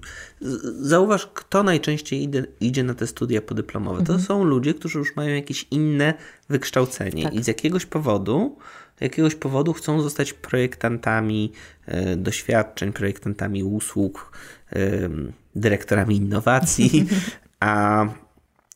Zauważ, 0.81 1.29
kto 1.33 1.63
najczęściej 1.63 2.23
idzie, 2.23 2.45
idzie 2.59 2.83
na 2.83 2.93
te 2.93 3.07
studia 3.07 3.41
podyplomowe. 3.41 3.99
Mhm. 3.99 4.19
To 4.19 4.25
są 4.25 4.43
ludzie, 4.43 4.73
którzy 4.73 4.99
już 4.99 5.15
mają 5.15 5.35
jakieś 5.35 5.67
inne 5.71 6.13
wykształcenie 6.49 7.23
tak. 7.23 7.33
i 7.33 7.43
z 7.43 7.47
jakiegoś 7.47 7.85
powodu 7.85 8.57
jakiegoś 8.99 9.35
powodu 9.35 9.73
chcą 9.73 10.01
zostać 10.01 10.33
projektantami 10.33 11.51
e, 11.85 12.15
doświadczeń, 12.15 12.93
projektantami 12.93 13.63
usług, 13.63 14.31
dyrektorami 15.55 16.15
innowacji, 16.15 17.07
a 17.59 18.05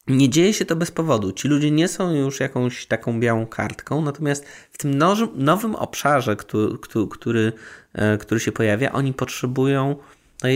nie 0.08 0.30
dzieje 0.30 0.54
się 0.54 0.66
to 0.66 0.76
bez 0.76 0.92
powodu. 0.92 1.32
Ci 1.32 1.48
ludzie 1.48 1.72
nie 1.72 1.88
są 1.88 2.12
już 2.16 2.40
jakąś 2.40 2.86
taką 2.86 3.20
białą 3.20 3.46
kartką, 3.46 4.02
natomiast 4.02 4.46
w 4.72 4.78
tym 4.78 5.00
nowym 5.36 5.76
obszarze, 5.76 6.36
który, 6.36 6.78
który, 7.12 7.54
e, 7.94 8.18
który 8.18 8.40
się 8.40 8.52
pojawia, 8.52 8.92
oni 8.92 9.14
potrzebują 9.14 9.96
no 10.44 10.50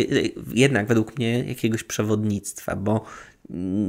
jednak 0.53 0.87
według 0.87 1.17
mnie 1.17 1.43
jakiegoś 1.43 1.83
przewodnictwa, 1.83 2.75
bo 2.75 3.05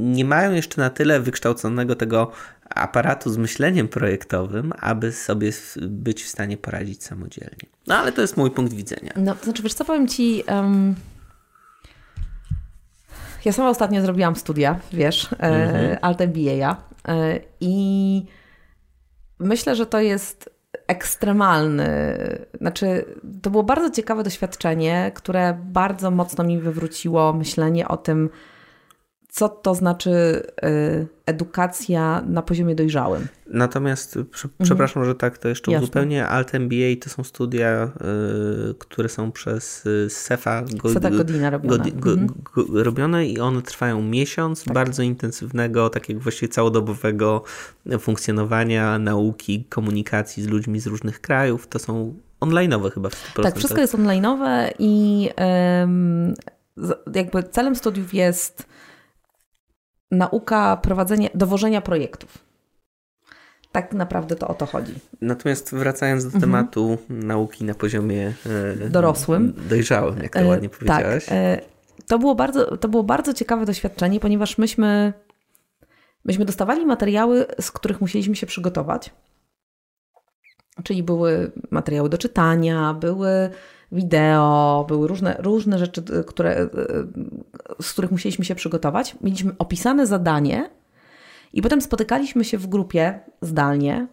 nie 0.01 0.25
mają 0.25 0.53
jeszcze 0.53 0.81
na 0.81 0.89
tyle 0.89 1.19
wykształconego 1.19 1.95
tego 1.95 2.31
aparatu 2.69 3.29
z 3.29 3.37
myśleniem 3.37 3.87
projektowym, 3.87 4.73
aby 4.79 5.11
sobie 5.11 5.51
być 5.81 6.23
w 6.23 6.27
stanie 6.27 6.57
poradzić 6.57 7.03
samodzielnie. 7.03 7.69
No 7.87 7.97
ale 7.97 8.11
to 8.11 8.21
jest 8.21 8.37
mój 8.37 8.51
punkt 8.51 8.73
widzenia. 8.73 9.13
No, 9.15 9.35
to 9.35 9.43
znaczy, 9.43 9.63
wiesz 9.63 9.73
co, 9.73 9.85
powiem 9.85 10.07
Ci... 10.07 10.43
Um... 10.47 10.95
Ja 13.45 13.51
sama 13.51 13.69
ostatnio 13.69 14.01
zrobiłam 14.01 14.35
studia, 14.35 14.79
wiesz, 14.93 15.33
e, 15.33 15.35
mhm. 15.37 15.97
Alt 16.01 16.21
MBA 16.21 16.75
e, 17.07 17.39
i 17.59 18.25
myślę, 19.39 19.75
że 19.75 19.85
to 19.85 19.99
jest 19.99 20.49
ekstremalny. 20.87 21.87
Znaczy, 22.61 23.05
to 23.41 23.49
było 23.49 23.63
bardzo 23.63 23.89
ciekawe 23.89 24.23
doświadczenie, 24.23 25.11
które 25.15 25.59
bardzo 25.63 26.11
mocno 26.11 26.43
mi 26.43 26.59
wywróciło 26.59 27.33
myślenie 27.33 27.87
o 27.87 27.97
tym, 27.97 28.29
co 29.29 29.49
to 29.49 29.75
znaczy 29.75 30.09
y, 30.63 31.07
edukacja 31.25 32.23
na 32.27 32.41
poziomie 32.41 32.75
dojrzałym. 32.75 33.27
Natomiast, 33.47 34.17
mhm. 34.17 34.53
przepraszam, 34.63 35.05
że 35.05 35.15
tak 35.15 35.37
to 35.37 35.47
jeszcze 35.47 35.71
Jasne. 35.71 35.83
uzupełnię, 35.83 36.27
Alt 36.27 36.55
MBA 36.55 36.95
to 37.01 37.09
są 37.09 37.23
studia, 37.23 37.91
y, 38.71 38.73
które 38.73 39.09
są 39.09 39.31
przez 39.31 39.85
y, 39.85 40.09
Sefa 40.09 40.61
Go, 40.61 40.89
Seta 40.89 41.09
Godina 41.09 41.49
robione. 41.49 41.77
Godi, 41.77 41.91
go, 41.91 42.11
mhm. 42.11 42.27
go, 42.53 42.83
robione 42.83 43.25
i 43.25 43.39
one 43.39 43.61
trwają 43.61 44.01
miesiąc 44.01 44.63
tak. 44.63 44.73
bardzo 44.73 45.03
intensywnego, 45.03 45.89
takiego 45.89 46.19
właściwie 46.19 46.47
całodobowego 46.47 47.43
funkcjonowania, 47.99 48.99
nauki, 48.99 49.63
komunikacji 49.63 50.43
z 50.43 50.47
ludźmi 50.47 50.79
z 50.79 50.87
różnych 50.87 51.21
krajów. 51.21 51.67
To 51.67 51.79
są 51.79 52.15
online'owe 52.41 52.91
chyba 52.91 53.09
w 53.09 53.33
100%. 53.35 53.43
Tak, 53.43 53.57
wszystko 53.57 53.81
jest 53.81 53.95
online'owe 53.95 54.71
i 54.79 55.29
jakby 57.15 57.43
celem 57.43 57.75
studiów 57.75 58.13
jest 58.13 58.69
nauka 60.11 60.77
prowadzenia, 60.77 61.29
dowożenia 61.33 61.81
projektów. 61.81 62.37
Tak 63.71 63.93
naprawdę 63.93 64.35
to 64.35 64.47
o 64.47 64.53
to 64.53 64.65
chodzi. 64.65 64.93
Natomiast 65.21 65.75
wracając 65.75 66.23
do 66.23 66.27
mhm. 66.27 66.41
tematu 66.41 66.97
nauki 67.09 67.63
na 67.63 67.73
poziomie 67.73 68.33
e, 68.79 68.89
dorosłym, 68.89 69.53
dojrzałym, 69.69 70.23
jak 70.23 70.33
to 70.33 70.39
e, 70.39 70.45
ładnie 70.45 70.69
powiedziałaś. 70.69 71.25
Tak, 71.25 71.37
to, 72.07 72.19
było 72.19 72.35
bardzo, 72.35 72.77
to 72.77 72.87
było 72.87 73.03
bardzo 73.03 73.33
ciekawe 73.33 73.65
doświadczenie, 73.65 74.19
ponieważ 74.19 74.57
myśmy, 74.57 75.13
myśmy 76.25 76.45
dostawali 76.45 76.85
materiały, 76.85 77.45
z 77.61 77.71
których 77.71 78.01
musieliśmy 78.01 78.35
się 78.35 78.47
przygotować. 78.47 79.11
Czyli 80.83 81.03
były 81.03 81.51
materiały 81.71 82.09
do 82.09 82.17
czytania, 82.17 82.93
były 82.93 83.49
wideo, 83.91 84.85
były 84.87 85.07
różne, 85.07 85.35
różne 85.39 85.79
rzeczy, 85.79 86.03
y, 86.19 86.23
które, 86.23 86.61
y, 86.61 86.63
y, 86.63 87.83
z 87.83 87.93
których 87.93 88.11
musieliśmy 88.11 88.45
się 88.45 88.55
przygotować. 88.55 89.15
Mieliśmy 89.21 89.51
opisane 89.57 90.07
zadanie 90.07 90.69
i 91.53 91.61
potem 91.61 91.81
spotykaliśmy 91.81 92.43
się 92.43 92.57
w 92.57 92.67
grupie 92.67 93.19
zdalnie. 93.41 94.07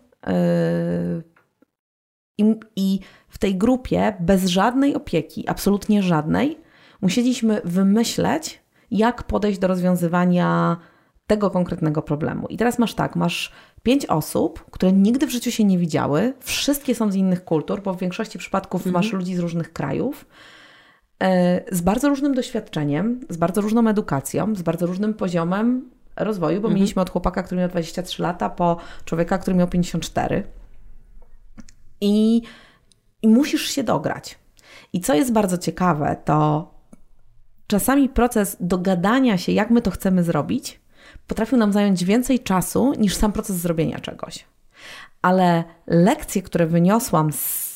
I, 2.38 2.54
I 2.76 3.00
w 3.28 3.38
tej 3.38 3.56
grupie 3.56 4.16
bez 4.20 4.46
żadnej 4.46 4.94
opieki, 4.94 5.48
absolutnie 5.48 6.02
żadnej, 6.02 6.58
musieliśmy 7.02 7.60
wymyśleć, 7.64 8.62
jak 8.90 9.22
podejść 9.22 9.58
do 9.58 9.66
rozwiązywania 9.66 10.76
tego 11.26 11.50
konkretnego 11.50 12.02
problemu. 12.02 12.46
I 12.46 12.56
teraz 12.56 12.78
masz 12.78 12.94
tak, 12.94 13.16
masz 13.16 13.52
pięć 13.86 14.06
osób, 14.06 14.64
które 14.70 14.92
nigdy 14.92 15.26
w 15.26 15.30
życiu 15.30 15.50
się 15.50 15.64
nie 15.64 15.78
widziały, 15.78 16.34
wszystkie 16.40 16.94
są 16.94 17.10
z 17.10 17.14
innych 17.14 17.44
kultur, 17.44 17.82
bo 17.82 17.94
w 17.94 18.00
większości 18.00 18.38
przypadków 18.38 18.86
mhm. 18.86 18.94
masz 18.94 19.12
ludzi 19.12 19.36
z 19.36 19.38
różnych 19.38 19.72
krajów, 19.72 20.26
e, 21.22 21.74
z 21.74 21.80
bardzo 21.80 22.08
różnym 22.08 22.34
doświadczeniem, 22.34 23.20
z 23.28 23.36
bardzo 23.36 23.60
różną 23.60 23.88
edukacją, 23.88 24.54
z 24.54 24.62
bardzo 24.62 24.86
różnym 24.86 25.14
poziomem 25.14 25.90
rozwoju, 26.16 26.60
bo 26.60 26.68
mhm. 26.68 26.74
mieliśmy 26.74 27.02
od 27.02 27.10
chłopaka, 27.10 27.42
który 27.42 27.60
miał 27.60 27.70
23 27.70 28.22
lata, 28.22 28.50
po 28.50 28.76
człowieka, 29.04 29.38
który 29.38 29.56
miał 29.56 29.68
54. 29.68 30.42
I, 32.00 32.42
I 33.22 33.28
musisz 33.28 33.70
się 33.70 33.82
dograć. 33.84 34.38
I 34.92 35.00
co 35.00 35.14
jest 35.14 35.32
bardzo 35.32 35.58
ciekawe, 35.58 36.16
to 36.24 36.70
czasami 37.66 38.08
proces 38.08 38.56
dogadania 38.60 39.38
się, 39.38 39.52
jak 39.52 39.70
my 39.70 39.82
to 39.82 39.90
chcemy 39.90 40.22
zrobić, 40.22 40.80
potrafił 41.26 41.58
nam 41.58 41.72
zająć 41.72 42.04
więcej 42.04 42.40
czasu 42.40 42.92
niż 42.98 43.14
sam 43.14 43.32
proces 43.32 43.56
zrobienia 43.56 43.98
czegoś. 43.98 44.44
Ale 45.22 45.64
lekcje, 45.86 46.42
które 46.42 46.66
wyniosłam 46.66 47.32
z 47.32 47.66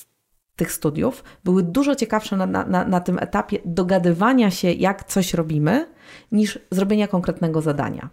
tych 0.57 0.73
studiów, 0.73 1.25
były 1.45 1.63
dużo 1.63 1.95
ciekawsze 1.95 2.37
na, 2.37 2.47
na, 2.47 2.85
na 2.85 3.01
tym 3.01 3.19
etapie 3.19 3.59
dogadywania 3.65 4.51
się, 4.51 4.73
jak 4.73 5.05
coś 5.05 5.35
robimy, 5.35 5.87
niż 6.33 6.59
zrobienia 6.71 7.09
konkretnego 7.09 7.63
zadania. 7.63 8.09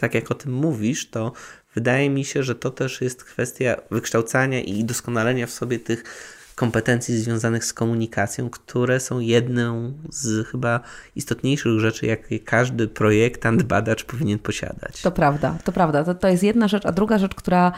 Tak 0.00 0.14
jak 0.14 0.30
o 0.30 0.34
tym 0.34 0.52
mówisz, 0.52 1.10
to 1.10 1.32
wydaje 1.74 2.10
mi 2.10 2.24
się, 2.24 2.42
że 2.42 2.54
to 2.54 2.70
też 2.70 3.00
jest 3.00 3.24
kwestia 3.24 3.76
wykształcania 3.90 4.60
i 4.60 4.84
doskonalenia 4.84 5.46
w 5.46 5.50
sobie 5.50 5.78
tych 5.78 6.04
kompetencji 6.58 7.18
związanych 7.18 7.64
z 7.64 7.72
komunikacją, 7.72 8.50
które 8.50 9.00
są 9.00 9.20
jedną 9.20 9.92
z 10.10 10.48
chyba 10.48 10.80
istotniejszych 11.16 11.80
rzeczy, 11.80 12.06
jakie 12.06 12.40
każdy 12.40 12.88
projektant, 12.88 13.62
badacz 13.62 14.04
powinien 14.04 14.38
posiadać. 14.38 15.02
To 15.02 15.10
prawda, 15.10 15.58
to 15.64 15.72
prawda. 15.72 16.04
To, 16.04 16.14
to 16.14 16.28
jest 16.28 16.42
jedna 16.42 16.68
rzecz, 16.68 16.86
a 16.86 16.92
druga 16.92 17.18
rzecz, 17.18 17.34
która 17.34 17.72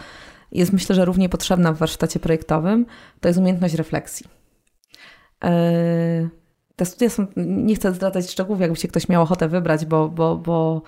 jest 0.53 0.73
myślę, 0.73 0.95
że 0.95 1.05
równie 1.05 1.29
potrzebna 1.29 1.73
w 1.73 1.79
warsztacie 1.79 2.21
projektowym, 2.21 2.87
to 3.21 3.29
jest 3.29 3.39
umiejętność 3.39 3.75
refleksji. 3.75 4.27
Yy, 5.45 5.51
te 6.77 6.85
studia 6.85 7.11
są, 7.11 7.27
nie 7.37 7.75
chcę 7.75 7.95
zdradzać 7.95 8.31
szczegółów, 8.31 8.61
jakby 8.61 8.77
się 8.77 8.89
ktoś 8.89 9.09
miał 9.09 9.23
ochotę 9.23 9.49
wybrać, 9.49 9.87
bo, 9.87 10.09
bo, 10.09 10.37
bo, 10.37 10.83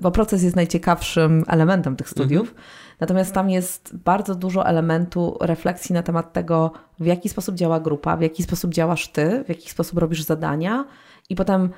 bo 0.00 0.10
proces 0.10 0.42
jest 0.42 0.56
najciekawszym 0.56 1.44
elementem 1.48 1.96
tych 1.96 2.08
studiów. 2.08 2.48
Mhm. 2.48 2.66
Natomiast 3.02 3.34
tam 3.34 3.50
jest 3.50 3.96
bardzo 3.96 4.34
dużo 4.34 4.66
elementu 4.66 5.36
refleksji 5.40 5.92
na 5.92 6.02
temat 6.02 6.32
tego, 6.32 6.72
w 7.00 7.06
jaki 7.06 7.28
sposób 7.28 7.54
działa 7.54 7.80
grupa, 7.80 8.16
w 8.16 8.20
jaki 8.20 8.42
sposób 8.42 8.72
działasz 8.72 9.08
ty, 9.08 9.44
w 9.44 9.48
jaki 9.48 9.70
sposób 9.70 9.98
robisz 9.98 10.22
zadania, 10.22 10.84
i 11.28 11.34
potem 11.34 11.70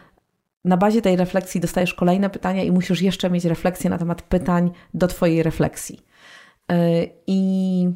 na 0.64 0.76
bazie 0.76 1.02
tej 1.02 1.16
refleksji 1.16 1.60
dostajesz 1.60 1.94
kolejne 1.94 2.30
pytania 2.30 2.62
i 2.62 2.72
musisz 2.72 3.02
jeszcze 3.02 3.30
mieć 3.30 3.44
refleksję 3.44 3.90
na 3.90 3.98
temat 3.98 4.22
pytań 4.22 4.70
do 4.94 5.06
Twojej 5.06 5.42
refleksji. 5.42 6.00
Yy, 6.68 6.76
I 7.26 7.88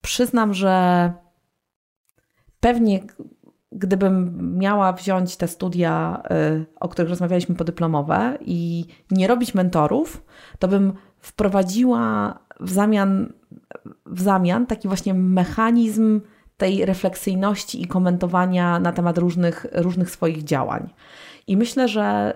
przyznam, 0.00 0.54
że 0.54 1.12
pewnie 2.60 3.00
gdybym 3.72 4.58
miała 4.58 4.92
wziąć 4.92 5.36
te 5.36 5.48
studia, 5.48 6.22
yy, 6.30 6.66
o 6.80 6.88
których 6.88 7.10
rozmawialiśmy 7.10 7.54
podyplomowe 7.54 8.38
i 8.40 8.86
nie 9.10 9.26
robić 9.26 9.54
mentorów, 9.54 10.24
to 10.58 10.68
bym 10.68 10.92
wprowadziła 11.20 12.38
w 12.60 12.70
zamian, 12.70 13.32
w 14.06 14.22
zamian 14.22 14.66
taki 14.66 14.88
właśnie 14.88 15.14
mechanizm 15.14 16.20
tej 16.56 16.84
refleksyjności 16.84 17.82
i 17.82 17.86
komentowania 17.86 18.78
na 18.78 18.92
temat 18.92 19.18
różnych, 19.18 19.66
różnych 19.72 20.10
swoich 20.10 20.44
działań. 20.44 20.90
I 21.46 21.56
myślę, 21.56 21.88
że 21.88 22.34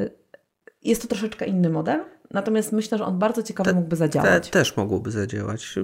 yy, 0.00 0.10
jest 0.82 1.02
to 1.02 1.08
troszeczkę 1.08 1.46
inny 1.46 1.70
model, 1.70 2.04
natomiast 2.30 2.72
myślę, 2.72 2.98
że 2.98 3.04
on 3.04 3.18
bardzo 3.18 3.42
ciekawie 3.42 3.70
te, 3.70 3.76
mógłby 3.76 3.96
zadziałać. 3.96 4.44
Te, 4.44 4.50
też 4.50 4.76
mógłby 4.76 5.10
zadziałać. 5.10 5.74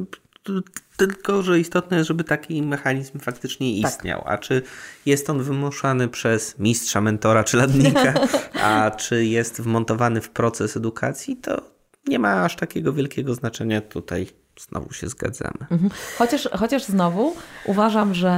Tylko, 0.97 1.43
że 1.43 1.61
istotne 1.61 1.97
jest, 1.97 2.09
żeby 2.09 2.25
taki 2.25 2.63
mechanizm 2.63 3.19
faktycznie 3.19 3.83
tak. 3.83 3.93
istniał. 3.93 4.21
Tak. 4.23 4.33
A 4.33 4.39
czy 4.39 4.63
jest 5.07 5.31
on 5.31 5.43
wymuszany 5.43 6.09
przez 6.09 6.59
mistrza, 6.59 7.01
mentora 7.01 7.45
czy 7.45 7.57
ladnika, 7.57 8.15
a 8.63 8.91
czy 8.91 9.25
jest 9.25 9.61
wmontowany 9.61 10.21
w 10.21 10.31
proces 10.31 10.77
edukacji, 10.77 11.37
to 11.37 11.72
nie 12.07 12.19
ma 12.19 12.45
aż 12.45 12.57
takiego 12.57 12.93
wielkiego 12.93 13.35
znaczenia 13.35 13.81
tutaj. 13.81 14.27
Znowu 14.61 14.93
się 14.93 15.09
zgadzamy. 15.09 15.59
Mhm. 15.61 15.91
Chociaż, 16.19 16.49
chociaż 16.53 16.85
znowu 16.85 17.35
uważam, 17.67 18.15
że 18.15 18.31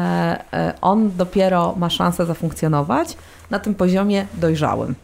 e, 0.53 0.75
on 0.81 1.17
dopiero 1.17 1.75
ma 1.79 1.91
szansę 1.91 2.27
zafunkcjonować 2.27 3.17
na 3.51 3.59
tym 3.59 3.75
poziomie 3.75 4.27
dojrzałym. 4.35 4.95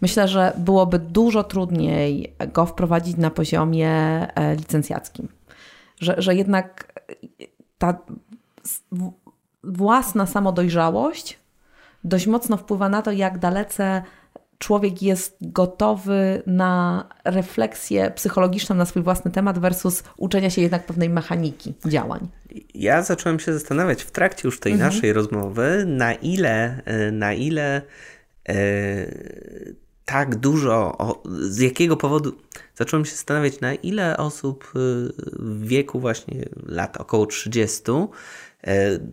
Myślę, 0.00 0.28
że 0.28 0.52
byłoby 0.58 0.98
dużo 0.98 1.44
trudniej 1.44 2.34
go 2.52 2.66
wprowadzić 2.66 3.16
na 3.16 3.30
poziomie 3.30 3.90
e, 3.90 4.56
licencjackim. 4.56 5.28
Że, 6.00 6.14
że 6.18 6.34
jednak 6.34 6.92
ta 7.78 7.98
własna 9.64 10.26
samodojrzałość 10.26 11.38
dość 12.04 12.26
mocno 12.26 12.56
wpływa 12.56 12.88
na 12.88 13.02
to, 13.02 13.12
jak 13.12 13.38
dalece 13.38 14.02
człowiek 14.60 15.02
jest 15.02 15.36
gotowy 15.40 16.42
na 16.46 17.08
refleksję 17.24 18.10
psychologiczną 18.10 18.76
na 18.76 18.86
swój 18.86 19.02
własny 19.02 19.30
temat 19.30 19.58
versus 19.58 20.02
uczenia 20.16 20.50
się 20.50 20.62
jednak 20.62 20.86
pewnej 20.86 21.10
mechaniki 21.10 21.74
działań. 21.86 22.28
Ja 22.74 23.02
zacząłem 23.02 23.40
się 23.40 23.52
zastanawiać 23.52 24.02
w 24.02 24.10
trakcie 24.10 24.48
już 24.48 24.60
tej 24.60 24.72
mhm. 24.72 24.92
naszej 24.92 25.12
rozmowy, 25.12 25.84
na 25.86 26.14
ile, 26.14 26.82
e, 26.84 27.10
na 27.10 27.32
ile 27.32 27.82
e, 28.48 28.54
tak 30.04 30.36
dużo, 30.36 30.98
o, 30.98 31.22
z 31.40 31.58
jakiego 31.58 31.96
powodu 31.96 32.32
zacząłem 32.74 33.04
się 33.04 33.12
zastanawiać, 33.12 33.60
na 33.60 33.74
ile 33.74 34.16
osób 34.16 34.64
e, 34.64 34.78
w 35.38 35.66
wieku 35.66 36.00
właśnie 36.00 36.44
lat 36.66 36.96
około 36.96 37.26
30 37.26 37.82
E, 37.92 38.08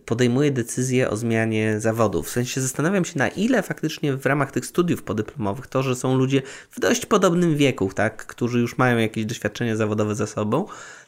podejmuje 0.06 0.52
decyzję 0.52 1.10
o 1.10 1.18
zmianie 1.18 1.80
zawodów. 1.80 2.28
W 2.28 2.30
sensie 2.30 2.62
zastanawiam 2.62 3.06
się, 3.06 3.20
na 3.20 3.28
ile 3.28 3.64
faktycznie 3.64 4.14
w 4.14 4.26
ramach 4.26 4.52
tych 4.52 4.66
studiów 4.66 5.04
podyplomowych 5.04 5.68
to, 5.68 5.84
że 5.84 5.96
są 5.96 6.16
ludzie 6.16 6.42
w 6.72 6.80
dość 6.80 7.06
podobnym 7.06 7.56
wieku, 7.56 7.92
tak, 7.96 8.26
którzy 8.26 8.60
już 8.60 8.78
mają 8.78 8.98
jakieś 8.98 9.26
doświadczenia 9.26 9.76
zawodowe 9.76 10.16
za 10.16 10.28
sobą, 10.28 10.66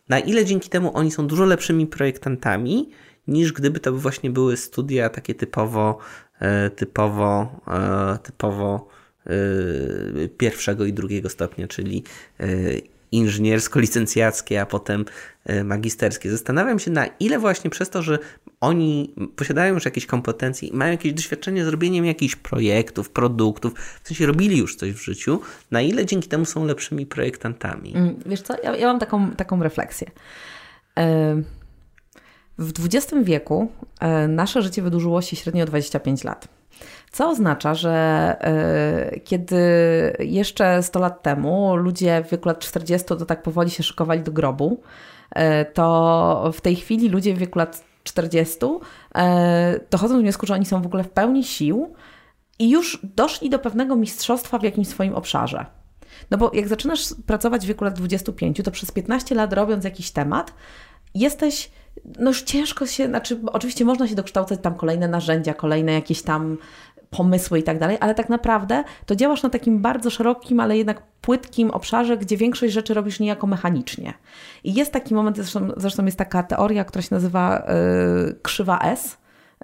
na 0.10 0.20
ile 0.20 0.46
dzięki 0.46 0.70
temu 0.70 0.92
oni 0.98 1.12
są 1.12 1.28
dużo 1.28 1.46
lepszymi 1.46 1.88
projektantami, 1.88 2.90
niż 3.28 3.54
gdyby 3.54 3.80
to 3.80 3.94
właśnie 3.94 4.30
były 4.30 4.58
studia 4.58 5.10
takie 5.10 5.36
typowo, 5.36 5.98
e, 6.40 6.70
typowo, 6.70 7.62
e, 7.68 8.18
typowo 8.24 8.88
pierwszego 10.38 10.86
i 10.86 10.94
drugiego 10.94 11.30
stopnia, 11.30 11.68
czyli 11.68 12.04
inżyniersko-licencjackie, 13.12 14.62
a 14.62 14.66
potem 14.66 15.06
e, 15.46 15.64
magisterskie. 15.64 16.32
Zastanawiam 16.32 16.80
się, 16.80 16.92
na 16.92 17.06
ile 17.06 17.40
właśnie 17.40 17.70
przez 17.70 17.90
to, 17.90 18.02
że 18.02 18.20
oni 18.62 19.16
posiadają 19.36 19.74
już 19.74 19.86
jakieś 19.86 20.06
kompetencje 20.06 20.70
i 20.70 20.74
mają 20.74 20.92
jakieś 20.92 21.14
doświadczenie 21.14 21.66
z 21.66 21.68
robieniem 21.68 22.06
jakichś 22.06 22.36
projektów, 22.36 23.10
produktów, 23.10 23.74
w 24.04 24.08
sensie 24.08 24.26
robili 24.26 24.58
już 24.58 24.76
coś 24.76 24.92
w 24.92 25.04
życiu, 25.04 25.42
na 25.72 25.82
ile 25.82 26.06
dzięki 26.06 26.30
temu 26.30 26.46
są 26.46 26.66
lepszymi 26.66 27.06
projektantami. 27.06 27.96
Mm, 27.96 28.16
wiesz 28.26 28.42
co, 28.42 28.56
ja, 28.64 28.76
ja 28.76 28.88
mam 28.88 29.00
taką, 29.00 29.32
taką 29.32 29.64
refleksję. 29.64 30.12
W 32.58 32.86
XX 32.86 33.14
wieku 33.24 33.72
e, 34.00 34.28
nasze 34.28 34.62
życie 34.62 34.82
wydłużyło 34.82 35.22
się 35.22 35.36
średnio 35.36 35.64
o 35.64 35.68
25 35.68 36.24
lat. 36.24 36.59
Co 37.12 37.30
oznacza, 37.30 37.74
że 37.74 37.92
e, 38.42 39.20
kiedy 39.20 39.58
jeszcze 40.20 40.84
100 40.84 41.00
lat 41.00 41.24
temu 41.24 41.76
ludzie 41.76 42.24
w 42.24 42.32
wieku 42.32 42.50
lat 42.50 42.60
40 42.60 43.08
to 43.08 43.26
tak 43.26 43.44
powoli 43.44 43.70
się 43.70 43.84
szykowali 43.84 44.22
do 44.22 44.32
grobu, 44.32 44.82
e, 45.32 45.66
to 45.66 46.52
w 46.54 46.62
tej 46.62 46.76
chwili 46.76 47.10
ludzie 47.10 47.34
w 47.34 47.38
wieku 47.38 47.60
lat 47.60 47.84
40 48.04 48.58
e, 49.16 49.80
dochodzą 49.92 50.14
do 50.16 50.22
wniosku, 50.22 50.46
że 50.46 50.54
oni 50.54 50.66
są 50.66 50.82
w 50.82 50.86
ogóle 50.86 51.04
w 51.04 51.10
pełni 51.10 51.44
sił 51.44 51.94
i 52.60 52.70
już 52.70 53.00
doszli 53.16 53.50
do 53.50 53.60
pewnego 53.60 53.96
mistrzostwa 53.96 54.60
w 54.60 54.64
jakimś 54.64 54.88
swoim 54.88 55.16
obszarze. 55.16 55.66
No 56.32 56.38
bo 56.38 56.52
jak 56.54 56.68
zaczynasz 56.68 57.00
pracować 57.26 57.66
w 57.66 57.68
wieku 57.68 57.84
lat 57.84 57.94
25, 57.94 58.62
to 58.64 58.72
przez 58.72 58.92
15 58.92 59.36
lat 59.36 59.54
robiąc 59.54 59.84
jakiś 59.84 60.12
temat, 60.12 60.54
jesteś 61.16 61.72
no 62.20 62.30
już 62.30 62.42
ciężko 62.42 62.86
się, 62.86 63.08
znaczy 63.08 63.40
oczywiście 63.46 63.86
można 63.86 64.08
się 64.08 64.16
dokształcać 64.16 64.60
tam 64.62 64.76
kolejne 64.76 65.08
narzędzia, 65.08 65.54
kolejne 65.54 65.94
jakieś 65.94 66.22
tam 66.22 66.58
pomysły 67.10 67.60
i 67.60 67.64
tak 67.64 67.80
dalej, 67.80 67.98
ale 68.00 68.16
tak 68.16 68.30
naprawdę 68.30 68.84
to 69.06 69.16
działasz 69.16 69.44
na 69.44 69.50
takim 69.50 69.82
bardzo 69.82 70.10
szerokim, 70.10 70.60
ale 70.60 70.78
jednak 70.78 71.02
płytkim 71.22 71.72
obszarze, 71.72 72.18
gdzie 72.18 72.38
większość 72.38 72.74
rzeczy 72.74 72.94
robisz 72.94 73.20
niejako 73.20 73.48
mechanicznie. 73.48 74.14
I 74.64 74.74
jest 74.74 74.92
taki 74.92 75.14
moment, 75.14 75.38
zresztą, 75.38 75.68
zresztą 75.78 76.06
jest 76.06 76.18
taka 76.18 76.44
teoria, 76.44 76.84
która 76.84 77.02
się 77.02 77.10
nazywa 77.12 77.68
yy, 78.26 78.36
krzywa 78.42 78.80
S, 78.80 79.18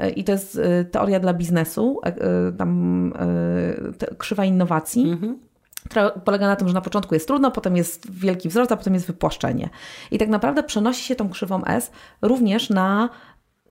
y, 0.03 0.09
i 0.09 0.23
to 0.23 0.31
jest 0.31 0.55
y, 0.55 0.85
teoria 0.91 1.19
dla 1.19 1.33
biznesu, 1.33 2.01
y, 2.07 2.57
tam 2.57 3.13
krzywa 4.17 4.45
innowacji. 4.45 5.11
Mhm 5.11 5.39
która 5.89 6.09
polega 6.09 6.47
na 6.47 6.55
tym, 6.55 6.67
że 6.67 6.73
na 6.73 6.81
początku 6.81 7.13
jest 7.13 7.27
trudno, 7.27 7.51
potem 7.51 7.77
jest 7.77 8.11
wielki 8.11 8.49
wzrost, 8.49 8.71
a 8.71 8.77
potem 8.77 8.93
jest 8.93 9.07
wypłaszczenie. 9.07 9.69
I 10.11 10.17
tak 10.17 10.29
naprawdę 10.29 10.63
przenosi 10.63 11.03
się 11.03 11.15
tą 11.15 11.29
krzywą 11.29 11.65
S 11.65 11.91
również 12.21 12.69
na 12.69 13.09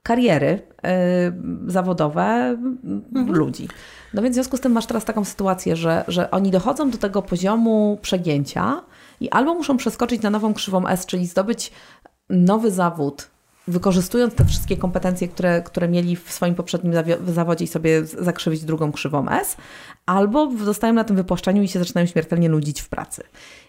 kariery 0.03 0.49
y, 0.49 1.71
zawodowe 1.71 2.23
mhm. 2.23 3.33
ludzi. 3.33 3.69
No 4.15 4.23
więc 4.23 4.33
w 4.33 4.37
związku 4.37 4.57
z 4.57 4.61
tym 4.61 4.73
masz 4.73 4.87
teraz 4.87 5.05
taką 5.05 5.25
sytuację, 5.25 5.77
że, 5.77 6.05
że 6.09 6.31
oni 6.31 6.51
dochodzą 6.51 6.91
do 6.91 6.99
tego 6.99 7.23
poziomu 7.23 7.99
przegięcia 8.03 8.83
i 9.21 9.31
albo 9.31 9.55
muszą 9.55 9.77
przeskoczyć 9.77 10.23
na 10.23 10.31
nową 10.31 10.55
krzywą 10.55 10.87
S, 10.89 11.07
czyli 11.07 11.27
zdobyć 11.27 11.73
nowy 12.31 12.71
zawód, 12.71 13.31
wykorzystując 13.69 14.35
te 14.35 14.45
wszystkie 14.45 14.77
kompetencje, 14.77 15.29
które, 15.29 15.63
które 15.63 15.89
mieli 15.89 16.17
w 16.17 16.33
swoim 16.33 16.55
poprzednim 16.55 16.95
zawodzie 17.27 17.65
i 17.65 17.69
sobie 17.69 18.07
zakrzywić 18.07 18.65
drugą 18.65 18.93
krzywą 18.93 19.29
S, 19.29 19.57
albo 20.07 20.51
zostają 20.65 20.93
na 20.93 21.05
tym 21.05 21.17
wypłaszczeniu 21.17 21.63
i 21.63 21.69
się 21.69 21.79
zaczynają 21.79 22.07
śmiertelnie 22.07 22.49
nudzić 22.49 22.81
w 22.81 22.89
pracy. 22.89 23.23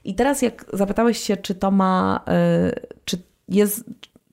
I 0.04 0.16
teraz 0.16 0.42
jak 0.42 0.66
zapytałeś 0.74 1.18
się, 1.18 1.38
czy 1.38 1.56
to 1.56 1.72
ma, 1.72 2.24
y, 2.72 2.96
czy 3.06 3.18
jest, 3.50 3.84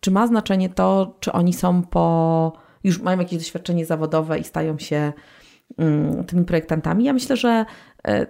czy 0.01 0.11
ma 0.11 0.27
znaczenie 0.27 0.69
to, 0.69 1.17
czy 1.21 1.33
oni 1.33 1.53
są 1.53 1.83
po, 1.83 2.53
już 2.85 3.01
mają 3.01 3.19
jakieś 3.19 3.39
doświadczenie 3.39 3.87
zawodowe 3.87 4.39
i 4.39 4.45
stają 4.45 4.79
się 4.79 5.13
mm, 5.79 6.25
tymi 6.25 6.45
projektantami? 6.45 7.05
Ja 7.05 7.13
myślę, 7.13 7.37
że 7.37 7.65
e, 8.07 8.27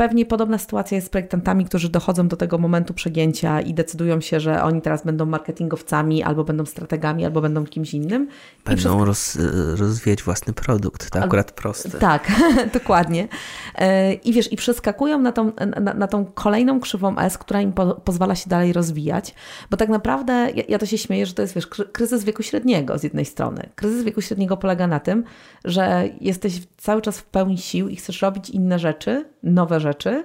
Pewnie 0.00 0.26
podobna 0.26 0.58
sytuacja 0.58 0.94
jest 0.94 1.06
z 1.06 1.10
projektantami, 1.10 1.64
którzy 1.64 1.88
dochodzą 1.88 2.28
do 2.28 2.36
tego 2.36 2.58
momentu 2.58 2.94
przegięcia 2.94 3.60
i 3.60 3.74
decydują 3.74 4.20
się, 4.20 4.40
że 4.40 4.62
oni 4.62 4.82
teraz 4.82 5.04
będą 5.04 5.26
marketingowcami, 5.26 6.22
albo 6.22 6.44
będą 6.44 6.66
strategami, 6.66 7.24
albo 7.24 7.40
będą 7.40 7.66
kimś 7.66 7.94
innym. 7.94 8.28
Będą 8.64 9.04
roz, 9.04 9.38
rozwijać 9.74 10.22
własny 10.22 10.52
produkt, 10.52 11.10
to 11.10 11.18
akurat 11.18 11.52
proste. 11.52 11.98
Tak, 11.98 12.32
dokładnie. 12.78 13.28
E, 13.74 14.12
I 14.12 14.32
wiesz, 14.32 14.52
i 14.52 14.56
przeskakują 14.56 15.18
na 15.18 15.32
tą, 15.32 15.52
na, 15.80 15.94
na 15.94 16.06
tą 16.06 16.24
kolejną 16.24 16.80
krzywą 16.80 17.18
S, 17.18 17.38
która 17.38 17.60
im 17.60 17.72
po, 17.72 17.94
pozwala 17.94 18.34
się 18.34 18.50
dalej 18.50 18.72
rozwijać, 18.72 19.34
bo 19.70 19.76
tak 19.76 19.88
naprawdę 19.88 20.32
ja, 20.54 20.62
ja 20.68 20.78
to 20.78 20.86
się 20.86 20.98
śmieję, 20.98 21.26
że 21.26 21.34
to 21.34 21.42
jest 21.42 21.54
wiesz, 21.54 21.66
kryzys 21.66 22.24
wieku 22.24 22.42
średniego 22.42 22.98
z 22.98 23.02
jednej 23.02 23.24
strony. 23.24 23.68
Kryzys 23.74 24.04
wieku 24.04 24.20
średniego 24.20 24.56
polega 24.56 24.86
na 24.86 25.00
tym, 25.00 25.24
że 25.64 26.08
jesteś 26.20 26.62
cały 26.76 27.02
czas 27.02 27.18
w 27.18 27.24
pełni 27.24 27.58
sił 27.58 27.88
i 27.88 27.96
chcesz 27.96 28.22
robić 28.22 28.50
inne 28.50 28.78
rzeczy, 28.78 29.24
nowe 29.42 29.80
rzeczy, 29.80 30.24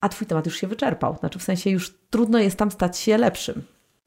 a 0.00 0.08
twój 0.08 0.26
temat 0.26 0.46
już 0.46 0.56
się 0.56 0.66
wyczerpał. 0.66 1.16
Znaczy 1.16 1.38
w 1.38 1.42
sensie 1.42 1.70
już 1.70 1.94
trudno 2.10 2.38
jest 2.38 2.56
tam 2.56 2.70
stać 2.70 2.98
się 2.98 3.18
lepszym. 3.18 3.62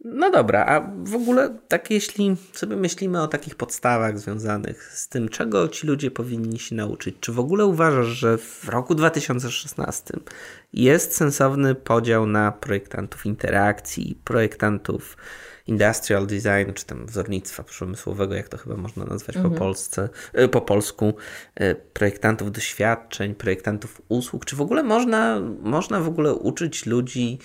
No 0.08 0.32
dobra, 0.32 0.66
a 0.66 0.92
w 1.04 1.16
ogóle 1.16 1.58
tak 1.68 1.92
jeśli 1.92 2.36
sobie 2.54 2.76
myślimy 2.76 3.22
o 3.22 3.28
takich 3.28 3.56
podstawach 3.56 4.20
związanych 4.20 4.84
z 4.94 5.10
tym, 5.10 5.30
czego 5.30 5.68
ci 5.68 5.88
ludzie 5.88 6.12
powinni 6.12 6.60
się 6.60 6.76
nauczyć, 6.76 7.16
czy 7.20 7.32
w 7.32 7.40
ogóle 7.40 7.66
uważasz, 7.66 8.08
że 8.08 8.38
w 8.38 8.70
roku 8.70 8.96
2016 8.96 10.14
jest 10.74 11.16
sensowny 11.16 11.76
podział 11.76 12.26
na 12.28 12.52
projektantów 12.52 13.26
interakcji, 13.26 14.20
projektantów 14.24 15.18
industrial 15.68 16.28
design, 16.28 16.74
czy 16.74 16.86
tam 16.86 17.06
wzornictwa 17.06 17.64
przemysłowego, 17.64 18.36
jak 18.36 18.50
to 18.50 18.58
chyba 18.58 18.76
można 18.78 19.06
nazwać 19.06 19.36
mhm. 19.36 19.54
po, 19.54 19.60
Polsce, 19.60 20.10
e, 20.34 20.48
po 20.48 20.62
polsku, 20.62 21.14
e, 21.56 21.76
projektantów 21.76 22.52
doświadczeń, 22.52 23.36
projektantów 23.36 24.02
usług, 24.10 24.46
czy 24.46 24.56
w 24.56 24.62
ogóle 24.62 24.84
można, 24.84 25.40
można 25.62 26.00
w 26.00 26.08
ogóle 26.08 26.34
uczyć 26.34 26.86
ludzi 26.86 27.40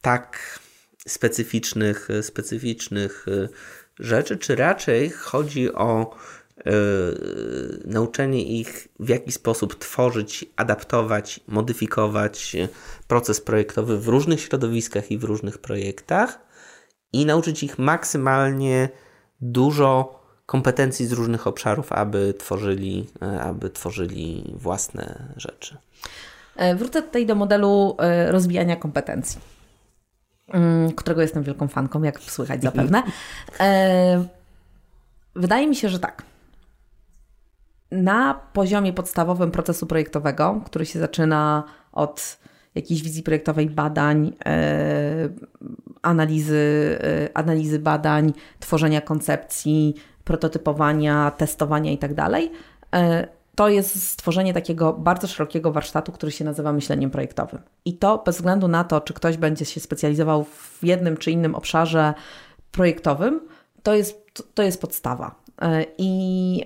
tak 0.00 0.58
specyficznych, 1.06 2.08
specyficznych 2.22 3.26
e, 3.28 3.48
rzeczy, 3.98 4.36
czy 4.36 4.56
raczej 4.56 5.10
chodzi 5.10 5.74
o 5.74 6.16
nauczenie 7.84 8.60
ich, 8.60 8.88
w 9.00 9.08
jaki 9.08 9.32
sposób 9.32 9.78
tworzyć, 9.78 10.44
adaptować, 10.56 11.40
modyfikować 11.46 12.56
proces 13.08 13.40
projektowy 13.40 13.98
w 13.98 14.08
różnych 14.08 14.40
środowiskach 14.40 15.10
i 15.10 15.18
w 15.18 15.24
różnych 15.24 15.58
projektach, 15.58 16.38
i 17.12 17.26
nauczyć 17.26 17.62
ich 17.62 17.78
maksymalnie 17.78 18.88
dużo 19.40 20.22
kompetencji 20.46 21.06
z 21.06 21.12
różnych 21.12 21.46
obszarów, 21.46 21.92
aby 21.92 22.34
tworzyli, 22.38 23.06
e, 23.22 23.40
aby 23.40 23.70
tworzyli 23.70 24.54
własne 24.56 25.34
rzeczy. 25.36 25.76
E, 26.56 26.74
wrócę 26.74 27.02
tutaj 27.02 27.26
do 27.26 27.34
modelu 27.34 27.96
e, 27.98 28.32
rozwijania 28.32 28.76
kompetencji, 28.76 29.40
mm, 30.48 30.92
którego 30.92 31.22
jestem 31.22 31.42
wielką 31.42 31.68
fanką, 31.68 32.02
jak 32.02 32.20
słychać 32.20 32.62
zapewne. 32.68 33.02
Wydaje 35.36 35.66
mi 35.66 35.76
się, 35.76 35.88
że 35.88 35.98
tak. 35.98 36.22
Na 37.90 38.34
poziomie 38.52 38.92
podstawowym 38.92 39.50
procesu 39.50 39.86
projektowego, 39.86 40.60
który 40.66 40.86
się 40.86 40.98
zaczyna 40.98 41.64
od 41.92 42.38
jakiejś 42.74 43.02
wizji 43.02 43.22
projektowej, 43.22 43.70
badań, 43.70 44.32
e, 44.44 45.28
analizy, 46.02 46.98
e, 47.00 47.36
analizy 47.36 47.78
badań, 47.78 48.32
tworzenia 48.60 49.00
koncepcji, 49.00 49.94
prototypowania, 50.24 51.30
testowania 51.30 51.90
itd. 51.90 52.14
Tak 52.14 52.42
e, 52.94 53.28
to 53.54 53.68
jest 53.68 54.08
stworzenie 54.08 54.54
takiego 54.54 54.92
bardzo 54.92 55.26
szerokiego 55.26 55.72
warsztatu, 55.72 56.12
który 56.12 56.32
się 56.32 56.44
nazywa 56.44 56.72
myśleniem 56.72 57.10
projektowym. 57.10 57.60
I 57.84 57.98
to 57.98 58.22
bez 58.26 58.36
względu 58.36 58.68
na 58.68 58.84
to, 58.84 59.00
czy 59.00 59.14
ktoś 59.14 59.36
będzie 59.36 59.64
się 59.64 59.80
specjalizował 59.80 60.44
w 60.44 60.78
jednym 60.82 61.16
czy 61.16 61.30
innym 61.30 61.54
obszarze 61.54 62.14
projektowym, 62.70 63.40
to 63.82 63.94
jest, 63.94 64.42
to 64.54 64.62
jest 64.62 64.80
podstawa. 64.80 65.34
I 65.98 66.64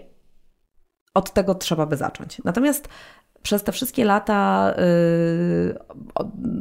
od 1.14 1.32
tego 1.32 1.54
trzeba 1.54 1.86
by 1.86 1.96
zacząć. 1.96 2.40
Natomiast 2.44 2.88
przez 3.46 3.62
te 3.62 3.72
wszystkie 3.72 4.04
lata 4.04 4.72
y, 4.78 5.74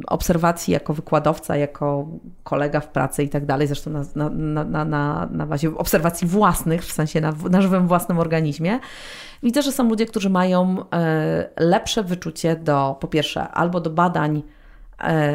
obserwacji 0.06 0.72
jako 0.72 0.94
wykładowca, 0.94 1.56
jako 1.56 2.06
kolega 2.42 2.80
w 2.80 2.88
pracy 2.88 3.22
i 3.22 3.28
tak 3.28 3.46
dalej, 3.46 3.66
zresztą 3.66 3.90
na, 3.90 4.04
na, 4.30 4.64
na, 4.64 4.84
na, 4.84 5.28
na 5.30 5.46
bazie 5.46 5.76
obserwacji 5.76 6.28
własnych, 6.28 6.84
w 6.84 6.92
sensie 6.92 7.20
na, 7.20 7.32
na 7.50 7.62
żywym 7.62 7.88
własnym 7.88 8.18
organizmie, 8.18 8.78
widzę, 9.42 9.62
że 9.62 9.72
są 9.72 9.88
ludzie, 9.88 10.06
którzy 10.06 10.30
mają 10.30 10.80
y, 10.80 10.84
lepsze 11.56 12.02
wyczucie 12.02 12.56
do, 12.56 12.96
po 13.00 13.08
pierwsze, 13.08 13.48
albo 13.48 13.80
do 13.80 13.90
badań 13.90 14.42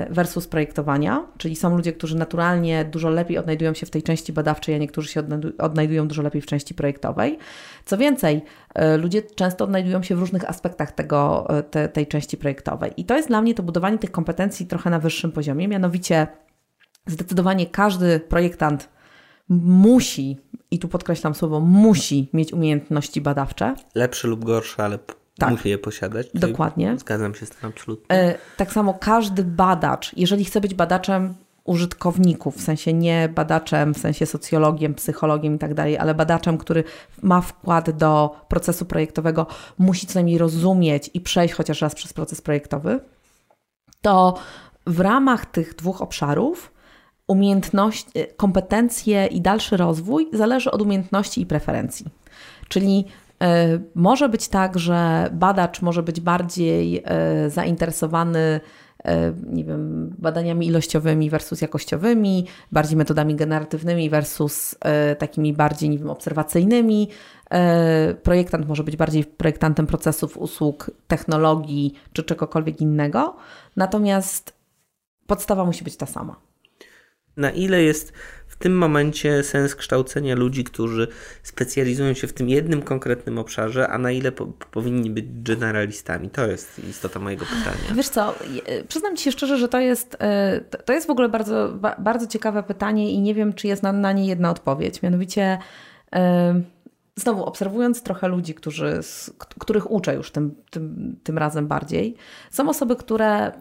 versus 0.10 0.48
projektowania, 0.48 1.26
czyli 1.38 1.56
są 1.56 1.76
ludzie, 1.76 1.94
którzy 1.94 2.16
naturalnie 2.16 2.86
dużo 2.86 3.10
lepiej 3.10 3.38
odnajdują 3.38 3.74
się 3.74 3.86
w 3.86 3.90
tej 3.90 4.04
części 4.04 4.34
badawczej, 4.34 4.76
a 4.76 4.78
niektórzy 4.78 5.10
się 5.10 5.24
odnajdują 5.58 6.08
dużo 6.08 6.22
lepiej 6.22 6.42
w 6.42 6.46
części 6.46 6.74
projektowej. 6.74 7.38
Co 7.86 7.98
więcej, 7.98 8.42
e, 8.76 8.98
ludzie 8.98 9.22
często 9.22 9.64
odnajdują 9.64 10.04
się 10.04 10.16
w 10.16 10.20
różnych 10.20 10.50
aspektach 10.50 10.92
tego, 10.92 11.50
e, 11.50 11.64
te, 11.64 11.90
tej 11.90 12.08
części 12.08 12.38
projektowej. 12.38 12.92
I 12.98 13.06
to 13.06 13.16
jest 13.16 13.28
dla 13.28 13.42
mnie 13.42 13.54
to 13.54 13.64
budowanie 13.64 13.98
tych 13.98 14.12
kompetencji 14.12 14.68
trochę 14.68 14.90
na 14.90 15.00
wyższym 15.00 15.32
poziomie, 15.32 15.68
mianowicie 15.68 16.28
zdecydowanie 17.08 17.66
każdy 17.66 18.20
projektant 18.20 18.90
musi, 19.50 20.38
i 20.72 20.80
tu 20.80 20.88
podkreślam 20.88 21.36
słowo 21.36 21.60
musi 21.60 22.30
mieć 22.34 22.54
umiejętności 22.54 23.22
badawcze. 23.22 23.76
Lepsze 23.96 24.28
lub 24.28 24.46
gorsze, 24.46 24.84
ale 24.84 25.00
tak. 25.42 25.52
musi 25.52 25.70
je 25.70 25.78
posiadać. 25.78 26.28
Dokładnie. 26.34 26.98
Zgadzam 26.98 27.36
się 27.36 27.46
z 27.46 27.50
tym 27.50 27.70
absolutnie. 27.70 28.16
E, 28.16 28.36
tak 28.58 28.74
samo 28.74 28.94
każdy 28.94 29.44
badacz, 29.44 30.12
jeżeli 30.18 30.46
chce 30.46 30.62
być 30.62 30.74
badaczem 30.74 31.34
użytkowników, 31.64 32.58
w 32.58 32.62
sensie 32.62 32.94
nie 32.94 33.30
badaczem, 33.36 33.94
w 33.94 33.98
sensie 33.98 34.26
socjologiem, 34.26 34.94
psychologiem 34.94 35.56
i 35.56 35.60
tak 35.60 35.74
dalej, 35.74 35.98
ale 35.98 36.16
badaczem, 36.16 36.58
który 36.58 36.84
ma 37.22 37.42
wkład 37.42 37.90
do 37.90 38.36
procesu 38.48 38.86
projektowego, 38.86 39.48
musi 39.78 40.08
co 40.08 40.14
najmniej 40.14 40.38
rozumieć 40.38 41.10
i 41.14 41.22
przejść 41.22 41.54
chociaż 41.54 41.82
raz 41.82 41.96
przez 41.96 42.14
proces 42.14 42.42
projektowy, 42.42 43.00
to 44.02 44.40
w 44.88 45.00
ramach 45.00 45.46
tych 45.46 45.76
dwóch 45.76 46.02
obszarów 46.02 46.72
umiejętności, 47.28 48.12
kompetencje 48.38 49.26
i 49.26 49.42
dalszy 49.42 49.78
rozwój 49.78 50.30
zależy 50.34 50.72
od 50.72 50.82
umiejętności 50.82 51.42
i 51.42 51.46
preferencji. 51.46 52.06
Czyli 52.68 53.06
E, 53.06 53.21
może 53.96 54.30
być 54.30 54.48
tak, 54.48 54.80
że 54.80 55.30
badacz 55.34 55.82
może 55.82 56.04
być 56.04 56.22
bardziej 56.22 57.04
e, 57.06 57.50
zainteresowany 57.50 58.60
e, 59.06 59.34
nie 59.44 59.64
wiem, 59.64 60.16
badaniami 60.18 60.68
ilościowymi 60.68 61.30
versus 61.30 61.62
jakościowymi, 61.62 62.48
bardziej 62.72 62.98
metodami 62.98 63.36
generatywnymi 63.36 64.10
versus 64.10 64.76
takimi 65.20 65.54
bardziej 65.54 65.90
nie 65.90 65.98
wiem, 65.98 66.10
obserwacyjnymi. 66.10 67.10
Projektant 68.24 68.68
może 68.68 68.84
być 68.84 68.98
bardziej 68.98 69.24
projektantem 69.24 69.88
procesów, 69.88 70.38
usług, 70.38 70.92
technologii 71.08 71.94
czy 72.14 72.24
czegokolwiek 72.24 72.82
innego. 72.82 73.36
Natomiast 73.76 74.54
podstawa 75.28 75.66
musi 75.66 75.84
być 75.84 75.96
ta 75.96 76.06
sama. 76.06 76.36
Na 77.38 77.52
ile 77.52 77.84
jest 77.84 78.14
tym 78.62 78.78
momencie 78.78 79.44
sens 79.44 79.76
kształcenia 79.76 80.36
ludzi, 80.36 80.64
którzy 80.64 81.08
specjalizują 81.44 82.14
się 82.14 82.28
w 82.28 82.34
tym 82.34 82.50
jednym 82.50 82.82
konkretnym 82.82 83.38
obszarze, 83.38 83.88
a 83.88 83.98
na 83.98 84.12
ile 84.12 84.32
po, 84.32 84.46
powinni 84.72 85.10
być 85.10 85.26
generalistami? 85.44 86.30
To 86.30 86.48
jest 86.48 86.80
istota 86.90 87.20
mojego 87.20 87.46
pytania. 87.46 87.96
Wiesz 87.96 88.10
co, 88.10 88.36
przyznam 88.88 89.16
Ci 89.16 89.24
się 89.24 89.32
szczerze, 89.32 89.58
że 89.58 89.68
to 89.68 89.80
jest, 89.80 90.18
e, 90.20 90.62
to 90.86 90.94
jest 90.94 91.08
w 91.08 91.10
ogóle 91.10 91.30
bardzo, 91.30 91.74
bardzo 92.00 92.28
ciekawe 92.28 92.64
pytanie 92.64 93.12
i 93.12 93.22
nie 93.22 93.36
wiem, 93.36 93.54
czy 93.54 93.68
jest 93.68 93.84
na, 93.84 93.94
na 93.94 94.12
nie 94.12 94.26
jedna 94.26 94.52
odpowiedź. 94.52 95.02
Mianowicie 95.02 95.58
e, 96.16 96.62
znowu 97.16 97.46
obserwując 97.46 98.04
trochę 98.04 98.28
ludzi, 98.28 98.54
którzy, 98.54 99.00
których 99.60 99.92
uczę 99.92 100.16
już 100.16 100.32
tym, 100.32 100.56
tym, 100.70 101.16
tym 101.24 101.38
razem 101.38 101.68
bardziej, 101.68 102.16
są 102.52 102.70
osoby, 102.70 102.96
które 102.96 103.52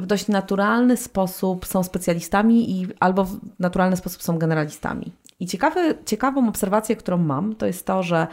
w 0.00 0.06
dość 0.06 0.28
naturalny 0.28 0.96
sposób 0.96 1.66
są 1.66 1.82
specjalistami 1.82 2.70
i 2.70 2.86
albo 3.00 3.24
w 3.24 3.38
naturalny 3.58 3.96
sposób 3.96 4.22
są 4.22 4.38
generalistami. 4.38 5.12
I 5.40 5.46
ciekawy, 5.46 5.98
ciekawą 6.06 6.48
obserwację, 6.48 6.96
którą 6.96 7.18
mam, 7.18 7.54
to 7.54 7.66
jest 7.66 7.86
to, 7.86 8.02
że 8.02 8.26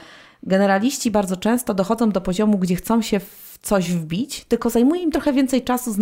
generaliści 0.44 1.12
bardzo 1.12 1.38
często 1.38 1.74
dochodzą 1.74 2.10
do 2.12 2.22
poziomu, 2.22 2.58
gdzie 2.58 2.76
chcą 2.76 3.02
się 3.02 3.20
w 3.20 3.46
coś 3.62 3.92
wbić, 3.92 4.46
tylko 4.46 4.70
zajmuje 4.70 5.02
im 5.02 5.12
trochę 5.12 5.34
więcej 5.34 5.64
czasu 5.64 5.96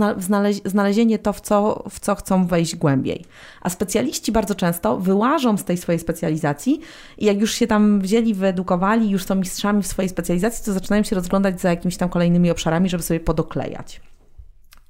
znalezienie 0.66 1.20
to, 1.20 1.34
w 1.34 1.42
co, 1.42 1.84
w 1.90 2.00
co 2.00 2.16
chcą 2.16 2.48
wejść 2.48 2.76
głębiej. 2.76 3.26
A 3.62 3.70
specjaliści 3.70 4.32
bardzo 4.32 4.56
często 4.56 4.98
wyłażą 4.98 5.58
z 5.58 5.64
tej 5.64 5.78
swojej 5.78 6.00
specjalizacji 6.00 6.80
i 7.18 7.26
jak 7.26 7.42
już 7.42 7.54
się 7.54 7.68
tam 7.68 8.02
wzięli, 8.02 8.34
wyedukowali, 8.34 9.10
już 9.10 9.26
są 9.26 9.36
mistrzami 9.36 9.84
w 9.84 9.88
swojej 9.88 10.10
specjalizacji, 10.10 10.66
to 10.66 10.74
zaczynają 10.74 11.04
się 11.04 11.16
rozglądać 11.16 11.62
za 11.62 11.70
jakimiś 11.70 11.98
tam 11.98 12.10
kolejnymi 12.10 12.52
obszarami, 12.52 12.90
żeby 12.90 13.04
sobie 13.04 13.20
podoklejać. 13.20 14.02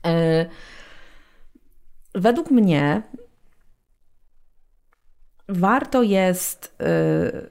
E, 0.05 0.45
według 2.15 2.51
mnie 2.51 3.01
warto 5.49 6.03
jest 6.03 6.75
e, 6.81 7.49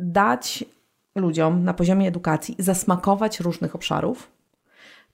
dać 0.00 0.64
ludziom 1.14 1.64
na 1.64 1.74
poziomie 1.74 2.08
edukacji 2.08 2.56
zasmakować 2.58 3.40
różnych 3.40 3.74
obszarów, 3.74 4.30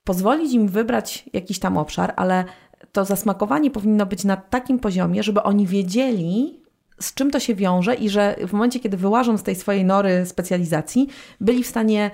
pozwolić 0.05 0.53
im 0.53 0.69
wybrać 0.69 1.25
jakiś 1.33 1.59
tam 1.59 1.79
obszar, 1.79 2.13
ale 2.17 2.45
to 2.93 3.05
zasmakowanie 3.05 3.71
powinno 3.71 4.07
być 4.07 4.25
na 4.25 4.37
takim 4.37 4.79
poziomie, 4.79 5.23
żeby 5.23 5.43
oni 5.43 5.67
wiedzieli, 5.67 6.61
z 7.01 7.15
czym 7.15 7.31
to 7.31 7.41
się 7.41 7.55
wiąże 7.55 7.95
i 7.95 8.09
że 8.09 8.37
w 8.49 8.53
momencie, 8.53 8.81
kiedy 8.81 8.97
wyłażą 8.97 9.39
z 9.39 9.43
tej 9.43 9.55
swojej 9.55 9.85
nory 9.85 10.27
specjalizacji, 10.27 11.09
byli 11.41 11.65
w 11.65 11.67
stanie 11.67 12.11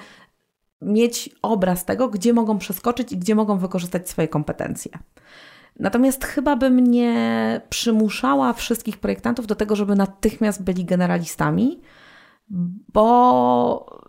mieć 0.83 1.31
obraz 1.43 1.85
tego, 1.85 2.09
gdzie 2.09 2.33
mogą 2.33 2.59
przeskoczyć 2.59 3.13
i 3.13 3.19
gdzie 3.19 3.35
mogą 3.35 3.59
wykorzystać 3.59 4.11
swoje 4.11 4.29
kompetencje. 4.29 4.93
Natomiast 5.81 6.25
chyba 6.25 6.57
bym 6.57 6.87
nie 6.87 7.61
przymuszała 7.69 8.53
wszystkich 8.53 8.99
projektantów 8.99 9.47
do 9.47 9.55
tego, 9.55 9.77
żeby 9.77 9.97
natychmiast 9.97 10.63
byli 10.63 10.85
generalistami, 10.85 11.81
bo 12.93 14.03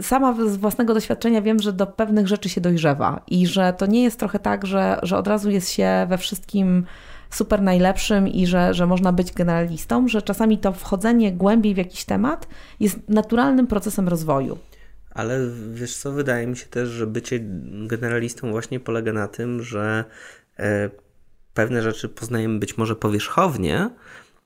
sama 0.00 0.34
z 0.46 0.56
własnego 0.56 0.94
doświadczenia 0.94 1.42
wiem, 1.42 1.60
że 1.60 1.72
do 1.72 1.86
pewnych 1.86 2.28
rzeczy 2.28 2.48
się 2.48 2.60
dojrzewa 2.60 3.20
i 3.26 3.46
że 3.46 3.74
to 3.78 3.86
nie 3.86 4.02
jest 4.02 4.18
trochę 4.18 4.38
tak, 4.38 4.66
że, 4.66 4.98
że 5.02 5.18
od 5.18 5.26
razu 5.28 5.50
jest 5.50 5.70
się 5.70 6.06
we 6.08 6.18
wszystkim 6.18 6.84
super 7.30 7.62
najlepszym 7.62 8.28
i 8.28 8.46
że, 8.46 8.74
że 8.74 8.86
można 8.86 9.12
być 9.12 9.32
generalistą, 9.32 10.08
że 10.08 10.22
czasami 10.22 10.58
to 10.58 10.72
wchodzenie 10.72 11.32
głębiej 11.32 11.74
w 11.74 11.78
jakiś 11.78 12.04
temat 12.04 12.48
jest 12.80 13.08
naturalnym 13.08 13.66
procesem 13.66 14.08
rozwoju. 14.08 14.58
Ale 15.16 15.40
wiesz 15.72 15.96
co, 15.96 16.12
wydaje 16.12 16.46
mi 16.46 16.56
się 16.56 16.66
też, 16.66 16.88
że 16.88 17.06
bycie 17.06 17.40
generalistą 17.86 18.50
właśnie 18.50 18.80
polega 18.80 19.12
na 19.12 19.28
tym, 19.28 19.62
że 19.62 20.04
e, 20.58 20.90
pewne 21.54 21.82
rzeczy 21.82 22.08
poznajemy 22.08 22.58
być 22.58 22.76
może 22.76 22.96
powierzchownie, 22.96 23.90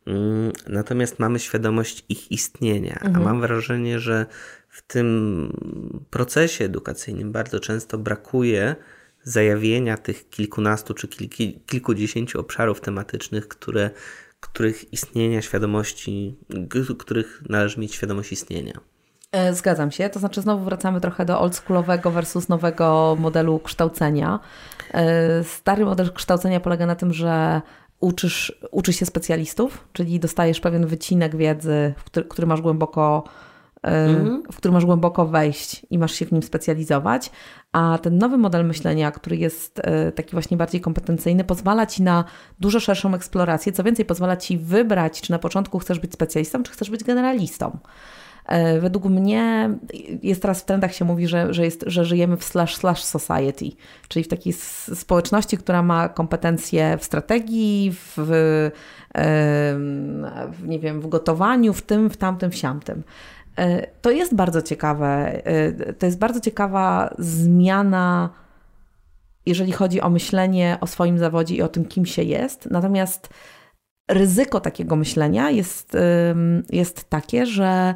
mm, 0.06 0.52
natomiast 0.68 1.18
mamy 1.18 1.38
świadomość 1.38 2.04
ich 2.08 2.32
istnienia. 2.32 2.94
Mhm. 2.94 3.16
A 3.16 3.20
mam 3.20 3.40
wrażenie, 3.40 3.98
że 3.98 4.26
w 4.68 4.82
tym 4.82 6.06
procesie 6.10 6.64
edukacyjnym 6.64 7.32
bardzo 7.32 7.60
często 7.60 7.98
brakuje 7.98 8.76
zajawienia 9.22 9.96
tych 9.96 10.30
kilkunastu 10.30 10.94
czy 10.94 11.08
kilki, 11.08 11.60
kilkudziesięciu 11.66 12.40
obszarów 12.40 12.80
tematycznych, 12.80 13.48
które, 13.48 13.90
których 14.40 14.92
istnienia 14.92 15.42
świadomości, 15.42 16.36
których 16.98 17.42
należy 17.48 17.80
mieć 17.80 17.94
świadomość 17.94 18.32
istnienia. 18.32 18.80
E, 19.32 19.54
zgadzam 19.54 19.90
się. 19.90 20.08
To 20.08 20.18
znaczy, 20.18 20.40
znowu 20.40 20.64
wracamy 20.64 21.00
trochę 21.00 21.24
do 21.24 21.40
oldschoolowego 21.40 22.10
versus 22.10 22.48
nowego 22.48 23.16
modelu 23.20 23.58
kształcenia. 23.58 24.40
E, 24.94 25.44
stary 25.44 25.84
model 25.84 26.12
kształcenia 26.12 26.60
polega 26.60 26.86
na 26.86 26.94
tym, 26.94 27.12
że 27.12 27.62
uczysz, 28.00 28.58
uczy 28.70 28.92
się 28.92 29.06
specjalistów, 29.06 29.88
czyli 29.92 30.20
dostajesz 30.20 30.60
pewien 30.60 30.86
wycinek 30.86 31.36
wiedzy, 31.36 31.94
który, 32.04 32.26
który 32.26 32.46
masz 32.46 32.60
głęboko 32.60 33.24
mhm. 33.82 34.42
w 34.52 34.56
który 34.56 34.72
masz 34.72 34.84
głęboko 34.84 35.26
wejść 35.26 35.86
i 35.90 35.98
masz 35.98 36.12
się 36.12 36.26
w 36.26 36.32
nim 36.32 36.42
specjalizować. 36.42 37.30
A 37.72 37.98
ten 38.02 38.18
nowy 38.18 38.38
model 38.38 38.66
myślenia, 38.66 39.10
który 39.10 39.36
jest 39.36 39.80
e, 39.84 40.12
taki 40.12 40.32
właśnie 40.32 40.56
bardziej 40.56 40.80
kompetencyjny, 40.80 41.44
pozwala 41.44 41.86
ci 41.86 42.02
na 42.02 42.24
dużo 42.60 42.80
szerszą 42.80 43.14
eksplorację. 43.14 43.72
Co 43.72 43.84
więcej, 43.84 44.04
pozwala 44.04 44.36
ci 44.36 44.58
wybrać, 44.58 45.20
czy 45.20 45.30
na 45.30 45.38
początku 45.38 45.78
chcesz 45.78 45.98
być 45.98 46.12
specjalistą, 46.12 46.62
czy 46.62 46.72
chcesz 46.72 46.90
być 46.90 47.04
generalistą. 47.04 47.78
E, 48.50 48.80
według 48.80 49.04
mnie 49.04 49.70
jest 50.22 50.42
teraz 50.42 50.60
w 50.60 50.64
trendach 50.64 50.94
się 50.94 51.04
mówi, 51.04 51.26
że, 51.26 51.54
że, 51.54 51.64
jest, 51.64 51.84
że 51.86 52.04
żyjemy 52.04 52.36
w 52.36 52.44
slash 52.44 52.76
slash 52.76 53.02
society, 53.02 53.70
czyli 54.08 54.24
w 54.24 54.28
takiej 54.28 54.52
społeczności, 54.94 55.56
która 55.58 55.82
ma 55.82 56.08
kompetencje 56.08 56.98
w 56.98 57.04
strategii, 57.04 57.92
w, 57.92 58.14
w, 60.52 60.66
nie 60.66 60.78
wiem, 60.78 61.00
w 61.00 61.08
gotowaniu, 61.08 61.72
w 61.72 61.82
tym, 61.82 62.10
w 62.10 62.16
tamtym, 62.16 62.50
w 62.50 62.54
siamtym. 62.54 63.02
E, 63.56 63.86
to 63.86 64.10
jest 64.10 64.34
bardzo 64.34 64.62
ciekawe. 64.62 65.42
E, 65.46 65.92
to 65.92 66.06
jest 66.06 66.18
bardzo 66.18 66.40
ciekawa 66.40 67.14
zmiana, 67.18 68.30
jeżeli 69.46 69.72
chodzi 69.72 70.00
o 70.00 70.10
myślenie 70.10 70.78
o 70.80 70.86
swoim 70.86 71.18
zawodzie 71.18 71.54
i 71.54 71.62
o 71.62 71.68
tym, 71.68 71.84
kim 71.84 72.06
się 72.06 72.22
jest. 72.22 72.70
Natomiast 72.70 73.28
ryzyko 74.10 74.60
takiego 74.60 74.96
myślenia 74.96 75.50
jest, 75.50 75.96
jest 76.70 77.10
takie, 77.10 77.46
że 77.46 77.94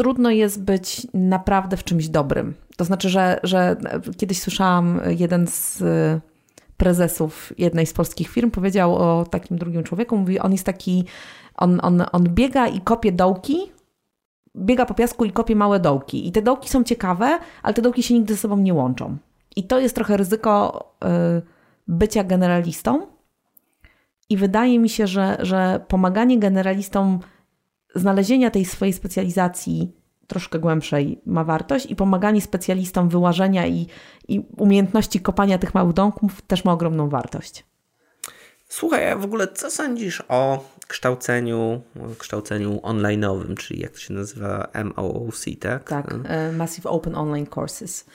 trudno 0.00 0.30
jest 0.30 0.62
być 0.62 1.06
naprawdę 1.14 1.76
w 1.76 1.84
czymś 1.84 2.08
dobrym. 2.08 2.54
To 2.76 2.84
znaczy, 2.84 3.08
że, 3.08 3.40
że 3.42 3.76
kiedyś 4.16 4.40
słyszałam 4.40 5.00
jeden 5.06 5.46
z 5.46 5.82
prezesów 6.76 7.52
jednej 7.58 7.86
z 7.86 7.92
polskich 7.92 8.28
firm 8.28 8.50
powiedział 8.50 8.96
o 8.96 9.24
takim 9.30 9.58
drugim 9.58 9.82
człowieku, 9.82 10.16
mówi, 10.16 10.38
on 10.38 10.52
jest 10.52 10.66
taki 10.66 11.04
on, 11.56 11.80
on, 11.82 12.04
on 12.12 12.24
biega 12.24 12.68
i 12.68 12.80
kopie 12.80 13.12
dołki, 13.12 13.72
biega 14.56 14.86
po 14.86 14.94
piasku 14.94 15.24
i 15.24 15.32
kopie 15.32 15.56
małe 15.56 15.80
dołki. 15.80 16.28
I 16.28 16.32
te 16.32 16.42
dołki 16.42 16.68
są 16.68 16.84
ciekawe, 16.84 17.38
ale 17.62 17.74
te 17.74 17.82
dołki 17.82 18.02
się 18.02 18.14
nigdy 18.14 18.34
ze 18.34 18.40
sobą 18.40 18.56
nie 18.56 18.74
łączą. 18.74 19.16
I 19.56 19.64
to 19.66 19.80
jest 19.80 19.94
trochę 19.94 20.16
ryzyko 20.16 20.84
y, 21.38 21.42
bycia 21.88 22.24
generalistą. 22.24 23.06
I 24.30 24.36
wydaje 24.36 24.78
mi 24.78 24.88
się, 24.88 25.06
że, 25.06 25.36
że 25.40 25.80
pomaganie 25.88 26.38
generalistom 26.38 27.20
znalezienia 27.94 28.50
tej 28.50 28.64
swojej 28.64 28.92
specjalizacji 28.92 29.92
troszkę 30.26 30.58
głębszej 30.58 31.20
ma 31.26 31.44
wartość 31.44 31.86
i 31.86 31.96
pomaganie 31.96 32.40
specjalistom 32.40 33.08
wyłażenia 33.08 33.66
i, 33.66 33.86
i 34.28 34.40
umiejętności 34.56 35.20
kopania 35.20 35.58
tych 35.58 35.74
małych 35.74 35.92
domków 35.92 36.42
też 36.42 36.64
ma 36.64 36.72
ogromną 36.72 37.08
wartość. 37.08 37.64
Słuchaj, 38.68 39.10
a 39.10 39.16
w 39.16 39.24
ogóle 39.24 39.48
co 39.48 39.70
sądzisz 39.70 40.22
o 40.28 40.64
kształceniu, 40.88 41.82
kształceniu 42.18 42.76
online'owym, 42.76 43.54
czyli 43.54 43.80
jak 43.80 43.90
to 43.90 43.98
się 43.98 44.14
nazywa 44.14 44.68
MOOC, 44.96 45.44
tak? 45.60 45.88
Tak, 45.88 46.14
e, 46.24 46.52
Massive 46.52 46.90
Open 46.90 47.14
Online 47.14 47.46
Courses. 47.46 48.06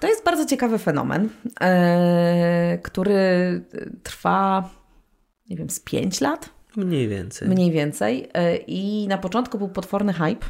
To 0.00 0.06
jest 0.06 0.24
bardzo 0.24 0.46
ciekawy 0.46 0.78
fenomen, 0.78 1.28
e, 1.60 2.78
który 2.82 3.24
trwa, 4.02 4.70
nie 5.50 5.56
wiem, 5.56 5.70
z 5.70 5.80
5 5.80 6.20
lat? 6.20 6.55
Mniej 6.76 7.08
więcej. 7.08 7.48
Mniej 7.48 7.70
więcej. 7.70 8.28
E, 8.34 8.56
I 8.56 9.08
na 9.08 9.18
początku 9.18 9.58
był 9.58 9.68
potworny 9.68 10.12
hype. 10.12 10.46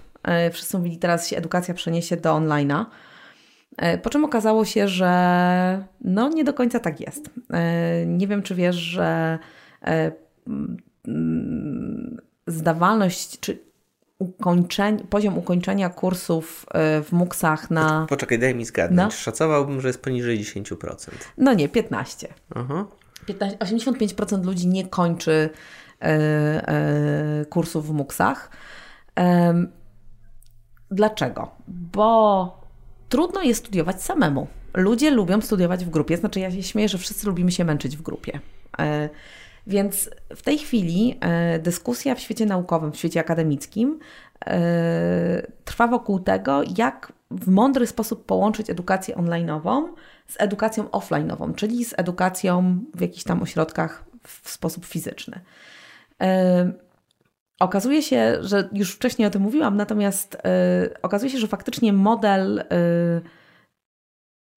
Wszyscy 0.53 0.79
mówili, 0.79 0.99
teraz 0.99 1.29
się 1.29 1.37
edukacja 1.37 1.75
przeniesie 1.75 2.17
do 2.17 2.31
online'a. 2.31 2.85
E, 3.77 3.99
po 3.99 4.11
czym 4.11 4.25
okazało 4.25 4.65
się, 4.65 4.89
że 4.89 5.85
no 6.01 6.29
nie 6.29 6.45
do 6.45 6.55
końca 6.55 6.81
tak 6.81 7.01
jest. 7.01 7.31
E, 7.53 8.07
nie 8.07 8.27
wiem, 8.27 8.43
czy 8.43 8.55
wiesz, 8.55 8.77
że 8.77 9.39
e, 9.83 10.13
mm, 11.09 12.17
zdawalność 12.47 13.41
czy 13.41 13.67
poziom 15.11 15.39
ukończenia 15.39 15.89
kursów 15.89 16.67
w 17.05 17.09
MUKSach 17.13 17.71
na... 17.71 18.07
Poczekaj, 18.09 18.39
daj 18.39 18.55
mi 18.55 18.65
zgadnąć. 18.65 19.13
No. 19.13 19.19
Szacowałbym, 19.19 19.81
że 19.81 19.89
jest 19.89 20.03
poniżej 20.03 20.41
10%. 20.41 21.11
No 21.39 21.55
nie, 21.55 21.69
15%. 21.69 22.27
Aha. 22.55 22.87
15 23.27 23.59
85% 23.59 24.45
ludzi 24.45 24.67
nie 24.69 24.89
kończy 24.89 25.51
kursów 27.51 27.87
w 27.87 27.93
MUKSach. 27.93 28.51
Dlaczego? 30.91 31.51
Bo 31.69 32.61
trudno 33.09 33.43
jest 33.43 33.61
studiować 33.61 34.03
samemu. 34.03 34.47
Ludzie 34.75 35.11
lubią 35.11 35.41
studiować 35.41 35.85
w 35.85 35.91
grupie, 35.91 36.17
znaczy 36.17 36.41
ja 36.41 36.51
się 36.51 36.63
śmieję, 36.63 36.89
że 36.89 36.99
wszyscy 36.99 37.27
lubimy 37.27 37.53
się 37.53 37.65
męczyć 37.65 37.97
w 37.97 38.03
grupie. 38.03 38.41
E, 38.79 39.09
więc 39.67 40.11
w 40.37 40.43
tej 40.43 40.59
chwili 40.59 41.19
e, 41.21 41.59
dyskusja 41.59 42.15
w 42.15 42.21
świecie 42.21 42.47
naukowym, 42.47 42.93
w 42.93 42.97
świecie 42.97 43.21
akademickim 43.21 43.99
e, 44.47 45.47
trwa 45.65 45.87
wokół 45.87 46.21
tego, 46.21 46.63
jak 46.77 47.13
w 47.31 47.49
mądry 47.49 47.87
sposób 47.87 48.27
połączyć 48.27 48.71
edukację 48.71 49.17
online'ową 49.17 49.83
z 50.29 50.35
edukacją 50.39 50.85
offline'ową, 50.85 51.55
czyli 51.55 51.85
z 51.85 51.95
edukacją 51.97 52.79
w 52.95 53.01
jakichś 53.01 53.25
tam 53.25 53.43
ośrodkach 53.43 54.05
w 54.23 54.51
sposób 54.51 54.85
fizyczny. 54.85 55.41
Okazuje 57.61 58.03
się, 58.03 58.37
że 58.41 58.69
już 58.73 58.95
wcześniej 58.95 59.29
o 59.29 59.31
tym 59.31 59.43
mówiłam, 59.43 59.77
natomiast 59.77 60.35
y, 60.35 60.39
okazuje 61.03 61.33
się, 61.33 61.39
że 61.39 61.47
faktycznie 61.47 61.93
model 61.93 62.59
y, 62.59 62.65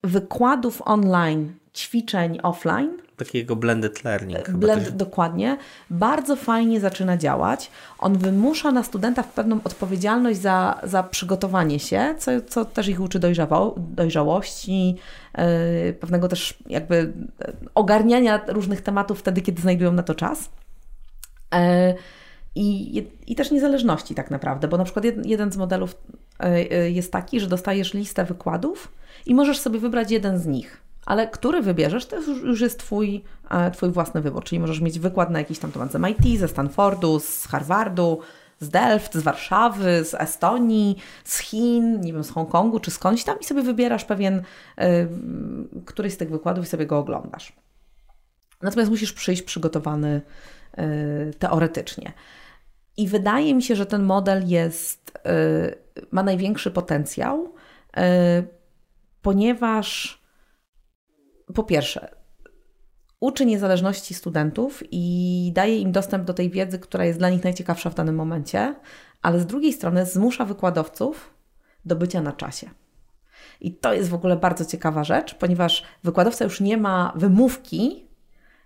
wykładów 0.04 0.82
online, 0.86 1.54
ćwiczeń 1.76 2.40
offline. 2.44 2.98
Takiego 3.18 3.56
blended 3.56 4.04
learning. 4.04 4.50
Blend, 4.50 4.90
dokładnie. 4.90 5.58
Bardzo 5.90 6.36
fajnie 6.36 6.80
zaczyna 6.80 7.18
działać. 7.18 7.72
On 8.00 8.18
wymusza 8.18 8.72
na 8.72 8.84
studentach 8.84 9.28
pewną 9.28 9.60
odpowiedzialność 9.64 10.40
za, 10.40 10.82
za 10.84 11.04
przygotowanie 11.04 11.80
się, 11.80 12.16
co, 12.18 12.32
co 12.42 12.66
też 12.66 12.88
ich 12.88 13.02
uczy 13.02 13.20
dojrzałości, 13.78 14.96
yy, 15.38 15.94
pewnego 15.94 16.28
też 16.28 16.58
jakby 16.68 17.14
ogarniania 17.76 18.42
różnych 18.48 18.82
tematów 18.82 19.20
wtedy, 19.20 19.42
kiedy 19.42 19.62
znajdują 19.62 19.92
na 19.92 20.04
to 20.04 20.16
czas. 20.16 20.50
Yy, 21.54 21.60
i, 22.56 23.08
I 23.28 23.36
też 23.36 23.52
niezależności 23.52 24.16
tak 24.16 24.32
naprawdę, 24.32 24.68
bo 24.68 24.78
na 24.78 24.84
przykład 24.84 25.06
jeden 25.26 25.52
z 25.52 25.58
modelów 25.58 25.96
e, 26.40 26.44
e, 26.44 26.92
jest 26.92 27.12
taki, 27.12 27.40
że 27.40 27.48
dostajesz 27.48 27.94
listę 27.94 28.26
wykładów 28.26 28.92
i 29.26 29.36
możesz 29.36 29.60
sobie 29.60 29.80
wybrać 29.80 30.12
jeden 30.12 30.40
z 30.40 30.46
nich. 30.46 30.82
Ale 31.06 31.28
który 31.28 31.62
wybierzesz, 31.62 32.06
to 32.06 32.16
już 32.44 32.62
jest 32.62 32.80
twój, 32.80 33.24
e, 33.52 33.72
twój 33.72 33.92
własny 33.92 34.22
wybór. 34.22 34.44
Czyli 34.44 34.60
możesz 34.60 34.82
mieć 34.82 35.00
wykład 35.00 35.30
na 35.30 35.40
jakiś 35.40 35.60
tam 35.60 35.72
temat 35.72 35.92
z 35.92 35.96
MIT, 35.96 36.40
ze 36.40 36.48
Stanfordu, 36.48 37.20
z 37.20 37.46
Harvardu, 37.46 38.20
z 38.60 38.70
Delft, 38.70 39.14
z 39.14 39.22
Warszawy, 39.22 40.06
z 40.06 40.14
Estonii, 40.14 40.98
z 41.24 41.40
Chin, 41.40 42.02
nie 42.02 42.14
wiem, 42.14 42.24
z 42.24 42.30
Hongkongu 42.30 42.80
czy 42.80 42.92
skądś 42.92 43.24
tam 43.24 43.40
i 43.40 43.44
sobie 43.44 43.62
wybierasz 43.62 44.06
pewien 44.06 44.44
któryś 45.86 46.14
z 46.14 46.18
tych 46.18 46.30
wykładów 46.30 46.66
i 46.66 46.68
sobie 46.68 46.86
go 46.86 46.98
oglądasz. 46.98 47.54
Natomiast 48.62 48.92
musisz 48.92 49.14
przyjść 49.14 49.42
przygotowany 49.42 50.22
teoretycznie. 51.40 52.14
I 53.00 53.08
wydaje 53.08 53.56
mi 53.56 53.64
się, 53.64 53.76
że 53.76 53.86
ten 53.86 54.04
model 54.04 54.48
jest, 54.48 55.12
y, 55.18 56.06
ma 56.12 56.24
największy 56.24 56.72
potencjał, 56.72 57.46
y, 57.46 58.00
ponieważ 59.22 60.20
po 61.54 61.64
pierwsze, 61.64 62.16
uczy 63.20 63.46
niezależności 63.46 64.14
studentów 64.14 64.84
i 64.92 65.52
daje 65.56 65.78
im 65.78 65.92
dostęp 65.92 66.26
do 66.26 66.34
tej 66.34 66.50
wiedzy, 66.50 66.80
która 66.80 67.06
jest 67.06 67.20
dla 67.20 67.30
nich 67.30 67.44
najciekawsza 67.44 67.90
w 67.90 67.96
danym 67.96 68.16
momencie, 68.16 68.76
ale 69.22 69.40
z 69.40 69.46
drugiej 69.46 69.74
strony 69.74 70.06
zmusza 70.06 70.46
wykładowców 70.46 71.34
do 71.86 71.96
bycia 71.96 72.22
na 72.22 72.32
czasie. 72.32 72.70
I 73.62 73.74
to 73.74 73.94
jest 73.94 74.10
w 74.10 74.14
ogóle 74.14 74.38
bardzo 74.38 74.66
ciekawa 74.66 75.04
rzecz, 75.04 75.36
ponieważ 75.36 75.84
wykładowca 76.04 76.44
już 76.44 76.62
nie 76.62 76.78
ma 76.78 77.14
wymówki, 77.16 78.09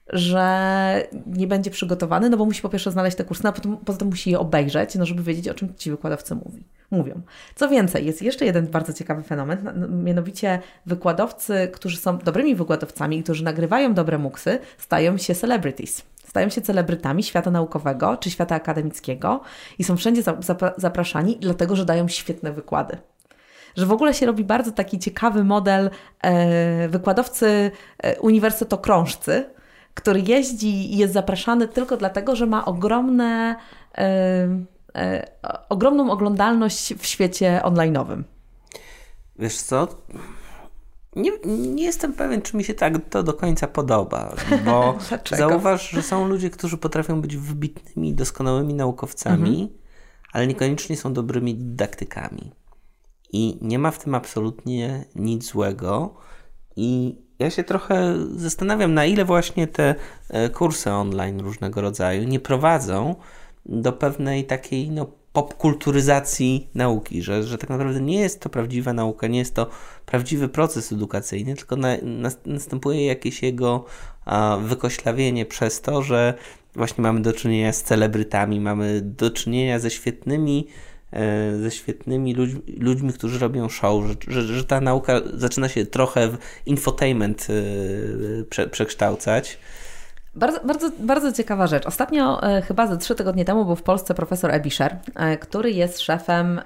że 0.09 1.07
nie 1.25 1.47
będzie 1.47 1.71
przygotowany, 1.71 2.29
no 2.29 2.37
bo 2.37 2.45
musi 2.45 2.61
po 2.61 2.69
pierwsze 2.69 2.91
znaleźć 2.91 3.17
te 3.17 3.23
kursy, 3.23 3.43
no 3.43 3.49
a 3.49 3.53
potem, 3.53 3.77
poza 3.77 3.97
tym 3.99 4.07
musi 4.07 4.31
je 4.31 4.39
obejrzeć, 4.39 4.95
no 4.95 5.05
żeby 5.05 5.23
wiedzieć, 5.23 5.49
o 5.49 5.53
czym 5.53 5.75
ci 5.75 5.91
wykładowcy 5.91 6.35
mówi, 6.35 6.63
mówią. 6.91 7.21
Co 7.55 7.69
więcej, 7.69 8.05
jest 8.05 8.21
jeszcze 8.21 8.45
jeden 8.45 8.67
bardzo 8.67 8.93
ciekawy 8.93 9.23
fenomen, 9.23 9.89
mianowicie 10.03 10.59
wykładowcy, 10.85 11.69
którzy 11.73 11.97
są 11.97 12.17
dobrymi 12.17 12.55
wykładowcami, 12.55 13.23
którzy 13.23 13.43
nagrywają 13.43 13.93
dobre 13.93 14.17
muksy, 14.17 14.59
stają 14.77 15.17
się 15.17 15.35
celebrities. 15.35 16.01
Stają 16.27 16.49
się 16.49 16.61
celebrytami 16.61 17.23
świata 17.23 17.51
naukowego 17.51 18.17
czy 18.17 18.31
świata 18.31 18.55
akademickiego 18.55 19.41
i 19.79 19.83
są 19.83 19.97
wszędzie 19.97 20.21
zapraszani, 20.77 21.37
dlatego 21.41 21.75
że 21.75 21.85
dają 21.85 22.07
świetne 22.07 22.51
wykłady 22.51 22.97
że 23.75 23.85
w 23.85 23.91
ogóle 23.91 24.13
się 24.13 24.25
robi 24.25 24.43
bardzo 24.43 24.71
taki 24.71 24.99
ciekawy 24.99 25.43
model 25.43 25.89
e, 26.21 26.87
wykładowcy 26.87 27.71
e, 27.97 28.19
uniwersytokrążcy, 28.19 29.45
który 29.93 30.21
jeździ 30.21 30.93
i 30.93 30.97
jest 30.97 31.13
zapraszany 31.13 31.67
tylko 31.67 31.97
dlatego, 31.97 32.35
że 32.35 32.45
ma 32.45 32.65
ogromne, 32.65 33.55
e, 33.97 34.65
e, 34.95 35.31
ogromną 35.69 36.11
oglądalność 36.11 36.93
w 36.93 37.05
świecie 37.05 37.61
online'owym. 37.63 38.23
Wiesz 39.39 39.57
co? 39.57 39.87
Nie, 41.15 41.31
nie 41.45 41.83
jestem 41.83 42.13
pewien, 42.13 42.41
czy 42.41 42.57
mi 42.57 42.63
się 42.63 42.73
tak 42.73 42.93
to 43.09 43.23
do 43.23 43.33
końca 43.33 43.67
podoba, 43.67 44.35
bo 44.65 44.97
zauważ, 45.37 45.89
że 45.89 46.01
są 46.01 46.27
ludzie, 46.27 46.49
którzy 46.49 46.77
potrafią 46.77 47.21
być 47.21 47.37
wybitnymi, 47.37 48.13
doskonałymi 48.13 48.73
naukowcami, 48.73 49.61
mhm. 49.61 49.79
ale 50.33 50.47
niekoniecznie 50.47 50.97
są 50.97 51.13
dobrymi 51.13 51.55
dydaktykami. 51.55 52.51
I 53.33 53.57
nie 53.61 53.79
ma 53.79 53.91
w 53.91 54.03
tym 54.03 54.15
absolutnie 54.15 55.05
nic 55.15 55.45
złego. 55.45 56.15
I 56.75 57.17
ja 57.39 57.49
się 57.49 57.63
trochę 57.63 58.15
zastanawiam, 58.35 58.93
na 58.93 59.05
ile 59.05 59.25
właśnie 59.25 59.67
te 59.67 59.95
e, 60.29 60.49
kursy 60.49 60.91
online 60.91 61.39
różnego 61.39 61.81
rodzaju 61.81 62.23
nie 62.23 62.39
prowadzą 62.39 63.15
do 63.65 63.93
pewnej 63.93 64.43
takiej 64.43 64.91
no, 64.91 65.07
popkulturyzacji 65.33 66.69
nauki, 66.75 67.21
że, 67.21 67.43
że 67.43 67.57
tak 67.57 67.69
naprawdę 67.69 68.01
nie 68.01 68.19
jest 68.19 68.39
to 68.39 68.49
prawdziwa 68.49 68.93
nauka, 68.93 69.27
nie 69.27 69.39
jest 69.39 69.55
to 69.55 69.69
prawdziwy 70.05 70.49
proces 70.49 70.91
edukacyjny, 70.91 71.55
tylko 71.55 71.75
na, 71.75 71.97
na, 72.01 72.29
następuje 72.45 73.05
jakieś 73.05 73.43
jego 73.43 73.85
a, 74.25 74.57
wykoślawienie 74.61 75.45
przez 75.45 75.81
to, 75.81 76.01
że 76.01 76.33
właśnie 76.75 77.01
mamy 77.01 77.21
do 77.21 77.33
czynienia 77.33 77.73
z 77.73 77.83
celebrytami, 77.83 78.59
mamy 78.59 79.01
do 79.01 79.31
czynienia 79.31 79.79
ze 79.79 79.91
świetnymi 79.91 80.67
ze 81.61 81.71
świetnymi 81.71 82.33
ludźmi, 82.33 82.61
ludźmi 82.79 83.13
którzy 83.13 83.39
robią 83.39 83.69
show, 83.69 84.03
że, 84.05 84.15
że, 84.27 84.41
że, 84.41 84.63
ta 84.63 84.81
nauka 84.81 85.21
zaczyna 85.33 85.69
się 85.69 85.85
trochę 85.85 86.27
w 86.27 86.37
infotainment 86.65 87.47
e, 87.49 88.43
prze, 88.43 88.67
przekształcać. 88.67 89.57
Bardzo, 90.35 90.59
bardzo, 90.65 90.89
bardzo 90.99 91.31
ciekawa 91.31 91.67
rzecz. 91.67 91.85
Ostatnio, 91.85 92.43
e, 92.43 92.61
chyba 92.61 92.87
ze 92.87 92.97
trzy 92.97 93.15
tygodnie 93.15 93.45
temu, 93.45 93.65
był 93.65 93.75
w 93.75 93.83
Polsce 93.83 94.13
profesor 94.13 94.51
Ebischer, 94.51 94.97
który 95.39 95.71
jest 95.71 95.99
szefem 95.99 96.61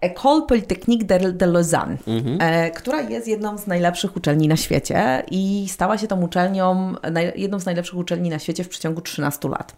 École 0.00 0.46
Polytechnique 0.46 1.04
de, 1.04 1.32
de 1.32 1.46
Lausanne, 1.46 1.96
mhm. 2.06 2.38
która 2.72 3.00
jest 3.00 3.28
jedną 3.28 3.58
z 3.58 3.66
najlepszych 3.66 4.16
uczelni 4.16 4.48
na 4.48 4.56
świecie 4.56 5.22
i 5.30 5.66
stała 5.68 5.98
się 5.98 6.06
tą 6.06 6.22
uczelnią, 6.22 6.94
jedną 7.36 7.58
z 7.58 7.66
najlepszych 7.66 7.98
uczelni 7.98 8.30
na 8.30 8.38
świecie 8.38 8.64
w 8.64 8.68
przeciągu 8.68 9.00
13 9.00 9.48
lat. 9.48 9.76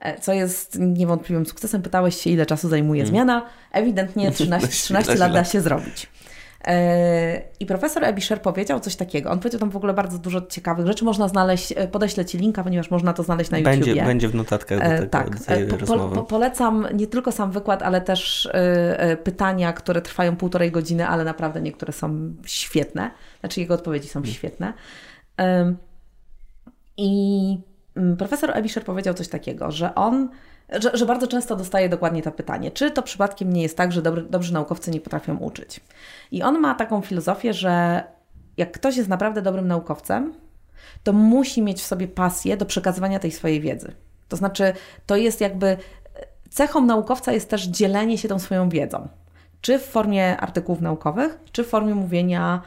E, 0.00 0.20
co 0.20 0.32
jest 0.32 0.78
niewątpliwym 0.78 1.46
sukcesem. 1.46 1.82
Pytałeś 1.82 2.16
się, 2.16 2.30
ile 2.30 2.46
czasu 2.46 2.68
zajmuje 2.68 3.02
hmm. 3.02 3.16
zmiana. 3.16 3.46
Ewidentnie 3.72 4.30
13, 4.32 4.68
13 4.68 5.14
lat 5.14 5.32
da 5.32 5.44
się 5.44 5.60
zrobić. 5.60 6.08
E, 6.64 7.42
I 7.60 7.66
profesor 7.66 8.04
Ebisher 8.04 8.42
powiedział 8.42 8.80
coś 8.80 8.96
takiego. 8.96 9.30
On 9.30 9.38
powiedział 9.38 9.60
tam 9.60 9.70
w 9.70 9.76
ogóle 9.76 9.94
bardzo 9.94 10.18
dużo 10.18 10.46
ciekawych 10.46 10.86
rzeczy. 10.86 11.04
Można 11.04 11.28
znaleźć, 11.28 11.72
e, 11.76 11.88
podeślę 11.88 12.24
Ci 12.24 12.38
linka, 12.38 12.64
ponieważ 12.64 12.90
można 12.90 13.12
to 13.12 13.22
znaleźć 13.22 13.50
na 13.50 13.60
będzie, 13.60 13.90
YouTubie. 13.90 14.06
Będzie 14.06 14.28
w 14.28 14.34
notatkach 14.34 14.78
do 14.78 14.96
tego, 14.96 15.06
tak. 15.06 15.66
do 15.66 15.86
po, 15.86 16.08
po, 16.08 16.22
polecam 16.22 16.86
nie 16.94 17.06
tylko 17.06 17.32
sam 17.32 17.52
wykład, 17.52 17.82
ale 17.82 18.00
też 18.00 18.50
pytania, 19.24 19.72
które 19.72 20.02
trwają 20.02 20.36
półtorej 20.36 20.70
godziny, 20.70 21.08
ale 21.08 21.24
naprawdę 21.24 21.60
niektóre 21.60 21.92
są 21.92 22.34
świetne. 22.46 23.10
Znaczy 23.40 23.60
jego 23.60 23.74
odpowiedzi 23.74 24.08
są 24.08 24.20
hmm. 24.20 24.34
świetne. 24.34 24.72
I 26.96 27.58
Mm, 27.60 27.69
profesor 28.18 28.50
Ebischer 28.56 28.84
powiedział 28.84 29.14
coś 29.14 29.28
takiego, 29.28 29.70
że 29.70 29.94
on, 29.94 30.28
że, 30.68 30.96
że, 30.96 31.06
bardzo 31.06 31.26
często 31.26 31.56
dostaje 31.56 31.88
dokładnie 31.88 32.22
to 32.22 32.32
pytanie, 32.32 32.70
czy 32.70 32.90
to 32.90 33.02
przypadkiem 33.02 33.52
nie 33.52 33.62
jest 33.62 33.76
tak, 33.76 33.92
że 33.92 34.02
dobry, 34.02 34.22
dobrzy 34.22 34.52
naukowcy 34.52 34.90
nie 34.90 35.00
potrafią 35.00 35.36
uczyć. 35.36 35.80
I 36.30 36.42
on 36.42 36.58
ma 36.58 36.74
taką 36.74 37.00
filozofię, 37.00 37.52
że 37.52 38.02
jak 38.56 38.72
ktoś 38.72 38.96
jest 38.96 39.08
naprawdę 39.08 39.42
dobrym 39.42 39.68
naukowcem, 39.68 40.34
to 41.02 41.12
musi 41.12 41.62
mieć 41.62 41.80
w 41.80 41.86
sobie 41.86 42.08
pasję 42.08 42.56
do 42.56 42.66
przekazywania 42.66 43.18
tej 43.18 43.30
swojej 43.30 43.60
wiedzy. 43.60 43.92
To 44.28 44.36
znaczy, 44.36 44.72
to 45.06 45.16
jest 45.16 45.40
jakby 45.40 45.76
cechą 46.50 46.86
naukowca 46.86 47.32
jest 47.32 47.50
też 47.50 47.66
dzielenie 47.66 48.18
się 48.18 48.28
tą 48.28 48.38
swoją 48.38 48.68
wiedzą, 48.68 49.08
czy 49.60 49.78
w 49.78 49.84
formie 49.84 50.36
artykułów 50.36 50.80
naukowych, 50.80 51.38
czy 51.52 51.64
w 51.64 51.68
formie 51.68 51.94
mówienia 51.94 52.62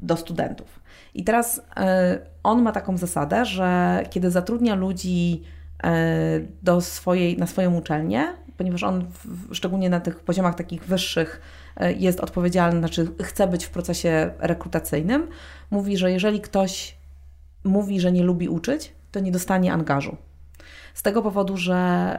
do 0.00 0.16
studentów. 0.16 0.80
I 1.14 1.24
teraz 1.24 1.60
e, 1.76 2.18
on 2.44 2.62
ma 2.62 2.72
taką 2.72 2.96
zasadę, 2.96 3.44
że 3.44 4.02
kiedy 4.10 4.30
zatrudnia 4.30 4.74
ludzi 4.74 5.42
e, 5.84 6.40
do 6.62 6.80
swojej, 6.80 7.38
na 7.38 7.46
swoją 7.46 7.74
uczelnię, 7.74 8.34
ponieważ 8.56 8.82
on 8.82 9.06
w, 9.24 9.54
szczególnie 9.54 9.90
na 9.90 10.00
tych 10.00 10.20
poziomach 10.20 10.54
takich 10.54 10.84
wyższych 10.84 11.40
e, 11.76 11.92
jest 11.92 12.20
odpowiedzialny, 12.20 12.78
znaczy 12.78 13.08
chce 13.22 13.46
być 13.46 13.64
w 13.64 13.70
procesie 13.70 14.30
rekrutacyjnym, 14.38 15.28
mówi, 15.70 15.96
że 15.96 16.12
jeżeli 16.12 16.40
ktoś 16.40 16.96
mówi, 17.64 18.00
że 18.00 18.12
nie 18.12 18.22
lubi 18.22 18.48
uczyć, 18.48 18.92
to 19.12 19.20
nie 19.20 19.32
dostanie 19.32 19.72
angażu. 19.72 20.16
Z 20.94 21.02
tego 21.02 21.22
powodu, 21.22 21.56
że 21.56 22.18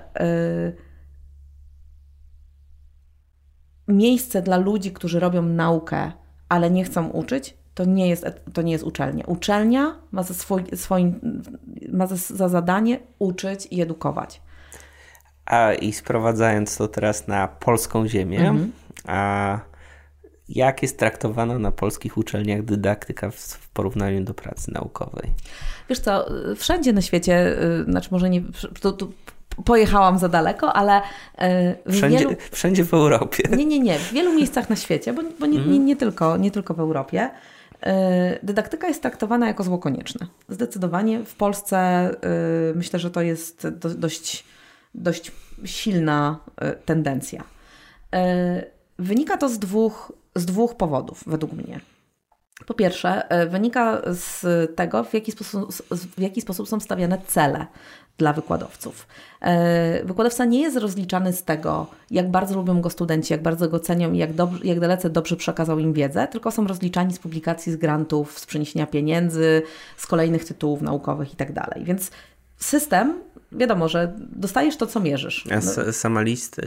miejsce 3.88 4.42
dla 4.42 4.58
ludzi, 4.58 4.92
którzy 4.92 5.20
robią 5.20 5.42
naukę, 5.42 6.12
ale 6.50 6.72
nie 6.72 6.84
chcą 6.84 7.10
uczyć, 7.10 7.58
to 7.76 7.86
nie 7.86 8.10
jest, 8.10 8.26
to 8.54 8.62
nie 8.62 8.72
jest 8.72 8.84
uczelnia. 8.84 9.24
Uczelnia 9.28 9.96
ma 10.12 10.24
za, 10.24 10.34
swój, 10.34 10.64
swoim, 10.76 11.42
ma 11.92 12.08
za, 12.08 12.16
za 12.16 12.50
zadanie 12.50 13.00
uczyć 13.20 13.68
i 13.72 13.82
edukować. 13.82 14.42
A 15.46 15.74
i 15.74 15.94
sprowadzając 15.94 16.78
to 16.78 16.88
teraz 16.88 17.28
na 17.28 17.48
polską 17.48 18.08
ziemię, 18.08 18.40
mhm. 18.40 18.72
a 19.08 19.60
jak 20.50 20.82
jest 20.82 21.00
traktowana 21.00 21.60
na 21.60 21.72
polskich 21.72 22.18
uczelniach 22.18 22.64
dydaktyka 22.64 23.32
w, 23.32 23.70
porównaniu 23.74 24.24
do 24.24 24.34
pracy 24.34 24.72
naukowej? 24.72 25.32
Wiesz 25.90 26.00
co, 26.00 26.30
wszędzie 26.56 26.94
na 26.94 27.02
świecie, 27.02 27.64
y, 27.64 27.84
znaczy 27.84 28.10
może 28.12 28.30
nie, 28.30 28.42
tu, 28.82 28.92
tu 28.92 29.12
pojechałam 29.66 30.20
za 30.20 30.30
daleko, 30.30 30.74
ale 30.74 31.02
y, 31.02 31.04
w 31.86 31.98
wszędzie, 31.98 32.20
wielu... 32.20 32.36
wszędzie 32.52 32.84
w 32.84 32.94
Europie. 32.94 33.44
Nie, 33.58 33.66
nie, 33.66 33.80
nie, 33.80 34.00
w 34.00 34.14
wielu 34.14 34.34
miejscach 34.34 34.70
na 34.70 34.76
świecie, 34.76 35.14
bo, 35.14 35.22
bo 35.40 35.46
nie, 35.46 35.58
nie, 35.58 35.64
mhm. 35.64 35.86
nie, 35.86 35.96
tylko, 35.96 36.38
nie 36.38 36.52
tylko 36.52 36.74
w 36.74 36.80
Europie, 36.80 37.30
dydaktyka 38.44 38.88
jest 38.88 39.02
traktowana 39.02 39.48
jako 39.48 39.64
zło 39.64 39.78
konieczne. 39.78 40.28
Zdecydowanie 40.50 41.24
w 41.24 41.36
Polsce 41.36 41.78
e, 41.78 42.12
myślę, 42.76 43.00
że 43.00 43.12
to 43.12 43.22
jest 43.22 43.68
dość, 43.78 44.46
dość 44.96 45.32
silna 45.66 46.40
e, 46.58 46.72
tendencja. 46.72 47.44
Wynika 49.00 49.38
to 49.38 49.50
z 49.50 49.60
dwóch, 49.60 50.12
z 50.36 50.46
dwóch 50.46 50.76
powodów, 50.76 51.24
według 51.28 51.54
mnie. 51.54 51.80
Po 52.66 52.74
pierwsze, 52.74 53.28
wynika 53.50 54.02
z 54.06 54.46
tego, 54.76 55.04
w 55.04 55.14
jaki, 55.14 55.32
sposób, 55.32 55.74
w 55.92 56.22
jaki 56.22 56.42
sposób 56.42 56.68
są 56.68 56.80
stawiane 56.80 57.18
cele 57.28 57.66
dla 58.18 58.34
wykładowców. 58.34 59.08
E, 59.42 60.06
wykładowca 60.06 60.46
nie 60.46 60.62
jest 60.62 60.78
rozliczany 60.78 61.34
z 61.34 61.44
tego, 61.44 61.88
jak 62.12 62.32
bardzo 62.32 62.56
lubią 62.56 62.82
go 62.82 62.90
studenci, 62.90 63.34
jak 63.34 63.42
bardzo 63.42 63.70
go 63.70 63.80
cenią 63.80 64.14
i 64.14 64.18
jak, 64.18 64.34
dobrze, 64.34 64.66
jak 64.66 64.80
dalece 64.80 65.10
dobrze 65.10 65.36
przekazał 65.36 65.80
im 65.80 65.94
wiedzę, 65.94 66.28
tylko 66.28 66.52
są 66.52 66.68
rozliczani 66.68 67.14
z 67.14 67.20
publikacji, 67.20 67.72
z 67.72 67.76
grantów, 67.76 68.40
z 68.40 68.46
przeniesienia 68.46 68.88
pieniędzy, 68.88 69.62
z 69.98 70.08
kolejnych 70.08 70.46
tytułów 70.46 70.82
naukowych 70.82 71.30
itd. 71.30 71.54
Tak 71.54 71.84
Więc 71.84 72.12
system, 72.58 73.14
wiadomo, 73.52 73.90
że 73.90 74.14
dostajesz 74.18 74.78
to, 74.78 74.88
co 74.88 75.00
mierzysz. 75.00 75.48
A 75.52 75.56
no. 75.56 75.94
sama 75.94 76.22
list, 76.22 76.62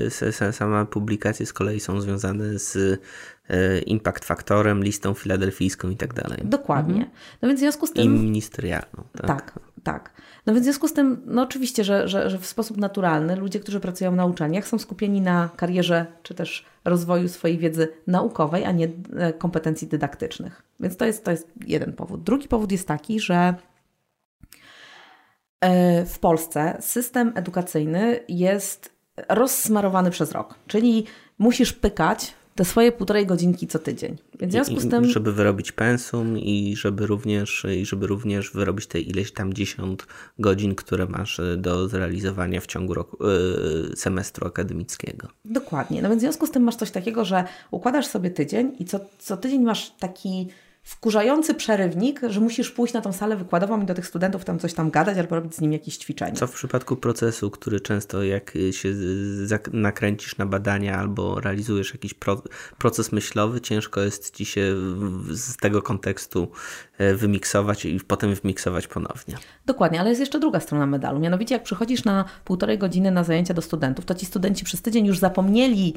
sama 0.53 0.85
publikacje 0.85 1.47
z 1.47 1.53
kolei 1.53 1.81
są 1.81 2.01
związane 2.01 2.59
z 2.59 3.01
e, 3.49 3.79
impact 3.79 4.25
faktorem, 4.25 4.85
listą 4.85 5.15
filadelfijską 5.15 5.91
i 5.91 5.97
tak 5.97 6.15
dalej. 6.15 6.39
Dokładnie. 6.45 6.95
Mhm. 6.95 7.11
No 7.43 7.49
więc 7.49 7.61
w 7.61 7.63
związku 7.63 7.87
z 7.87 7.93
tym... 7.93 8.05
I 8.05 8.09
ministerialną. 8.09 9.05
Tak, 9.13 9.27
tak. 9.27 9.59
tak. 9.83 10.11
No 10.49 10.55
więc 10.55 10.65
w 10.65 10.69
związku 10.69 10.89
z 10.89 10.93
tym, 10.93 11.23
no 11.27 11.43
oczywiście, 11.43 11.85
że, 11.85 12.09
że, 12.09 12.31
że 12.31 12.39
w 12.39 12.47
sposób 12.47 12.77
naturalny 12.77 13.37
ludzie, 13.37 13.61
którzy 13.61 13.81
pracują 13.81 14.13
na 14.13 14.27
uczelniach 14.27 14.69
są 14.69 14.79
skupieni 14.79 15.21
na 15.21 15.49
karierze 15.57 16.07
czy 16.23 16.35
też 16.35 16.65
rozwoju 16.85 17.29
swojej 17.29 17.59
wiedzy 17.59 17.89
naukowej, 18.07 18.65
a 18.65 18.73
nie 18.73 18.89
e, 19.17 19.33
kompetencji 19.33 19.89
dydaktycznych. 19.89 20.63
Więc 20.81 20.97
to 20.97 21.05
jest, 21.05 21.25
to 21.25 21.31
jest 21.31 21.49
jeden 21.67 21.93
powód. 21.93 22.23
Drugi 22.23 22.49
powód 22.49 22.73
jest 22.73 22.89
taki, 22.89 23.21
że 23.21 23.55
e, 25.61 26.05
w 26.05 26.19
Polsce 26.19 26.77
system 26.81 27.33
edukacyjny 27.35 28.21
jest 28.29 28.93
rozsmarowany 29.29 30.11
przez 30.11 30.33
rok, 30.33 30.55
czyli 30.67 31.05
musisz 31.39 31.73
pykać 31.73 32.35
te 32.59 32.65
swoje 32.65 32.93
półtorej 32.93 33.27
godzinki 33.27 33.67
co 33.67 33.79
tydzień. 33.79 34.17
Więc 34.41 34.51
w 34.51 34.55
związku 34.55 34.81
z 34.81 34.89
tym... 34.89 35.05
Żeby 35.05 35.33
wyrobić 35.33 35.73
pensum 35.73 36.39
i 36.39 36.77
żeby 36.77 37.07
również, 37.07 37.67
i 37.81 37.87
żeby 37.87 38.07
również 38.07 38.51
wyrobić 38.51 38.87
te 38.87 39.01
ileś 39.01 39.33
tam 39.33 39.55
10 39.55 40.01
godzin, 40.39 40.75
które 40.75 41.07
masz 41.07 41.41
e, 41.41 41.57
do 41.57 41.89
zrealizowania 41.89 42.61
w 42.61 42.67
ciągu 42.67 42.95
roku, 42.95 43.17
yy, 43.27 43.97
semestru 43.97 44.47
akademickiego. 44.47 45.29
Dokładnie. 45.45 46.03
No 46.03 46.09
więc 46.09 46.21
w 46.21 46.25
związku 46.25 46.47
z 46.47 46.51
tym 46.51 46.63
masz 46.63 46.77
coś 46.77 46.91
takiego, 46.91 47.25
że 47.25 47.45
układasz 47.71 48.07
sobie 48.07 48.31
tydzień 48.31 48.73
i 48.79 48.85
co, 48.85 49.01
co 49.19 49.37
tydzień 49.37 49.63
masz 49.63 49.93
taki 49.99 50.49
wkurzający 50.89 51.55
przerywnik, 51.55 52.21
że 52.29 52.41
musisz 52.41 52.71
pójść 52.71 52.95
na 52.95 53.01
tą 53.01 53.13
salę 53.13 53.37
wykładową 53.37 53.83
i 53.83 53.87
do 53.87 53.95
tych 53.95 54.07
studentów 54.07 54.45
tam 54.45 54.59
coś 54.59 54.75
tam 54.75 54.91
gadać 54.91 55.19
albo 55.19 55.37
robić 55.37 55.55
z 55.55 55.61
nimi 55.61 55.73
jakieś 55.73 55.97
ćwiczenia. 55.97 56.35
Co 56.35 56.47
w 56.47 56.53
przypadku 56.53 56.97
procesu, 56.97 57.51
który 57.51 57.81
często 57.81 58.23
jak 58.23 58.53
się 58.71 58.95
nakręcisz 59.73 60.39
na 60.39 60.47
badania 60.47 60.99
albo 60.99 61.41
realizujesz 61.41 61.93
jakiś 61.93 62.15
pro, 62.15 62.43
proces 62.79 63.13
myślowy, 63.13 63.61
ciężko 63.61 64.01
jest 64.01 64.37
ci 64.37 64.45
się 64.45 64.75
z 65.31 65.57
tego 65.57 65.83
kontekstu 65.83 66.49
e, 66.99 67.15
wymiksować 67.15 67.85
i 67.85 68.01
potem 68.01 68.35
wymiksować 68.35 68.87
ponownie. 68.87 69.37
Dokładnie, 69.67 70.01
ale 70.01 70.09
jest 70.09 70.21
jeszcze 70.21 70.41
druga 70.41 70.61
strona 70.61 70.87
medalu. 70.87 71.21
Mianowicie 71.21 71.55
jak 71.55 71.63
przychodzisz 71.63 72.05
na 72.05 72.25
półtorej 72.45 72.79
godziny 72.79 73.11
na 73.11 73.25
zajęcia 73.25 73.55
do 73.55 73.63
studentów, 73.63 74.05
to 74.05 74.15
ci 74.15 74.27
studenci 74.27 74.65
przez 74.65 74.83
tydzień 74.83 75.07
już 75.07 75.19
zapomnieli 75.19 75.95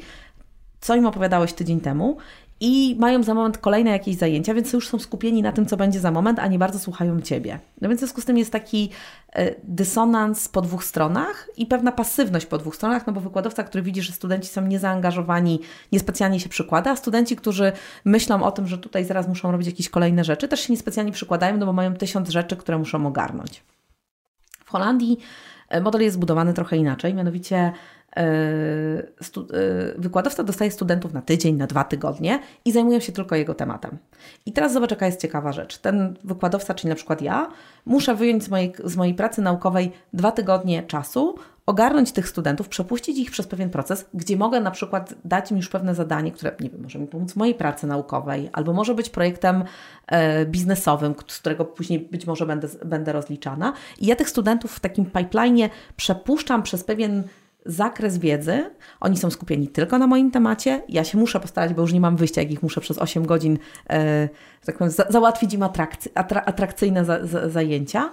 co 0.82 0.94
im 0.94 1.06
opowiadałeś 1.06 1.52
tydzień 1.52 1.80
temu 1.80 2.16
i 2.64 2.96
mają 2.98 3.22
za 3.22 3.34
moment 3.34 3.58
kolejne 3.58 3.90
jakieś 3.90 4.16
zajęcia, 4.16 4.54
więc 4.54 4.72
już 4.72 4.88
są 4.88 4.98
skupieni 4.98 5.42
na 5.42 5.52
tym, 5.52 5.66
co 5.66 5.76
będzie 5.76 6.00
za 6.00 6.10
moment, 6.10 6.38
a 6.38 6.46
nie 6.46 6.58
bardzo 6.58 6.78
słuchają 6.78 7.20
Ciebie. 7.20 7.58
No 7.80 7.88
więc 7.88 8.00
w 8.00 8.02
związku 8.02 8.20
z 8.20 8.24
tym 8.24 8.38
jest 8.38 8.52
taki 8.52 8.90
e, 9.32 9.54
dysonans 9.64 10.48
po 10.48 10.60
dwóch 10.60 10.84
stronach 10.84 11.48
i 11.56 11.66
pewna 11.66 11.92
pasywność 11.92 12.46
po 12.46 12.58
dwóch 12.58 12.76
stronach, 12.76 13.06
no 13.06 13.12
bo 13.12 13.20
wykładowca, 13.20 13.64
który 13.64 13.82
widzi, 13.82 14.02
że 14.02 14.12
studenci 14.12 14.48
są 14.48 14.66
niezaangażowani, 14.66 15.60
niespecjalnie 15.92 16.40
się 16.40 16.48
przykłada, 16.48 16.90
a 16.90 16.96
studenci, 16.96 17.36
którzy 17.36 17.72
myślą 18.04 18.42
o 18.42 18.50
tym, 18.50 18.66
że 18.66 18.78
tutaj 18.78 19.04
zaraz 19.04 19.28
muszą 19.28 19.52
robić 19.52 19.66
jakieś 19.66 19.88
kolejne 19.88 20.24
rzeczy, 20.24 20.48
też 20.48 20.60
się 20.60 20.72
niespecjalnie 20.72 21.12
przykładają, 21.12 21.56
no 21.56 21.66
bo 21.66 21.72
mają 21.72 21.94
tysiąc 21.94 22.28
rzeczy, 22.28 22.56
które 22.56 22.78
muszą 22.78 23.06
ogarnąć. 23.06 23.62
W 24.64 24.70
Holandii 24.70 25.18
e, 25.68 25.80
model 25.80 26.02
jest 26.02 26.16
zbudowany 26.16 26.54
trochę 26.54 26.76
inaczej, 26.76 27.14
mianowicie 27.14 27.72
wykładowca 29.98 30.44
dostaje 30.44 30.70
studentów 30.70 31.12
na 31.12 31.22
tydzień, 31.22 31.56
na 31.56 31.66
dwa 31.66 31.84
tygodnie 31.84 32.40
i 32.64 32.72
zajmują 32.72 33.00
się 33.00 33.12
tylko 33.12 33.36
jego 33.36 33.54
tematem. 33.54 33.98
I 34.46 34.52
teraz 34.52 34.72
zobacz, 34.72 34.90
jaka 34.90 35.06
jest 35.06 35.20
ciekawa 35.20 35.52
rzecz. 35.52 35.78
Ten 35.78 36.16
wykładowca, 36.24 36.74
czyli 36.74 36.88
na 36.88 36.94
przykład 36.94 37.22
ja, 37.22 37.48
muszę 37.86 38.14
wyjąć 38.14 38.44
z 38.44 38.48
mojej, 38.48 38.72
z 38.84 38.96
mojej 38.96 39.14
pracy 39.14 39.42
naukowej 39.42 39.92
dwa 40.12 40.32
tygodnie 40.32 40.82
czasu, 40.82 41.34
ogarnąć 41.66 42.12
tych 42.12 42.28
studentów, 42.28 42.68
przepuścić 42.68 43.18
ich 43.18 43.30
przez 43.30 43.46
pewien 43.46 43.70
proces, 43.70 44.06
gdzie 44.14 44.36
mogę 44.36 44.60
na 44.60 44.70
przykład 44.70 45.14
dać 45.24 45.50
im 45.50 45.56
już 45.56 45.68
pewne 45.68 45.94
zadanie, 45.94 46.32
które 46.32 46.52
nie 46.60 46.70
wiem, 46.70 46.82
może 46.82 46.98
mi 46.98 47.06
pomóc 47.06 47.32
w 47.32 47.36
mojej 47.36 47.54
pracy 47.54 47.86
naukowej, 47.86 48.50
albo 48.52 48.72
może 48.72 48.94
być 48.94 49.10
projektem 49.10 49.64
e, 50.06 50.46
biznesowym, 50.46 51.14
z 51.26 51.38
którego 51.38 51.64
później 51.64 51.98
być 51.98 52.26
może 52.26 52.46
będę, 52.46 52.68
będę 52.84 53.12
rozliczana. 53.12 53.72
I 54.00 54.06
ja 54.06 54.16
tych 54.16 54.30
studentów 54.30 54.72
w 54.72 54.80
takim 54.80 55.06
pipeline 55.06 55.68
przepuszczam 55.96 56.62
przez 56.62 56.84
pewien 56.84 57.22
zakres 57.66 58.18
wiedzy, 58.18 58.70
oni 59.00 59.16
są 59.16 59.30
skupieni 59.30 59.68
tylko 59.68 59.98
na 59.98 60.06
moim 60.06 60.30
temacie, 60.30 60.82
ja 60.88 61.04
się 61.04 61.18
muszę 61.18 61.40
postarać, 61.40 61.74
bo 61.74 61.82
już 61.82 61.92
nie 61.92 62.00
mam 62.00 62.16
wyjścia, 62.16 62.40
jak 62.42 62.50
ich 62.50 62.62
muszę 62.62 62.80
przez 62.80 62.98
8 62.98 63.26
godzin 63.26 63.58
e, 63.90 64.28
tak 64.64 64.78
powiem, 64.78 64.90
za, 64.90 65.04
załatwić 65.08 65.54
im 65.54 65.62
atrakcy, 65.62 66.10
atra, 66.14 66.42
atrakcyjne 66.44 67.04
za, 67.04 67.26
za, 67.26 67.48
zajęcia. 67.48 68.10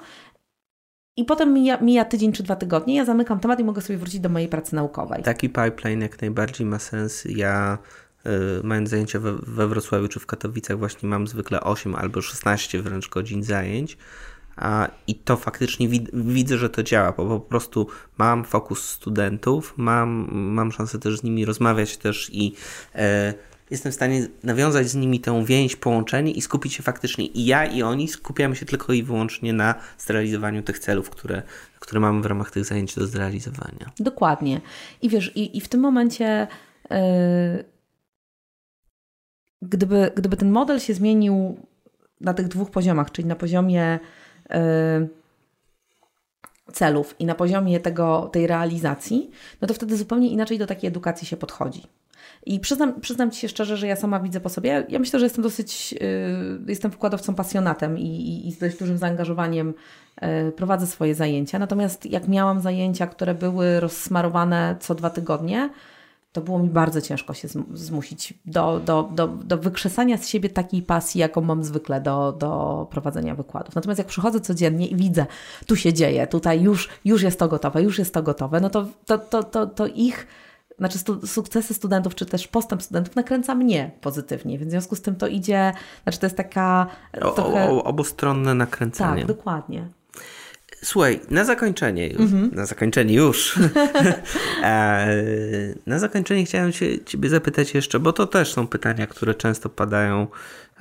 I 1.17 1.25
potem 1.25 1.53
mija, 1.53 1.77
mija, 1.81 2.05
tydzień 2.05 2.31
czy 2.31 2.43
dwa 2.43 2.55
tygodnie, 2.55 2.95
ja 2.95 3.05
zamykam 3.05 3.39
temat 3.39 3.59
i 3.59 3.63
mogę 3.63 3.81
sobie 3.81 3.99
wrócić 3.99 4.19
do 4.19 4.29
mojej 4.29 4.47
pracy 4.47 4.75
naukowej. 4.75 5.23
Taki 5.23 5.49
pipeline 5.49 6.01
jak 6.01 6.21
najbardziej 6.21 6.67
ma 6.67 6.79
sens. 6.79 7.25
Ja 7.25 7.77
y, 8.25 8.29
mając 8.63 8.89
zajęcia 8.89 9.19
we, 9.19 9.33
we 9.33 9.67
Wrocławiu 9.67 10.07
czy 10.07 10.19
w 10.19 10.25
Katowicach 10.25 10.79
właśnie 10.79 11.09
mam 11.09 11.27
zwykle 11.27 11.61
8 11.61 11.95
albo 11.95 12.21
16 12.21 12.81
wręcz 12.81 13.09
godzin 13.09 13.43
zajęć 13.43 13.97
i 15.07 15.15
to 15.15 15.37
faktycznie 15.37 15.87
widzę, 16.13 16.57
że 16.57 16.69
to 16.69 16.83
działa, 16.83 17.11
bo 17.11 17.25
po 17.25 17.39
prostu 17.39 17.87
mam 18.17 18.43
fokus 18.43 18.89
studentów, 18.89 19.73
mam, 19.77 20.27
mam 20.31 20.71
szansę 20.71 20.99
też 20.99 21.17
z 21.17 21.23
nimi 21.23 21.45
rozmawiać 21.45 21.97
też 21.97 22.29
i 22.33 22.53
e, 22.95 23.33
jestem 23.71 23.91
w 23.91 23.95
stanie 23.95 24.27
nawiązać 24.43 24.89
z 24.89 24.95
nimi 24.95 25.19
tę 25.19 25.45
więź, 25.45 25.75
połączenie 25.75 26.31
i 26.31 26.41
skupić 26.41 26.73
się 26.73 26.83
faktycznie 26.83 27.25
i 27.25 27.45
ja 27.45 27.65
i 27.65 27.83
oni 27.83 28.07
skupiamy 28.07 28.55
się 28.55 28.65
tylko 28.65 28.93
i 28.93 29.03
wyłącznie 29.03 29.53
na 29.53 29.75
zrealizowaniu 29.97 30.63
tych 30.63 30.79
celów, 30.79 31.09
które, 31.09 31.41
które 31.79 31.99
mamy 31.99 32.21
w 32.21 32.25
ramach 32.25 32.51
tych 32.51 32.65
zajęć 32.65 32.95
do 32.95 33.07
zrealizowania. 33.07 33.91
Dokładnie. 33.99 34.61
I 35.01 35.09
wiesz, 35.09 35.37
i, 35.37 35.57
i 35.57 35.61
w 35.61 35.67
tym 35.67 35.81
momencie 35.81 36.47
yy, 36.89 36.97
gdyby, 39.61 40.11
gdyby 40.15 40.37
ten 40.37 40.51
model 40.51 40.79
się 40.79 40.93
zmienił 40.93 41.57
na 42.21 42.33
tych 42.33 42.47
dwóch 42.47 42.71
poziomach, 42.71 43.11
czyli 43.11 43.27
na 43.27 43.35
poziomie 43.35 43.99
celów 46.73 47.15
i 47.19 47.25
na 47.25 47.35
poziomie 47.35 47.79
tego, 47.79 48.29
tej 48.33 48.47
realizacji, 48.47 49.31
no 49.61 49.67
to 49.67 49.73
wtedy 49.73 49.97
zupełnie 49.97 50.29
inaczej 50.29 50.57
do 50.57 50.67
takiej 50.67 50.87
edukacji 50.87 51.27
się 51.27 51.37
podchodzi. 51.37 51.83
I 52.45 52.59
przyznam, 52.59 53.01
przyznam 53.01 53.31
Ci 53.31 53.39
się 53.39 53.49
szczerze, 53.49 53.77
że 53.77 53.87
ja 53.87 53.95
sama 53.95 54.19
widzę 54.19 54.39
po 54.39 54.49
sobie. 54.49 54.85
Ja 54.89 54.99
myślę, 54.99 55.19
że 55.19 55.25
jestem 55.25 55.43
dosyć, 55.43 55.91
yy, 55.91 55.99
jestem 56.67 56.91
wykładowcą 56.91 57.35
pasjonatem 57.35 57.97
i, 57.97 58.05
i, 58.05 58.47
i, 58.47 58.51
z 58.51 58.57
dość 58.57 58.77
dużym 58.77 58.97
zaangażowaniem 58.97 59.73
yy, 60.21 60.51
prowadzę 60.51 60.87
swoje 60.87 61.15
zajęcia. 61.15 61.59
Natomiast 61.59 62.05
jak 62.05 62.27
miałam 62.27 62.61
zajęcia, 62.61 63.07
które 63.07 63.35
były 63.35 63.79
rozsmarowane 63.79 64.75
co 64.79 64.95
dwa 64.95 65.09
tygodnie, 65.09 65.69
to 66.31 66.41
było 66.41 66.59
mi 66.59 66.69
bardzo 66.69 67.01
ciężko 67.01 67.33
się 67.33 67.47
zmusić 67.73 68.33
do, 68.45 68.79
do, 68.79 69.09
do, 69.11 69.27
do 69.27 69.57
wykrzesania 69.57 70.17
z 70.17 70.27
siebie 70.27 70.49
takiej 70.49 70.81
pasji, 70.81 71.19
jaką 71.21 71.41
mam 71.41 71.63
zwykle 71.63 72.01
do, 72.01 72.31
do 72.31 72.87
prowadzenia 72.91 73.35
wykładów. 73.35 73.75
Natomiast 73.75 73.97
jak 73.97 74.07
przychodzę 74.07 74.39
codziennie 74.39 74.87
i 74.87 74.95
widzę, 74.95 75.25
tu 75.65 75.75
się 75.75 75.93
dzieje, 75.93 76.27
tutaj 76.27 76.61
już, 76.61 76.89
już 77.05 77.21
jest 77.21 77.39
to 77.39 77.47
gotowe, 77.47 77.83
już 77.83 77.99
jest 77.99 78.13
to 78.13 78.23
gotowe, 78.23 78.59
no 78.59 78.69
to, 78.69 78.87
to, 79.05 79.17
to, 79.17 79.43
to, 79.43 79.67
to 79.67 79.87
ich 79.87 80.27
znaczy 80.77 80.97
stu, 80.97 81.27
sukcesy 81.27 81.73
studentów, 81.73 82.15
czy 82.15 82.25
też 82.25 82.47
postęp 82.47 82.83
studentów 82.83 83.15
nakręca 83.15 83.55
mnie 83.55 83.91
pozytywnie, 84.01 84.57
więc 84.57 84.69
w 84.69 84.71
związku 84.71 84.95
z 84.95 85.01
tym 85.01 85.15
to 85.15 85.27
idzie, 85.27 85.73
znaczy 86.03 86.19
to 86.19 86.25
jest 86.25 86.37
taka... 86.37 86.87
Trochę... 87.11 87.69
O, 87.69 87.83
obustronne 87.83 88.53
nakręcanie. 88.53 89.21
Tak, 89.21 89.35
dokładnie. 89.35 89.89
Słuchaj, 90.83 91.19
na 91.29 91.45
zakończenie 91.45 92.07
już, 92.07 92.21
mhm. 92.21 92.51
na 92.55 92.65
zakończenie 92.65 93.15
już. 93.15 93.55
E, 94.63 95.07
na 95.85 95.99
zakończenie 95.99 96.45
chciałem 96.45 96.71
się 96.71 97.03
Ciebie 97.05 97.29
zapytać 97.29 97.73
jeszcze, 97.73 97.99
bo 97.99 98.13
to 98.13 98.27
też 98.27 98.53
są 98.53 98.67
pytania, 98.67 99.07
które 99.07 99.35
często 99.35 99.69
padają 99.69 100.27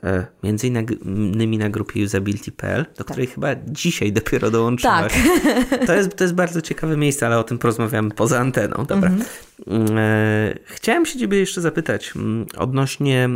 e, 0.02 0.26
między 0.42 0.66
innymi 0.66 1.58
na 1.58 1.70
grupie 1.70 2.04
usability.pl, 2.04 2.84
do 2.84 3.04
tak. 3.04 3.06
której 3.06 3.26
chyba 3.26 3.48
dzisiaj 3.66 4.12
dopiero 4.12 4.50
dołączyłaś. 4.50 5.12
Tak. 5.12 5.78
To, 5.86 5.94
jest, 5.94 6.16
to 6.16 6.24
jest 6.24 6.34
bardzo 6.34 6.62
ciekawe 6.62 6.96
miejsce, 6.96 7.26
ale 7.26 7.38
o 7.38 7.44
tym 7.44 7.58
porozmawiamy 7.58 8.10
poza 8.10 8.38
anteną. 8.38 8.84
Dobra. 8.88 9.10
Mhm. 9.10 9.98
E, 9.98 10.54
chciałem 10.64 11.06
się 11.06 11.18
Ciebie 11.18 11.38
jeszcze 11.38 11.60
zapytać 11.60 12.12
mm, 12.16 12.46
odnośnie, 12.56 13.28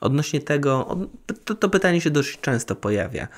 odnośnie 0.00 0.40
tego, 0.40 0.98
to, 1.44 1.54
to 1.54 1.68
pytanie 1.68 2.00
się 2.00 2.10
dość 2.10 2.40
często 2.40 2.76
pojawia. 2.76 3.28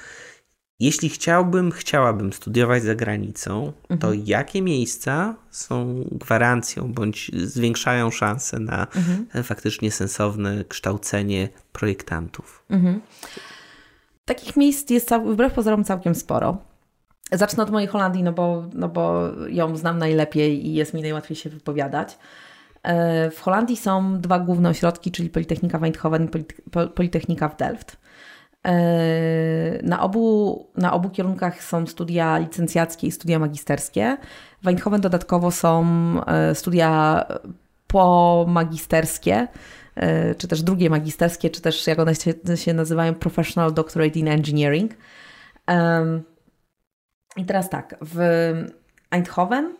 Jeśli 0.80 1.08
chciałbym, 1.08 1.72
chciałabym 1.72 2.32
studiować 2.32 2.82
za 2.82 2.94
granicą, 2.94 3.72
mhm. 3.82 4.00
to 4.00 4.12
jakie 4.24 4.62
miejsca 4.62 5.34
są 5.50 6.04
gwarancją 6.12 6.92
bądź 6.92 7.30
zwiększają 7.34 8.10
szanse 8.10 8.58
na 8.58 8.80
mhm. 8.80 9.44
faktycznie 9.44 9.90
sensowne 9.90 10.64
kształcenie 10.64 11.48
projektantów? 11.72 12.64
Mhm. 12.70 13.00
Takich 14.24 14.56
miejsc 14.56 14.90
jest 14.90 15.10
wbrew 15.14 15.52
pozorom 15.52 15.84
całkiem 15.84 16.14
sporo. 16.14 16.58
Zacznę 17.32 17.62
od 17.62 17.70
mojej 17.70 17.88
Holandii, 17.88 18.22
no 18.22 18.32
bo, 18.32 18.68
no 18.74 18.88
bo 18.88 19.30
ją 19.48 19.76
znam 19.76 19.98
najlepiej 19.98 20.66
i 20.66 20.74
jest 20.74 20.94
mi 20.94 21.02
najłatwiej 21.02 21.36
się 21.36 21.50
wypowiadać. 21.50 22.18
E, 22.82 23.30
w 23.30 23.40
Holandii 23.40 23.76
są 23.76 24.20
dwa 24.20 24.38
główne 24.38 24.68
ośrodki, 24.68 25.10
czyli 25.10 25.30
Politechnika 25.30 25.78
Eindhoven 25.78 26.24
i 26.24 26.28
Politechnika 26.94 27.48
w 27.48 27.56
Delft. 27.56 27.96
Na 29.82 30.00
obu, 30.00 30.66
na 30.76 30.92
obu 30.92 31.10
kierunkach 31.10 31.62
są 31.62 31.86
studia 31.86 32.38
licencjackie 32.38 33.06
i 33.06 33.12
studia 33.12 33.38
magisterskie. 33.38 34.16
W 34.62 34.68
Eindhoven 34.68 35.00
dodatkowo 35.00 35.50
są 35.50 35.86
studia 36.54 37.24
pomagisterskie, 37.86 39.48
czy 40.38 40.48
też 40.48 40.62
drugie 40.62 40.90
magisterskie, 40.90 41.50
czy 41.50 41.60
też 41.60 41.86
jak 41.86 41.98
one 41.98 42.14
się, 42.14 42.34
się 42.56 42.74
nazywają 42.74 43.14
Professional 43.14 43.74
Doctorate 43.74 44.18
in 44.18 44.28
Engineering. 44.28 44.92
I 47.36 47.44
teraz 47.44 47.70
tak, 47.70 47.96
w 48.00 48.18
Eindhoven 49.10 49.74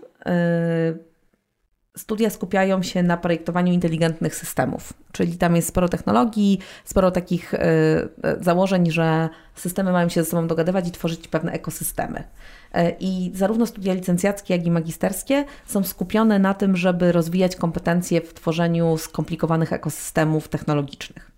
studia 1.96 2.30
skupiają 2.30 2.82
się 2.82 3.02
na 3.02 3.16
projektowaniu 3.16 3.72
inteligentnych 3.72 4.34
systemów, 4.34 4.92
czyli 5.12 5.38
tam 5.38 5.56
jest 5.56 5.68
sporo 5.68 5.88
technologii, 5.88 6.58
sporo 6.84 7.10
takich 7.10 7.54
y, 7.54 7.58
założeń, 8.40 8.90
że 8.90 9.28
systemy 9.54 9.92
mają 9.92 10.08
się 10.08 10.24
ze 10.24 10.30
sobą 10.30 10.46
dogadywać 10.46 10.88
i 10.88 10.92
tworzyć 10.92 11.28
pewne 11.28 11.52
ekosystemy. 11.52 12.18
Y, 12.18 12.96
I 13.00 13.30
zarówno 13.34 13.66
studia 13.66 13.94
licencjackie, 13.94 14.56
jak 14.56 14.66
i 14.66 14.70
magisterskie 14.70 15.44
są 15.66 15.84
skupione 15.84 16.38
na 16.38 16.54
tym, 16.54 16.76
żeby 16.76 17.12
rozwijać 17.12 17.56
kompetencje 17.56 18.20
w 18.20 18.34
tworzeniu 18.34 18.98
skomplikowanych 18.98 19.72
ekosystemów 19.72 20.48
technologicznych. 20.48 21.30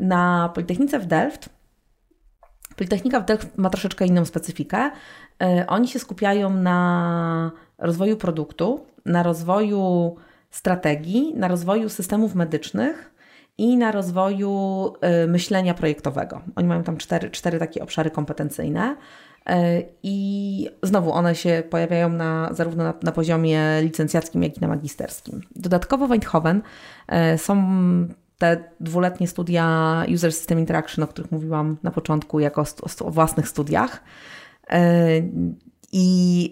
Na 0.00 0.50
Politechnice 0.54 0.98
w 0.98 1.06
Delft 1.06 1.58
Politechnika 2.76 3.20
w 3.20 3.24
Delft 3.24 3.58
ma 3.58 3.70
troszeczkę 3.70 4.06
inną 4.06 4.24
specyfikę. 4.24 4.90
Oni 5.66 5.88
się 5.88 5.98
skupiają 5.98 6.54
na 6.54 7.50
rozwoju 7.78 8.16
produktu, 8.16 8.86
na 9.06 9.22
rozwoju 9.22 10.16
strategii, 10.50 11.34
na 11.36 11.48
rozwoju 11.48 11.88
systemów 11.88 12.34
medycznych 12.34 13.14
i 13.58 13.76
na 13.76 13.92
rozwoju 13.92 14.92
y, 15.24 15.28
myślenia 15.28 15.74
projektowego. 15.74 16.40
Oni 16.56 16.68
mają 16.68 16.82
tam 16.82 16.96
cztery, 16.96 17.30
cztery 17.30 17.58
takie 17.58 17.82
obszary 17.82 18.10
kompetencyjne. 18.10 18.96
Y, 19.50 19.52
I 20.02 20.70
znowu 20.82 21.12
one 21.12 21.34
się 21.34 21.62
pojawiają 21.70 22.08
na, 22.08 22.48
zarówno 22.52 22.84
na, 22.84 22.94
na 23.02 23.12
poziomie 23.12 23.62
licencjackim, 23.82 24.42
jak 24.42 24.56
i 24.56 24.60
na 24.60 24.68
magisterskim. 24.68 25.40
Dodatkowo 25.56 26.06
w 26.08 26.12
Eindhoven 26.12 26.62
y, 27.34 27.38
są 27.38 27.56
te 28.38 28.64
dwuletnie 28.80 29.28
studia 29.28 30.04
User 30.14 30.32
System 30.32 30.58
Interaction, 30.58 31.04
o 31.04 31.08
których 31.08 31.32
mówiłam 31.32 31.76
na 31.82 31.90
początku, 31.90 32.40
jako 32.40 32.64
o 33.00 33.10
własnych 33.10 33.48
studiach. 33.48 34.02
I 35.92 36.50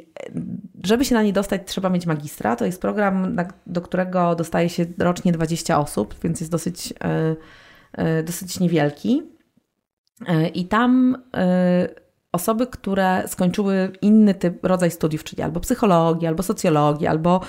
żeby 0.84 1.04
się 1.04 1.14
na 1.14 1.22
nie 1.22 1.32
dostać, 1.32 1.62
trzeba 1.66 1.88
mieć 1.88 2.06
magistra. 2.06 2.56
To 2.56 2.66
jest 2.66 2.80
program, 2.80 3.36
do 3.66 3.80
którego 3.80 4.34
dostaje 4.34 4.68
się 4.68 4.86
rocznie 4.98 5.32
20 5.32 5.78
osób, 5.78 6.14
więc 6.22 6.40
jest 6.40 6.52
dosyć, 6.52 6.94
e, 7.04 7.36
e, 7.92 8.22
dosyć 8.22 8.60
niewielki. 8.60 9.22
E, 10.26 10.48
I 10.48 10.64
tam 10.64 11.16
osoby, 12.32 12.66
które 12.66 13.22
skończyły 13.26 13.92
inny 14.02 14.34
typ, 14.34 14.64
rodzaj 14.64 14.90
studiów, 14.90 15.24
czyli 15.24 15.42
albo 15.42 15.60
psychologię, 15.60 16.28
albo 16.28 16.42
socjologię, 16.42 17.10
albo 17.10 17.40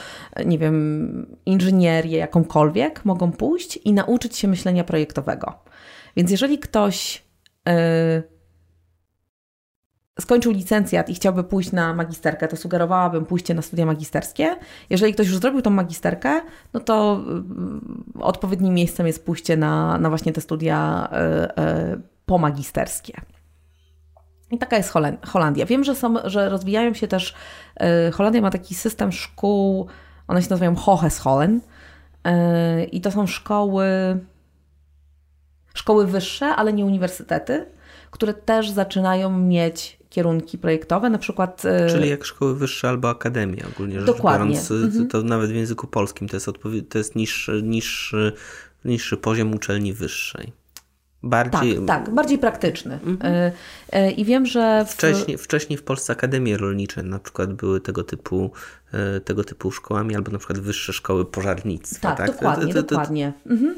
nie 0.46 0.58
wiem, 0.58 1.38
inżynierię 1.46 2.18
jakąkolwiek, 2.18 3.06
mogą 3.06 3.32
pójść 3.32 3.78
i 3.78 3.94
nauczyć 3.94 4.38
się 4.38 4.48
myślenia 4.48 4.84
projektowego. 4.84 5.54
Więc 6.16 6.32
jeżeli 6.32 6.60
ktoś 6.60 7.24
skończył 10.22 10.52
licencjat 10.52 11.10
i 11.10 11.16
chciałby 11.16 11.44
pójść 11.44 11.72
na 11.72 11.94
magisterkę, 11.94 12.48
to 12.48 12.56
sugerowałabym 12.56 13.26
pójście 13.26 13.54
na 13.54 13.62
studia 13.62 13.86
magisterskie. 13.86 14.56
Jeżeli 14.90 15.14
ktoś 15.14 15.28
już 15.28 15.38
zrobił 15.38 15.62
tą 15.62 15.70
magisterkę, 15.70 16.42
no 16.74 16.80
to 16.80 17.22
y, 18.18 18.24
odpowiednim 18.24 18.74
miejscem 18.74 19.08
jest 19.08 19.26
pójście 19.26 19.58
na, 19.58 19.98
na 19.98 20.10
właśnie 20.10 20.34
te 20.34 20.42
studia 20.42 21.10
y, 21.12 21.62
y, 21.96 22.02
pomagisterskie. 22.26 23.22
I 24.52 24.58
taka 24.58 24.78
jest 24.78 24.94
Holandia. 25.26 25.66
Wiem, 25.66 25.84
że, 25.84 25.96
są, 25.96 26.16
że 26.24 26.50
rozwijają 26.50 26.94
się 26.94 27.08
też. 27.08 27.36
Holandia 28.14 28.42
ma 28.42 28.52
taki 28.52 28.76
system 28.76 29.12
szkół, 29.12 29.88
one 30.28 30.42
się 30.42 30.50
nazywają 30.50 30.76
Hogescholen. 30.76 31.62
I 32.92 33.02
to 33.02 33.12
są 33.12 33.28
szkoły, 33.28 33.86
szkoły 35.74 36.08
wyższe, 36.08 36.46
ale 36.46 36.74
nie 36.74 36.86
uniwersytety, 36.86 37.66
które 38.12 38.34
też 38.34 38.70
zaczynają 38.70 39.38
mieć 39.38 39.97
kierunki 40.18 40.58
projektowe, 40.58 41.10
na 41.10 41.18
przykład... 41.18 41.66
E, 41.66 41.90
Czyli 41.90 42.10
jak 42.10 42.26
szkoły 42.26 42.56
wyższe 42.56 42.90
albo 42.90 43.10
akademia 43.10 43.66
ogólnie 43.76 44.00
Dokładnie. 44.00 44.56
rzecz 44.56 44.70
biorąc, 44.70 44.86
mhm. 44.86 45.08
to 45.08 45.24
nawet 45.24 45.52
w 45.52 45.56
języku 45.56 45.88
polskim 45.88 46.28
to 46.28 46.36
jest, 46.36 46.50
to 46.90 46.98
jest 46.98 47.16
niższy, 47.16 47.62
niższy, 47.64 48.34
niższy 48.86 49.18
poziom 49.18 49.54
uczelni 49.54 49.94
wyższej. 49.94 50.52
Bardziej... 51.24 51.76
Tak, 51.76 51.86
tak, 51.86 52.14
bardziej 52.14 52.38
praktyczny. 52.38 53.00
Mhm. 53.06 53.34
E, 53.34 53.52
e, 53.92 54.12
I 54.12 54.26
wiem, 54.26 54.46
że. 54.46 54.86
W... 54.88 54.92
Wcześniej, 54.92 55.38
wcześniej 55.38 55.78
w 55.78 55.84
Polsce 55.84 56.14
akademie 56.14 56.58
rolnicze 56.58 57.04
na 57.04 57.20
przykład 57.20 57.54
były 57.54 57.82
tego 57.82 58.04
typu, 58.04 58.52
tego 59.26 59.44
typu 59.44 59.72
szkołami, 59.72 60.16
albo 60.16 60.32
na 60.32 60.38
przykład 60.38 60.60
wyższe 60.60 60.94
szkoły 60.94 61.26
pożarnictwa. 61.26 62.08
Tak, 62.08 62.18
tak? 62.18 62.28
dokładnie, 62.28 62.74
to, 62.74 62.84
to, 62.84 62.84
to, 62.84 62.96
dokładnie. 62.96 63.34
Mhm. 63.46 63.76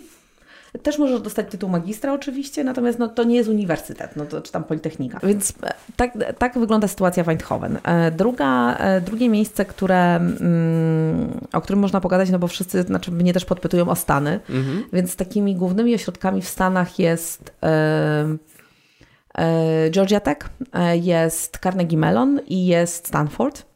Też 0.83 0.97
możesz 0.97 1.21
dostać 1.21 1.51
tytuł 1.51 1.69
magistra 1.69 2.13
oczywiście, 2.13 2.63
natomiast 2.63 2.99
no, 2.99 3.07
to 3.07 3.23
nie 3.23 3.35
jest 3.35 3.49
uniwersytet, 3.49 4.15
no 4.15 4.25
to, 4.25 4.41
czy 4.41 4.51
tam 4.51 4.63
politechnika. 4.63 5.19
Więc 5.23 5.53
e, 5.63 5.73
tak, 5.95 6.11
tak 6.37 6.59
wygląda 6.59 6.87
sytuacja 6.87 7.23
w 7.23 7.29
Eindhoven. 7.29 7.79
E, 7.83 8.11
druga, 8.11 8.75
e, 8.75 9.01
drugie 9.01 9.29
miejsce, 9.29 9.65
które, 9.65 10.15
mm, 10.15 11.39
o 11.53 11.61
którym 11.61 11.79
można 11.79 12.01
pogadać, 12.01 12.29
no 12.29 12.39
bo 12.39 12.47
wszyscy, 12.47 12.83
znaczy 12.83 13.11
mnie 13.11 13.33
też 13.33 13.45
podpytują 13.45 13.89
o 13.89 13.95
Stany, 13.95 14.39
mhm. 14.49 14.83
więc 14.93 15.15
takimi 15.15 15.55
głównymi 15.55 15.95
ośrodkami 15.95 16.41
w 16.41 16.47
Stanach 16.47 16.99
jest 16.99 17.53
Georgia 19.91 20.19
Tech, 20.19 20.37
jest 20.93 21.57
Carnegie 21.63 21.97
Mellon 21.97 22.39
i 22.47 22.65
jest 22.65 23.07
Stanford. 23.07 23.68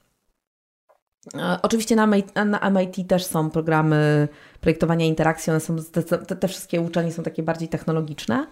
Oczywiście 1.62 1.96
na 1.96 2.08
MIT, 2.08 2.36
na 2.46 2.70
MIT 2.70 3.08
też 3.08 3.26
są 3.26 3.50
programy 3.50 4.28
projektowania 4.62 5.06
interakcji, 5.06 5.52
one 5.52 5.60
są, 5.60 5.76
te, 5.84 6.36
te 6.36 6.48
wszystkie 6.48 6.82
uczelnie 6.82 7.12
są 7.12 7.24
takie 7.24 7.44
bardziej 7.44 7.70
technologiczne. 7.70 8.48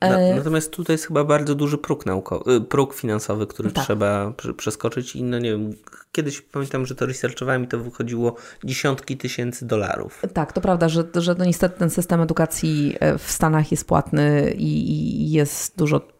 E, 0.00 0.34
natomiast 0.36 0.70
tutaj 0.70 0.94
jest 0.94 1.06
chyba 1.06 1.24
bardzo 1.24 1.54
duży 1.54 1.78
próg, 1.78 2.06
naukowy, 2.06 2.60
próg 2.60 2.94
finansowy, 2.94 3.46
który 3.46 3.70
tak. 3.70 3.84
trzeba 3.84 4.32
przeskoczyć. 4.56 5.16
I 5.16 5.22
no 5.22 5.38
nie 5.38 5.50
wiem, 5.50 5.70
kiedyś 6.12 6.40
pamiętam, 6.40 6.86
że 6.86 6.94
to 6.94 7.06
researchowałem 7.06 7.64
i 7.64 7.68
to 7.68 7.78
wychodziło 7.78 8.36
dziesiątki 8.64 9.16
tysięcy 9.16 9.66
dolarów. 9.66 10.22
Tak, 10.32 10.52
to 10.52 10.60
prawda, 10.60 10.88
że, 10.88 11.04
że 11.14 11.34
no 11.38 11.44
niestety 11.44 11.78
ten 11.78 11.90
system 11.90 12.20
edukacji 12.20 12.96
e, 13.00 13.18
w 13.18 13.30
Stanach 13.30 13.70
jest 13.70 13.86
płatny 13.86 14.54
i, 14.56 14.90
i 14.90 15.30
jest 15.30 15.78
dużo 15.78 16.13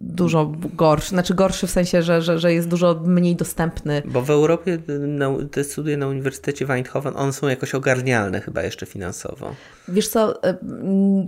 dużo 0.00 0.52
gorszy, 0.74 1.08
znaczy 1.08 1.34
gorszy 1.34 1.66
w 1.66 1.70
sensie, 1.70 2.02
że, 2.02 2.22
że, 2.22 2.38
że 2.38 2.52
jest 2.52 2.68
dużo 2.68 3.00
mniej 3.04 3.36
dostępny. 3.36 4.02
Bo 4.04 4.22
w 4.22 4.30
Europie 4.30 4.78
te 5.50 5.64
studia 5.64 5.96
na 5.96 6.08
Uniwersytecie 6.08 6.66
w 6.66 6.70
Eindhoven, 6.70 7.16
one 7.16 7.32
są 7.32 7.48
jakoś 7.48 7.74
ogarnialne 7.74 8.40
chyba 8.40 8.62
jeszcze 8.62 8.86
finansowo. 8.86 9.54
Wiesz 9.88 10.08
co, 10.08 10.42
e, 10.42 10.56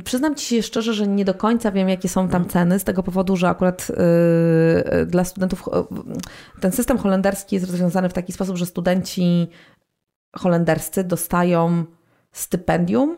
przyznam 0.04 0.34
Ci 0.34 0.46
się 0.46 0.62
szczerze, 0.62 0.94
że 0.94 1.06
nie 1.06 1.24
do 1.24 1.34
końca 1.34 1.72
wiem, 1.72 1.88
jakie 1.88 2.08
są 2.08 2.28
tam 2.28 2.48
ceny, 2.48 2.78
z 2.78 2.84
tego 2.84 3.02
powodu, 3.02 3.36
że 3.36 3.48
akurat 3.48 3.88
yy, 4.94 5.06
dla 5.06 5.24
studentów 5.24 5.68
ten 6.60 6.72
system 6.72 6.98
holenderski 6.98 7.56
jest 7.56 7.66
rozwiązany 7.70 8.08
w 8.08 8.12
taki 8.12 8.32
sposób, 8.32 8.56
że 8.56 8.66
studenci 8.66 9.48
holenderscy 10.36 11.04
dostają 11.04 11.84
stypendium 12.32 13.16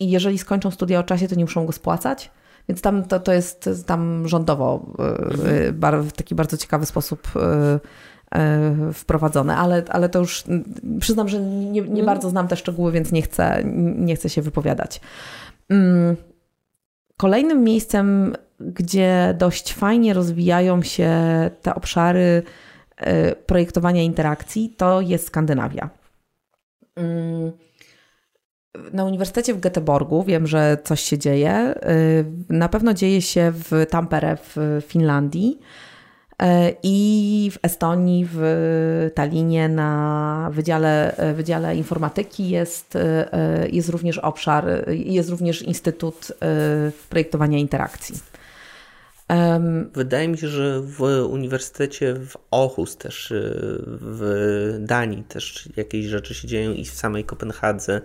i 0.00 0.10
jeżeli 0.10 0.38
skończą 0.38 0.70
studia 0.70 0.98
o 1.00 1.02
czasie, 1.02 1.28
to 1.28 1.34
nie 1.34 1.44
muszą 1.44 1.66
go 1.66 1.72
spłacać. 1.72 2.30
Więc 2.68 2.80
tam 2.80 3.04
to, 3.04 3.20
to 3.20 3.32
jest 3.32 3.70
tam 3.86 4.28
rządowo 4.28 4.86
mhm. 4.98 6.04
w 6.08 6.12
taki 6.12 6.34
bardzo 6.34 6.56
ciekawy 6.56 6.86
sposób 6.86 7.28
e, 7.36 8.92
wprowadzone, 8.92 9.56
ale, 9.56 9.82
ale 9.88 10.08
to 10.08 10.18
już 10.18 10.44
przyznam, 11.00 11.28
że 11.28 11.40
nie, 11.40 11.70
nie 11.70 11.80
mhm. 11.80 12.06
bardzo 12.06 12.30
znam 12.30 12.48
te 12.48 12.56
szczegóły, 12.56 12.92
więc 12.92 13.12
nie 13.12 13.22
chcę, 13.22 13.62
nie 13.96 14.16
chcę 14.16 14.28
się 14.28 14.42
wypowiadać. 14.42 15.00
Mm, 15.68 16.16
kolejnym 17.16 17.64
miejscem, 17.64 18.36
gdzie 18.60 19.34
dość 19.38 19.74
fajnie 19.74 20.14
rozwijają 20.14 20.82
się 20.82 21.10
te 21.62 21.74
obszary 21.74 22.42
projektowania 23.46 24.02
interakcji, 24.02 24.74
to 24.76 25.00
jest 25.00 25.26
Skandynawia. 25.26 25.90
Na 28.92 29.04
Uniwersytecie 29.04 29.54
w 29.54 29.60
Göteborgu 29.60 30.24
wiem, 30.24 30.46
że 30.46 30.78
coś 30.84 31.00
się 31.00 31.18
dzieje. 31.18 31.74
Y, 31.90 32.24
na 32.48 32.68
pewno 32.68 32.94
dzieje 32.94 33.22
się 33.22 33.52
w 33.54 33.86
Tampere 33.90 34.36
w 34.36 34.82
Finlandii 34.86 35.58
y, 36.42 36.46
i 36.82 37.50
w 37.52 37.58
Estonii, 37.62 38.28
w 38.32 39.10
Tallinie 39.14 39.68
na 39.68 40.50
Wydziale, 40.52 41.16
Wydziale 41.34 41.76
Informatyki 41.76 42.50
jest, 42.50 42.96
y, 42.96 43.00
jest 43.72 43.88
również 43.88 44.18
obszar, 44.18 44.64
jest 44.88 45.30
również 45.30 45.62
Instytut 45.62 46.32
Projektowania 47.08 47.58
Interakcji. 47.58 48.14
Wydaje 49.94 50.28
mi 50.28 50.38
się, 50.38 50.48
że 50.48 50.80
w 50.80 51.00
uniwersytecie 51.28 52.14
w 52.14 52.36
Aarhus 52.50 52.96
też, 52.96 53.32
w 53.86 54.76
Danii 54.80 55.24
też 55.24 55.68
jakieś 55.76 56.06
rzeczy 56.06 56.34
się 56.34 56.48
dzieją 56.48 56.72
i 56.72 56.84
w 56.84 56.94
samej 56.94 57.24
Kopenhadze 57.24 58.00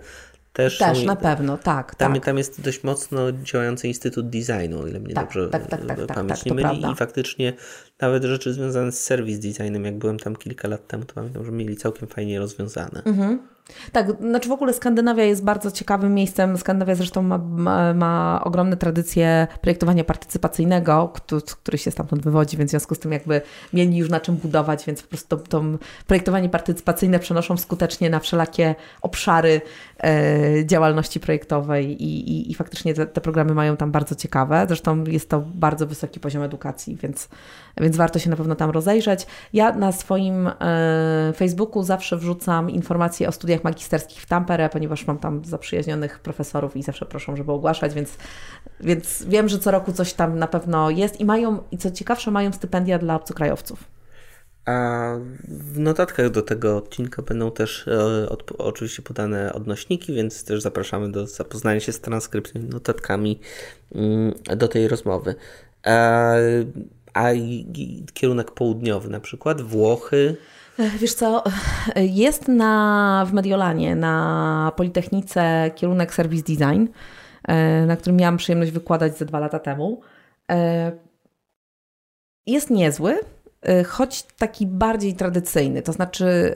też. 0.52 0.78
Też, 0.78 0.98
są, 0.98 1.04
na 1.04 1.16
pewno, 1.16 1.58
tak. 1.58 1.94
Tam, 1.94 2.14
tak. 2.14 2.24
tam 2.24 2.38
jest 2.38 2.60
dość 2.60 2.84
mocno 2.84 3.32
działający 3.32 3.88
Instytut 3.88 4.30
Designu, 4.30 4.80
o 4.80 4.86
ile 4.86 5.00
mnie 5.00 5.14
Tak, 5.14 5.24
dobrze 5.24 5.48
tak, 5.48 5.66
tak, 5.66 5.86
tak, 5.86 5.98
tak, 5.98 6.16
pamięć 6.16 6.38
tak, 6.38 6.46
nie 6.46 6.52
myli. 6.52 6.62
prawda. 6.64 6.92
I 6.92 6.94
faktycznie 6.94 7.52
nawet 8.00 8.24
rzeczy 8.24 8.52
związane 8.52 8.92
z 8.92 9.00
serwis 9.04 9.38
designem, 9.38 9.84
jak 9.84 9.98
byłem 9.98 10.18
tam 10.18 10.36
kilka 10.36 10.68
lat 10.68 10.86
temu, 10.86 11.04
to 11.04 11.14
pamiętam, 11.14 11.44
że 11.44 11.52
mieli 11.52 11.76
całkiem 11.76 12.08
fajnie 12.08 12.38
rozwiązane. 12.38 13.02
Tak, 13.92 14.06
znaczy 14.20 14.48
w 14.48 14.52
ogóle 14.52 14.72
Skandynawia 14.72 15.24
jest 15.24 15.44
bardzo 15.44 15.70
ciekawym 15.70 16.14
miejscem. 16.14 16.58
Skandynawia 16.58 16.94
zresztą 16.94 17.22
ma, 17.22 17.38
ma, 17.38 17.94
ma 17.94 18.40
ogromne 18.44 18.76
tradycje 18.76 19.46
projektowania 19.60 20.04
partycypacyjnego, 20.04 21.10
który, 21.14 21.42
który 21.42 21.78
się 21.78 21.90
stamtąd 21.90 22.22
wywodzi, 22.22 22.56
więc 22.56 22.70
w 22.70 22.72
związku 22.72 22.94
z 22.94 22.98
tym 22.98 23.12
jakby 23.12 23.40
mieli 23.72 23.96
już 23.96 24.10
na 24.10 24.20
czym 24.20 24.36
budować, 24.36 24.84
więc 24.84 25.02
po 25.02 25.08
prostu 25.08 25.36
to, 25.36 25.42
to 25.42 25.62
projektowanie 26.06 26.48
partycypacyjne 26.48 27.18
przenoszą 27.18 27.56
skutecznie 27.56 28.10
na 28.10 28.20
wszelakie 28.20 28.74
obszary 29.02 29.60
e, 30.04 30.66
działalności 30.66 31.20
projektowej 31.20 32.02
i, 32.02 32.30
i, 32.30 32.50
i 32.50 32.54
faktycznie 32.54 32.94
te, 32.94 33.06
te 33.06 33.20
programy 33.20 33.54
mają 33.54 33.76
tam 33.76 33.92
bardzo 33.92 34.14
ciekawe. 34.14 34.64
Zresztą 34.66 35.04
jest 35.04 35.28
to 35.28 35.40
bardzo 35.54 35.86
wysoki 35.86 36.20
poziom 36.20 36.42
edukacji, 36.42 36.96
więc, 36.96 37.28
więc 37.80 37.96
warto 37.96 38.18
się 38.18 38.30
na 38.30 38.36
pewno 38.36 38.54
tam 38.54 38.70
rozejrzeć. 38.70 39.26
Ja 39.52 39.72
na 39.72 39.92
swoim 39.92 40.50
e, 40.60 41.32
Facebooku 41.36 41.82
zawsze 41.82 42.16
wrzucam 42.16 42.70
informacje 42.70 43.28
o 43.28 43.32
studiach 43.32 43.51
magisterskich 43.64 44.22
w 44.22 44.26
Tampere, 44.26 44.68
ponieważ 44.68 45.06
mam 45.06 45.18
tam 45.18 45.44
zaprzyjaźnionych 45.44 46.18
profesorów 46.18 46.76
i 46.76 46.82
zawsze 46.82 47.06
proszą, 47.06 47.36
żeby 47.36 47.52
ogłaszać, 47.52 47.94
więc, 47.94 48.16
więc 48.80 49.22
wiem, 49.22 49.48
że 49.48 49.58
co 49.58 49.70
roku 49.70 49.92
coś 49.92 50.12
tam 50.12 50.38
na 50.38 50.46
pewno 50.46 50.90
jest 50.90 51.20
i 51.20 51.24
mają, 51.24 51.62
i 51.70 51.78
co 51.78 51.90
ciekawsze, 51.90 52.30
mają 52.30 52.52
stypendia 52.52 52.98
dla 52.98 53.14
obcokrajowców. 53.14 53.84
A 54.64 55.16
w 55.48 55.78
notatkach 55.78 56.30
do 56.30 56.42
tego 56.42 56.76
odcinka 56.76 57.22
będą 57.22 57.50
też 57.50 57.88
e, 57.88 58.28
od, 58.28 58.52
oczywiście 58.58 59.02
podane 59.02 59.52
odnośniki, 59.52 60.12
więc 60.14 60.44
też 60.44 60.62
zapraszamy 60.62 61.12
do 61.12 61.26
zapoznania 61.26 61.80
się 61.80 61.92
z 61.92 62.00
transkrypcją 62.00 62.60
i 62.60 62.64
notatkami 62.64 63.40
mm, 63.94 64.34
do 64.56 64.68
tej 64.68 64.88
rozmowy. 64.88 65.34
A, 65.84 66.32
a 67.14 67.28
kierunek 68.14 68.50
południowy 68.50 69.10
na 69.10 69.20
przykład, 69.20 69.62
Włochy. 69.62 70.36
Wiesz 70.78 71.14
co, 71.14 71.44
jest 71.96 72.48
na, 72.48 73.24
w 73.28 73.32
Mediolanie 73.32 73.96
na 73.96 74.72
Politechnice 74.76 75.70
kierunek 75.74 76.14
Service 76.14 76.42
Design, 76.42 76.86
e, 77.48 77.86
na 77.86 77.96
którym 77.96 78.16
miałam 78.16 78.36
przyjemność 78.36 78.70
wykładać 78.70 79.18
ze 79.18 79.24
dwa 79.24 79.38
lata 79.40 79.58
temu. 79.58 80.00
E, 80.50 80.92
Jest 82.46 82.70
niezły, 82.70 83.18
choć 83.86 84.22
taki 84.22 84.66
bardziej 84.66 85.14
tradycyjny. 85.14 85.82
To 85.82 85.92
znaczy, 85.92 86.54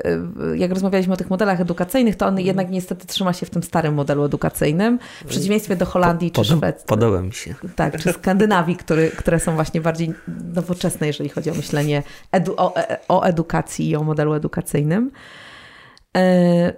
e, 0.53 0.57
jak 0.57 0.71
rozmawialiśmy 0.71 1.15
o 1.15 1.17
tych 1.17 1.31
modelach 1.31 1.61
edukacyjnych, 1.61 2.17
to 2.17 2.27
on 2.27 2.41
jednak 2.41 2.71
niestety 2.71 3.07
trzyma 3.07 3.33
się 3.33 3.47
w 3.47 3.51
tym 3.51 3.63
starym 3.63 3.95
modelu 3.95 4.25
edukacyjnym, 4.25 4.99
w 5.25 5.29
przeciwieństwie 5.29 5.77
do 5.77 5.87
Holandii 5.87 6.31
czy 6.31 6.41
Podo- 6.41 6.57
Szwecji. 6.57 6.87
Podoba 6.87 7.23
mi 7.23 7.33
się. 7.33 7.55
Tak, 7.77 7.97
czy 7.99 8.13
Skandynawii, 8.13 8.77
który, 8.77 9.11
które 9.11 9.41
są 9.41 9.55
właśnie 9.55 9.81
bardziej 9.81 10.15
nowoczesne, 10.55 11.07
jeżeli 11.07 11.29
chodzi 11.29 11.51
o 11.51 11.55
myślenie 11.55 12.03
edu, 12.33 12.55
o, 12.57 12.77
e- 12.77 12.99
o 13.09 13.23
edukacji 13.23 13.89
i 13.89 13.97
o 13.97 14.03
modelu 14.03 14.35
edukacyjnym. 14.35 15.11
E, 16.17 16.73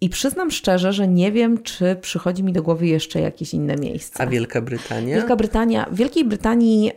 I 0.00 0.08
przyznam 0.08 0.50
szczerze, 0.50 0.92
że 0.92 1.08
nie 1.08 1.32
wiem, 1.32 1.62
czy 1.62 1.96
przychodzi 2.00 2.42
mi 2.42 2.52
do 2.52 2.62
głowy 2.62 2.86
jeszcze 2.86 3.20
jakieś 3.20 3.54
inne 3.54 3.76
miejsce. 3.76 4.22
A 4.22 4.26
Wielka 4.26 4.60
Brytania? 4.62 5.16
Wielka 5.16 5.36
Brytania, 5.36 5.86
w 5.90 5.94
Wielkiej 5.94 6.24
Brytanii 6.24 6.92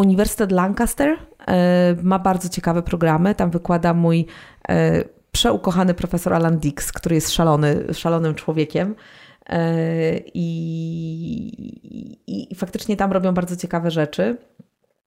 Uniwersytet 0.00 0.52
Lancaster 0.52 1.16
e, 1.48 1.96
ma 2.02 2.18
bardzo 2.18 2.48
ciekawe 2.48 2.82
programy. 2.82 3.34
Tam 3.34 3.50
wykłada 3.50 3.94
mój 3.94 4.26
e, 4.68 5.04
przeukochany 5.32 5.94
profesor 5.94 6.34
Alan 6.34 6.58
Dix, 6.58 6.92
który 6.92 7.14
jest 7.14 7.30
szalony, 7.30 7.94
szalonym 7.94 8.34
człowiekiem. 8.34 8.94
E, 9.48 10.18
I, 10.34 10.46
i, 12.26 12.52
I 12.52 12.54
faktycznie 12.54 12.96
tam 12.96 13.12
robią 13.12 13.34
bardzo 13.34 13.56
ciekawe 13.56 13.90
rzeczy. 13.90 14.36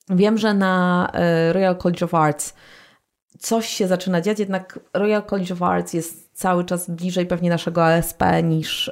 Wiem, 0.09 0.37
że 0.37 0.53
na 0.53 1.11
Royal 1.51 1.77
College 1.77 2.05
of 2.05 2.13
Arts 2.13 2.53
coś 3.39 3.67
się 3.67 3.87
zaczyna 3.87 4.21
dziać, 4.21 4.39
jednak 4.39 4.79
Royal 4.93 5.23
College 5.23 5.53
of 5.53 5.61
Arts 5.61 5.93
jest 5.93 6.29
cały 6.33 6.65
czas 6.65 6.89
bliżej 6.89 7.25
pewnie 7.25 7.49
naszego 7.49 7.85
ASP 7.85 8.23
niż, 8.43 8.91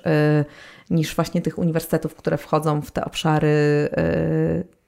niż 0.90 1.16
właśnie 1.16 1.42
tych 1.42 1.58
uniwersytetów, 1.58 2.16
które 2.16 2.38
wchodzą 2.38 2.82
w 2.82 2.92
te 2.92 3.06
obszary 3.06 3.90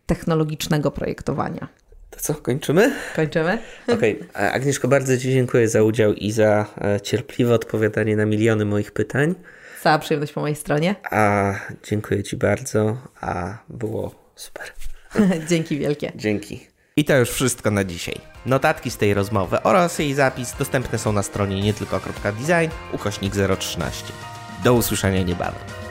technologicznego 0.06 0.92
projektowania. 0.92 1.68
To 2.10 2.20
co, 2.20 2.34
kończymy? 2.34 2.96
Kończymy? 3.16 3.58
Okej, 3.88 4.22
okay. 4.30 4.52
Agnieszko, 4.52 4.88
bardzo 4.88 5.18
Ci 5.18 5.32
dziękuję 5.32 5.68
za 5.68 5.84
udział 5.84 6.14
i 6.14 6.32
za 6.32 6.66
e, 6.82 7.02
cierpliwe 7.02 7.54
odpowiadanie 7.54 8.16
na 8.16 8.26
miliony 8.26 8.66
moich 8.66 8.92
pytań. 8.92 9.36
Cała 9.82 10.00
przyjemność 10.00 10.34
po 10.34 10.42
mojej 10.42 10.56
stronie. 10.56 10.96
A 11.12 11.54
dziękuję 11.84 12.24
Ci 12.24 12.38
bardzo, 12.38 12.98
a 13.22 13.58
było 13.70 14.16
super. 14.36 14.66
Dzięki 15.50 15.78
wielkie. 15.78 16.12
Dzięki. 16.16 16.68
I 16.96 17.06
to 17.06 17.18
już 17.18 17.30
wszystko 17.30 17.72
na 17.72 17.84
dzisiaj. 17.84 18.16
Notatki 18.46 18.92
z 18.92 18.98
tej 18.98 19.14
rozmowy 19.14 19.64
oraz 19.64 20.00
jej 20.00 20.14
zapis 20.14 20.56
dostępne 20.60 21.00
są 21.00 21.12
na 21.12 21.24
stronie 21.24 21.62
nietylko.design 21.62 22.72
ukośnik 22.92 23.34
013. 23.60 24.14
Do 24.64 24.74
usłyszenia 24.74 25.24
niebawem. 25.24 25.83